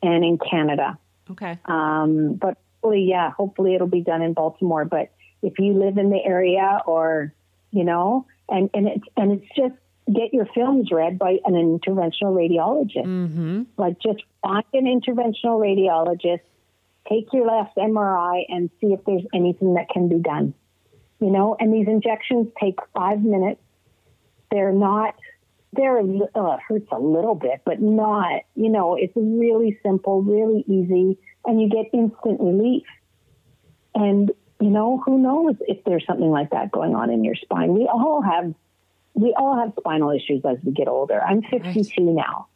and 0.02 0.24
in 0.24 0.38
Canada. 0.38 0.98
Okay. 1.30 1.58
Um, 1.64 2.34
but 2.34 2.58
hopefully, 2.82 3.06
yeah, 3.08 3.30
hopefully 3.30 3.74
it'll 3.74 3.86
be 3.86 4.02
done 4.02 4.22
in 4.22 4.32
Baltimore. 4.32 4.84
But 4.84 5.12
if 5.42 5.58
you 5.58 5.74
live 5.74 5.98
in 5.98 6.10
the 6.10 6.22
area 6.24 6.80
or, 6.86 7.32
you 7.70 7.84
know, 7.84 8.26
and, 8.48 8.70
and 8.74 8.88
it's, 8.88 9.04
and 9.16 9.32
it's 9.32 9.46
just 9.56 9.74
get 10.12 10.32
your 10.32 10.46
films 10.54 10.90
read 10.92 11.18
by 11.18 11.38
an 11.44 11.54
interventional 11.54 12.34
radiologist. 12.34 13.06
Mm-hmm. 13.06 13.62
Like 13.76 13.98
just 14.00 14.22
find 14.42 14.64
an 14.72 14.84
interventional 14.84 15.60
radiologist, 15.60 16.40
take 17.08 17.32
your 17.32 17.46
last 17.46 17.76
MRI 17.76 18.44
and 18.48 18.70
see 18.80 18.88
if 18.88 19.04
there's 19.04 19.24
anything 19.34 19.74
that 19.74 19.88
can 19.88 20.08
be 20.08 20.18
done. 20.18 20.54
You 21.18 21.30
know, 21.30 21.56
and 21.58 21.72
these 21.72 21.88
injections 21.88 22.48
take 22.60 22.78
five 22.94 23.22
minutes. 23.22 23.60
They're 24.50 24.72
not, 24.72 25.14
they're, 25.72 25.98
oh, 25.98 26.52
it 26.52 26.60
hurts 26.68 26.88
a 26.92 27.00
little 27.00 27.34
bit, 27.34 27.62
but 27.64 27.80
not, 27.80 28.42
you 28.54 28.68
know, 28.68 28.96
it's 28.96 29.12
really 29.16 29.78
simple, 29.82 30.22
really 30.22 30.64
easy, 30.68 31.18
and 31.44 31.60
you 31.60 31.68
get 31.68 31.86
instant 31.92 32.40
relief. 32.40 32.84
And, 33.94 34.30
you 34.60 34.70
know, 34.70 35.02
who 35.04 35.18
knows 35.18 35.56
if 35.62 35.82
there's 35.84 36.04
something 36.06 36.30
like 36.30 36.50
that 36.50 36.70
going 36.70 36.94
on 36.94 37.10
in 37.10 37.24
your 37.24 37.34
spine? 37.34 37.72
We 37.72 37.88
all 37.92 38.22
have, 38.22 38.54
we 39.16 39.34
all 39.36 39.58
have 39.58 39.72
spinal 39.78 40.10
issues 40.10 40.42
as 40.44 40.58
we 40.62 40.72
get 40.72 40.88
older. 40.88 41.20
I'm 41.20 41.42
52 41.42 41.72
right. 41.72 42.14
now, 42.14 42.48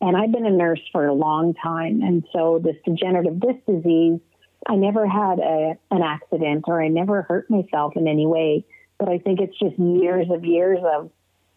and 0.00 0.16
I've 0.16 0.30
been 0.30 0.46
a 0.46 0.50
nurse 0.50 0.80
for 0.92 1.06
a 1.06 1.12
long 1.12 1.54
time. 1.54 2.02
And 2.02 2.24
so 2.32 2.60
this 2.62 2.76
degenerative 2.86 3.40
disc 3.40 3.58
disease, 3.66 4.20
I 4.66 4.76
never 4.76 5.06
had 5.06 5.40
a, 5.40 5.76
an 5.90 6.02
accident 6.02 6.64
or 6.68 6.80
I 6.80 6.88
never 6.88 7.22
hurt 7.22 7.50
myself 7.50 7.94
in 7.96 8.06
any 8.06 8.26
way. 8.26 8.64
But 8.98 9.08
I 9.08 9.18
think 9.18 9.40
it's 9.40 9.58
just 9.58 9.76
years 9.76 10.28
of 10.30 10.44
years 10.44 10.78
of, 10.84 11.10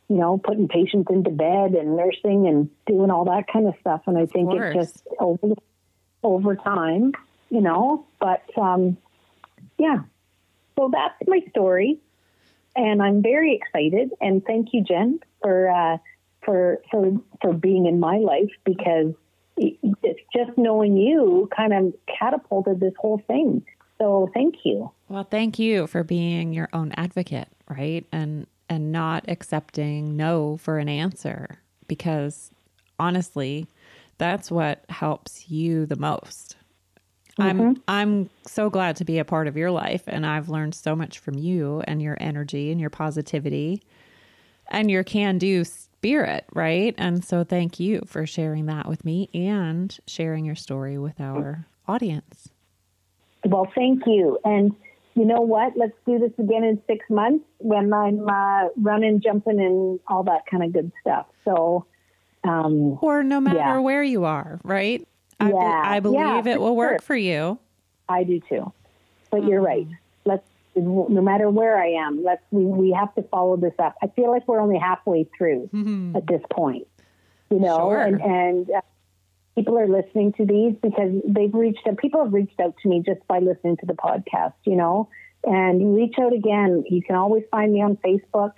you 0.09 0.17
know, 0.17 0.39
putting 0.39 0.67
patients 0.67 1.07
into 1.11 1.29
bed 1.29 1.73
and 1.73 1.95
nursing 1.95 2.47
and 2.47 2.69
doing 2.87 3.11
all 3.11 3.25
that 3.25 3.45
kind 3.51 3.67
of 3.67 3.75
stuff. 3.79 4.01
And 4.07 4.17
I 4.17 4.25
think 4.25 4.51
it 4.53 4.73
just 4.73 5.05
over 5.19 5.53
over 6.23 6.55
time, 6.55 7.13
you 7.51 7.61
know. 7.61 8.07
But 8.19 8.43
um, 8.57 8.97
yeah, 9.77 9.99
so 10.75 10.89
that's 10.91 11.15
my 11.27 11.41
story, 11.51 11.99
and 12.77 13.01
I'm 13.01 13.21
very 13.21 13.55
excited. 13.55 14.11
And 14.21 14.45
thank 14.45 14.69
you, 14.71 14.83
Jen, 14.83 15.19
for 15.41 15.69
uh, 15.69 15.97
for 16.45 16.79
for 16.89 17.11
for 17.41 17.53
being 17.53 17.87
in 17.87 17.99
my 17.99 18.17
life 18.17 18.51
because 18.63 19.13
it's 19.57 20.19
just 20.33 20.55
knowing 20.57 20.95
you 20.95 21.49
kind 21.55 21.73
of 21.73 21.93
catapulted 22.19 22.79
this 22.79 22.93
whole 22.99 23.21
thing. 23.27 23.65
So 23.97 24.29
thank 24.33 24.57
you. 24.63 24.91
Well, 25.09 25.23
thank 25.23 25.57
you 25.57 25.87
for 25.87 26.03
being 26.03 26.53
your 26.53 26.69
own 26.71 26.93
advocate, 26.95 27.49
right? 27.67 28.05
And 28.11 28.45
and 28.69 28.91
not 28.91 29.25
accepting 29.27 30.15
no 30.15 30.57
for 30.57 30.77
an 30.77 30.89
answer 30.89 31.59
because 31.87 32.51
honestly, 32.99 33.67
that's 34.17 34.51
what 34.51 34.83
helps 34.89 35.49
you 35.49 35.85
the 35.85 35.95
most. 35.95 36.55
Mm-hmm. 37.39 37.59
I'm 37.61 37.83
I'm 37.87 38.29
so 38.45 38.69
glad 38.69 38.95
to 38.97 39.05
be 39.05 39.19
a 39.19 39.25
part 39.25 39.47
of 39.47 39.55
your 39.55 39.71
life 39.71 40.03
and 40.07 40.25
I've 40.25 40.49
learned 40.49 40.73
so 40.73 40.95
much 40.95 41.19
from 41.19 41.35
you 41.35 41.81
and 41.87 42.01
your 42.01 42.17
energy 42.19 42.71
and 42.71 42.81
your 42.81 42.89
positivity 42.89 43.83
and 44.69 44.89
your 44.91 45.03
can-do 45.03 45.63
spirit, 45.63 46.45
right? 46.53 46.93
And 46.97 47.23
so 47.23 47.43
thank 47.43 47.79
you 47.79 48.01
for 48.05 48.25
sharing 48.25 48.65
that 48.65 48.87
with 48.87 49.05
me 49.05 49.29
and 49.33 49.97
sharing 50.07 50.45
your 50.45 50.55
story 50.55 50.97
with 50.97 51.21
our 51.21 51.67
audience. 51.87 52.49
Well, 53.45 53.71
thank 53.73 54.05
you. 54.05 54.39
And 54.43 54.75
you 55.15 55.25
know 55.25 55.41
what? 55.41 55.73
Let's 55.75 55.95
do 56.05 56.19
this 56.19 56.31
again 56.37 56.63
in 56.63 56.81
six 56.85 57.05
months 57.09 57.45
when 57.59 57.93
I'm 57.93 58.27
uh, 58.27 58.69
running, 58.75 59.21
jumping, 59.21 59.59
and 59.59 59.99
all 60.07 60.23
that 60.23 60.45
kind 60.49 60.63
of 60.63 60.73
good 60.73 60.91
stuff. 61.01 61.27
So, 61.45 61.85
um, 62.43 62.99
or 63.01 63.23
no 63.23 63.39
matter 63.39 63.57
yeah. 63.57 63.79
where 63.79 64.03
you 64.03 64.25
are, 64.25 64.59
right? 64.63 65.07
I, 65.39 65.49
yeah. 65.49 65.51
be- 65.51 65.87
I 65.87 65.99
believe 65.99 66.45
yeah, 66.45 66.53
it 66.53 66.59
will 66.59 66.75
work 66.75 66.93
sure. 66.93 66.99
for 66.99 67.15
you. 67.15 67.59
I 68.09 68.23
do 68.23 68.39
too. 68.49 68.71
But 69.29 69.43
you're 69.43 69.61
right. 69.61 69.87
Let's 70.25 70.47
no 70.75 71.21
matter 71.21 71.49
where 71.49 71.77
I 71.77 71.89
am, 72.05 72.23
let's 72.23 72.43
we, 72.51 72.63
we 72.63 72.91
have 72.91 73.13
to 73.15 73.23
follow 73.23 73.57
this 73.57 73.73
up. 73.79 73.95
I 74.01 74.07
feel 74.07 74.29
like 74.29 74.47
we're 74.47 74.59
only 74.59 74.77
halfway 74.77 75.27
through 75.37 75.69
mm-hmm. 75.73 76.15
at 76.15 76.27
this 76.27 76.41
point. 76.51 76.87
You 77.49 77.59
know, 77.59 77.89
sure. 77.89 77.99
and 77.99 78.21
and 78.21 78.69
uh, 78.69 78.81
people 79.55 79.77
are 79.79 79.87
listening 79.87 80.33
to 80.33 80.45
these 80.45 80.75
because 80.81 81.21
they've 81.25 81.53
reached 81.53 81.87
out. 81.87 81.97
People 81.97 82.23
have 82.23 82.33
reached 82.33 82.59
out 82.59 82.75
to 82.83 82.89
me 82.89 83.01
just 83.05 83.25
by 83.27 83.39
listening 83.39 83.77
to 83.77 83.85
the 83.85 83.93
podcast. 83.93 84.53
You 84.65 84.75
know, 84.75 85.09
and 85.43 85.95
reach 85.95 86.15
out 86.19 86.33
again. 86.33 86.83
You 86.89 87.01
can 87.01 87.15
always 87.15 87.43
find 87.49 87.73
me 87.73 87.81
on 87.81 87.97
Facebook 87.97 88.53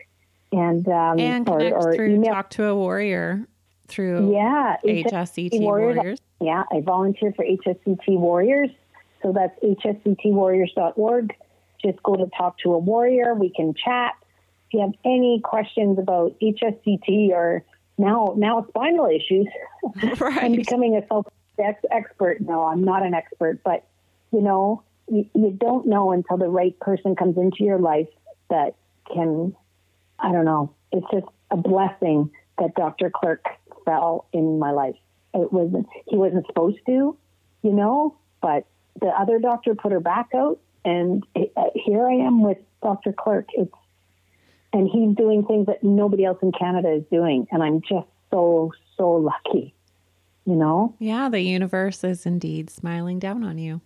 and 0.52 0.88
um, 0.88 1.20
and 1.20 1.48
or, 1.48 1.62
or 1.62 1.96
through 1.96 2.16
email. 2.16 2.34
Talk 2.34 2.50
to 2.52 2.66
a 2.66 2.76
Warrior 2.76 3.48
through 3.90 4.34
yeah 4.34 4.78
HSCT 4.86 5.60
Warriors. 5.60 5.96
Warriors. 5.98 6.20
Yeah, 6.42 6.64
I 6.72 6.82
volunteer 6.82 7.34
for 7.36 7.44
HSCT 7.44 8.18
Warriors. 8.18 8.70
So 9.22 9.34
that's 9.34 9.58
hsctwarriors.org. 9.62 11.36
Just 11.84 12.04
go 12.04 12.16
to 12.16 12.28
talk 12.38 12.58
to 12.60 12.74
a 12.74 12.78
warrior. 12.78 13.34
We 13.34 13.50
can 13.50 13.74
chat. 13.74 14.14
If 14.68 14.74
you 14.74 14.82
have 14.82 14.94
any 15.04 15.42
questions 15.44 15.98
about 16.00 16.36
HSCT 16.40 17.30
or 17.32 17.64
now 17.98 18.34
now 18.38 18.66
spinal 18.70 19.08
issues, 19.08 19.48
right. 20.20 20.44
I'm 20.44 20.56
becoming 20.56 20.96
a 20.96 21.06
self 21.08 21.28
expert. 21.92 22.42
No, 22.42 22.64
I'm 22.64 22.84
not 22.84 23.06
an 23.06 23.14
expert, 23.14 23.62
but 23.64 23.86
you 24.32 24.42
know, 24.42 24.84
you, 25.12 25.26
you 25.34 25.52
don't 25.52 25.88
know 25.88 26.12
until 26.12 26.38
the 26.38 26.48
right 26.48 26.78
person 26.80 27.16
comes 27.16 27.38
into 27.38 27.64
your 27.64 27.80
life 27.80 28.08
that 28.50 28.76
can. 29.14 29.56
I 30.20 30.32
don't 30.32 30.46
know. 30.46 30.74
It's 30.92 31.06
just 31.12 31.28
a 31.50 31.58
blessing 31.58 32.32
that 32.58 32.76
Dr. 32.76 33.10
Clerk 33.10 33.46
fell 33.90 34.28
in 34.34 34.60
my 34.60 34.72
life. 34.72 34.96
It 35.34 35.52
wasn't. 35.52 35.88
He 36.08 36.18
wasn't 36.18 36.46
supposed 36.48 36.80
to, 36.86 37.18
you 37.62 37.72
know, 37.72 38.18
but 38.42 38.66
the 39.00 39.08
other 39.08 39.40
doctor 39.40 39.76
put 39.76 39.92
her 39.92 40.00
back 40.00 40.30
out 40.36 40.60
and 40.86 41.26
uh, 41.36 41.64
here 41.76 42.08
I 42.08 42.14
am 42.14 42.44
with 42.44 42.58
Dr. 42.82 43.14
Clerk. 43.14 43.48
It's 43.54 43.72
and 44.72 44.88
he's 44.88 45.16
doing 45.16 45.46
things 45.46 45.66
that 45.66 45.84
nobody 45.84 46.26
else 46.26 46.38
in 46.44 46.52
Canada 46.52 46.92
is 46.92 47.04
doing, 47.12 47.48
and 47.52 47.64
I'm 47.64 47.82
just 47.82 48.08
so 48.32 48.72
so 48.98 49.12
lucky. 49.12 49.74
You 50.46 50.56
know? 50.56 50.96
Yeah, 50.98 51.30
the 51.30 51.42
universe 51.42 52.04
is 52.04 52.26
indeed 52.26 52.72
smiling 52.72 53.20
down 53.20 53.44
on 53.44 53.60
you. 53.60 53.82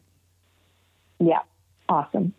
Yeah, 1.19 1.41
awesome. 1.89 2.33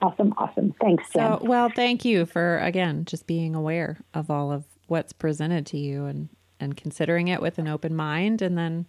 Awesome, 0.00 0.32
awesome. 0.38 0.74
Thanks, 0.80 1.04
Jen. 1.12 1.38
So, 1.38 1.44
well, 1.44 1.70
thank 1.74 2.04
you 2.04 2.24
for 2.24 2.58
again 2.58 3.04
just 3.04 3.26
being 3.26 3.54
aware 3.54 3.98
of 4.14 4.30
all 4.30 4.52
of 4.52 4.64
what's 4.86 5.12
presented 5.12 5.66
to 5.66 5.78
you 5.78 6.06
and 6.06 6.28
and 6.60 6.76
considering 6.76 7.28
it 7.28 7.40
with 7.40 7.58
an 7.58 7.68
open 7.68 7.94
mind 7.94 8.42
and 8.42 8.56
then 8.56 8.86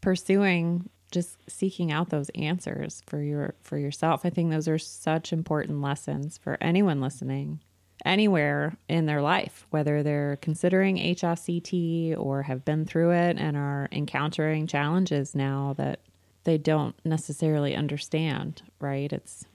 pursuing 0.00 0.88
just 1.10 1.38
seeking 1.48 1.90
out 1.90 2.10
those 2.10 2.30
answers 2.34 3.02
for 3.06 3.22
your 3.22 3.54
for 3.62 3.78
yourself. 3.78 4.24
I 4.24 4.30
think 4.30 4.50
those 4.50 4.68
are 4.68 4.78
such 4.78 5.32
important 5.32 5.80
lessons 5.80 6.38
for 6.38 6.58
anyone 6.60 7.00
listening 7.00 7.60
anywhere 8.04 8.76
in 8.88 9.06
their 9.06 9.22
life, 9.22 9.66
whether 9.70 10.02
they're 10.02 10.38
considering 10.40 10.96
HSCT 10.96 12.16
or 12.18 12.42
have 12.42 12.64
been 12.64 12.84
through 12.84 13.10
it 13.12 13.38
and 13.38 13.56
are 13.56 13.88
encountering 13.90 14.66
challenges 14.66 15.34
now 15.34 15.74
that 15.78 16.00
they 16.44 16.58
don't 16.58 16.94
necessarily 17.04 17.74
understand, 17.74 18.62
right? 18.80 19.12
It's 19.12 19.46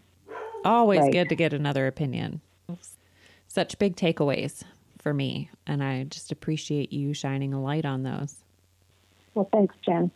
always 0.65 1.01
right. 1.01 1.11
good 1.11 1.29
to 1.29 1.35
get 1.35 1.53
another 1.53 1.87
opinion. 1.87 2.41
Such 3.47 3.77
big 3.79 3.95
takeaways 3.95 4.63
for 5.03 5.13
me, 5.13 5.49
and 5.67 5.83
I 5.83 6.05
just 6.05 6.31
appreciate 6.31 6.91
you 6.91 7.13
shining 7.13 7.53
a 7.53 7.61
light 7.61 7.85
on 7.85 8.03
those. 8.03 8.37
Well, 9.35 9.49
thanks, 9.51 9.75
Jen 9.85 10.09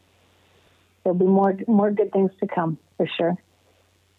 there'll 1.07 1.17
be 1.17 1.25
more 1.25 1.55
more 1.67 1.89
good 1.89 2.11
things 2.11 2.31
to 2.41 2.47
come 2.47 2.77
for 2.97 3.07
sure. 3.17 3.37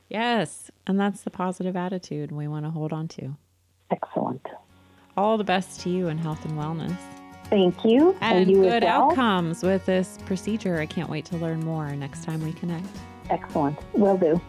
Yes, 0.09 0.71
and 0.87 0.99
that's 0.99 1.21
the 1.21 1.31
positive 1.31 1.77
attitude 1.77 2.33
we 2.33 2.49
want 2.49 2.64
to 2.64 2.71
hold 2.71 2.95
on 2.95 3.09
to. 3.09 3.37
Excellent. 3.91 4.47
All 5.14 5.37
the 5.37 5.45
best 5.45 5.81
to 5.81 5.91
you 5.91 6.09
in 6.09 6.16
health 6.16 6.43
and 6.47 6.55
wellness. 6.55 6.97
Thank 7.51 7.85
you. 7.85 8.16
And, 8.23 8.39
and 8.39 8.51
you 8.51 8.62
good 8.62 8.85
outcomes 8.85 9.62
with 9.62 9.85
this 9.85 10.19
procedure. 10.25 10.81
I 10.81 10.87
can't 10.87 11.11
wait 11.11 11.27
to 11.27 11.37
learn 11.37 11.61
more 11.61 11.95
next 11.95 12.25
time 12.25 12.43
we 12.43 12.53
connect. 12.55 12.89
Excellent. 13.29 13.79
Will 13.93 14.16
do. 14.16 14.41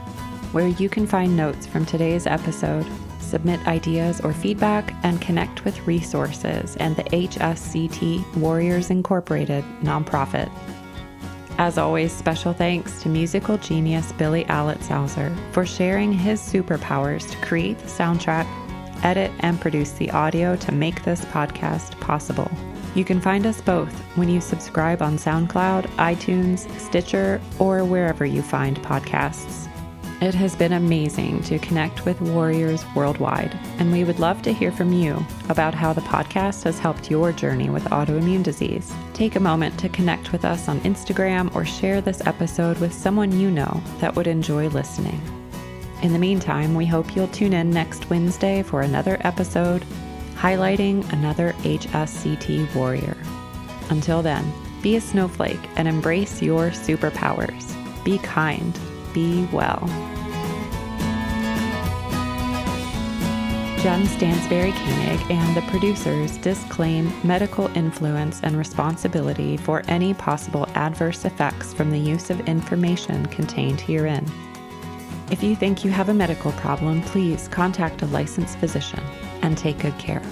where 0.52 0.68
you 0.68 0.88
can 0.88 1.06
find 1.06 1.36
notes 1.36 1.66
from 1.66 1.86
today's 1.86 2.26
episode, 2.26 2.86
submit 3.20 3.66
ideas 3.66 4.20
or 4.20 4.32
feedback, 4.32 4.94
and 5.04 5.20
connect 5.20 5.64
with 5.64 5.86
resources 5.86 6.76
and 6.76 6.96
the 6.96 7.02
HSCT 7.04 8.36
Warriors 8.36 8.90
Incorporated 8.90 9.64
nonprofit. 9.82 10.50
As 11.56 11.78
always, 11.78 12.12
special 12.12 12.52
thanks 12.52 13.00
to 13.02 13.08
musical 13.08 13.56
genius 13.58 14.10
Billy 14.12 14.44
Alitzhauser 14.46 15.32
for 15.52 15.64
sharing 15.64 16.12
his 16.12 16.40
superpowers 16.40 17.30
to 17.30 17.36
create 17.46 17.78
the 17.78 17.86
soundtrack, 17.86 18.44
edit, 19.04 19.30
and 19.40 19.60
produce 19.60 19.92
the 19.92 20.10
audio 20.10 20.56
to 20.56 20.72
make 20.72 21.04
this 21.04 21.24
podcast 21.26 21.98
possible. 22.00 22.50
You 22.94 23.04
can 23.04 23.20
find 23.20 23.44
us 23.44 23.60
both 23.60 23.92
when 24.16 24.28
you 24.28 24.40
subscribe 24.40 25.02
on 25.02 25.18
SoundCloud, 25.18 25.86
iTunes, 25.96 26.70
Stitcher, 26.78 27.40
or 27.58 27.84
wherever 27.84 28.24
you 28.24 28.40
find 28.40 28.80
podcasts. 28.82 29.68
It 30.20 30.32
has 30.34 30.54
been 30.54 30.72
amazing 30.72 31.42
to 31.42 31.58
connect 31.58 32.04
with 32.04 32.20
warriors 32.20 32.84
worldwide, 32.94 33.58
and 33.78 33.90
we 33.90 34.04
would 34.04 34.20
love 34.20 34.42
to 34.42 34.52
hear 34.52 34.70
from 34.70 34.92
you 34.92 35.22
about 35.48 35.74
how 35.74 35.92
the 35.92 36.02
podcast 36.02 36.62
has 36.62 36.78
helped 36.78 37.10
your 37.10 37.32
journey 37.32 37.68
with 37.68 37.82
autoimmune 37.86 38.44
disease. 38.44 38.92
Take 39.12 39.34
a 39.34 39.40
moment 39.40 39.76
to 39.80 39.88
connect 39.88 40.30
with 40.30 40.44
us 40.44 40.68
on 40.68 40.80
Instagram 40.80 41.54
or 41.54 41.64
share 41.64 42.00
this 42.00 42.24
episode 42.26 42.78
with 42.78 42.94
someone 42.94 43.38
you 43.38 43.50
know 43.50 43.82
that 43.98 44.14
would 44.14 44.28
enjoy 44.28 44.68
listening. 44.68 45.20
In 46.02 46.12
the 46.12 46.18
meantime, 46.18 46.74
we 46.74 46.86
hope 46.86 47.16
you'll 47.16 47.28
tune 47.28 47.52
in 47.52 47.70
next 47.70 48.08
Wednesday 48.08 48.62
for 48.62 48.82
another 48.82 49.18
episode 49.22 49.84
highlighting 50.44 51.10
another 51.10 51.54
HSCT 51.62 52.74
warrior. 52.74 53.16
Until 53.88 54.20
then, 54.20 54.44
be 54.82 54.96
a 54.96 55.00
snowflake 55.00 55.70
and 55.76 55.88
embrace 55.88 56.42
your 56.42 56.68
superpowers. 56.68 57.64
Be 58.04 58.18
kind. 58.18 58.78
Be 59.14 59.46
well. 59.46 59.80
Jen 63.80 64.04
Stansberry 64.04 64.72
Koenig 64.72 65.30
and 65.30 65.56
the 65.56 65.64
producers 65.70 66.36
disclaim 66.36 67.10
medical 67.26 67.74
influence 67.74 68.42
and 68.42 68.58
responsibility 68.58 69.56
for 69.56 69.82
any 69.88 70.12
possible 70.12 70.68
adverse 70.74 71.24
effects 71.24 71.72
from 71.72 71.90
the 71.90 71.98
use 71.98 72.28
of 72.28 72.46
information 72.46 73.24
contained 73.26 73.80
herein. 73.80 74.30
If 75.30 75.42
you 75.42 75.56
think 75.56 75.86
you 75.86 75.90
have 75.90 76.10
a 76.10 76.14
medical 76.14 76.52
problem, 76.52 77.00
please 77.00 77.48
contact 77.48 78.02
a 78.02 78.06
licensed 78.06 78.58
physician 78.58 79.02
and 79.44 79.58
take 79.58 79.78
good 79.78 79.96
care. 79.98 80.22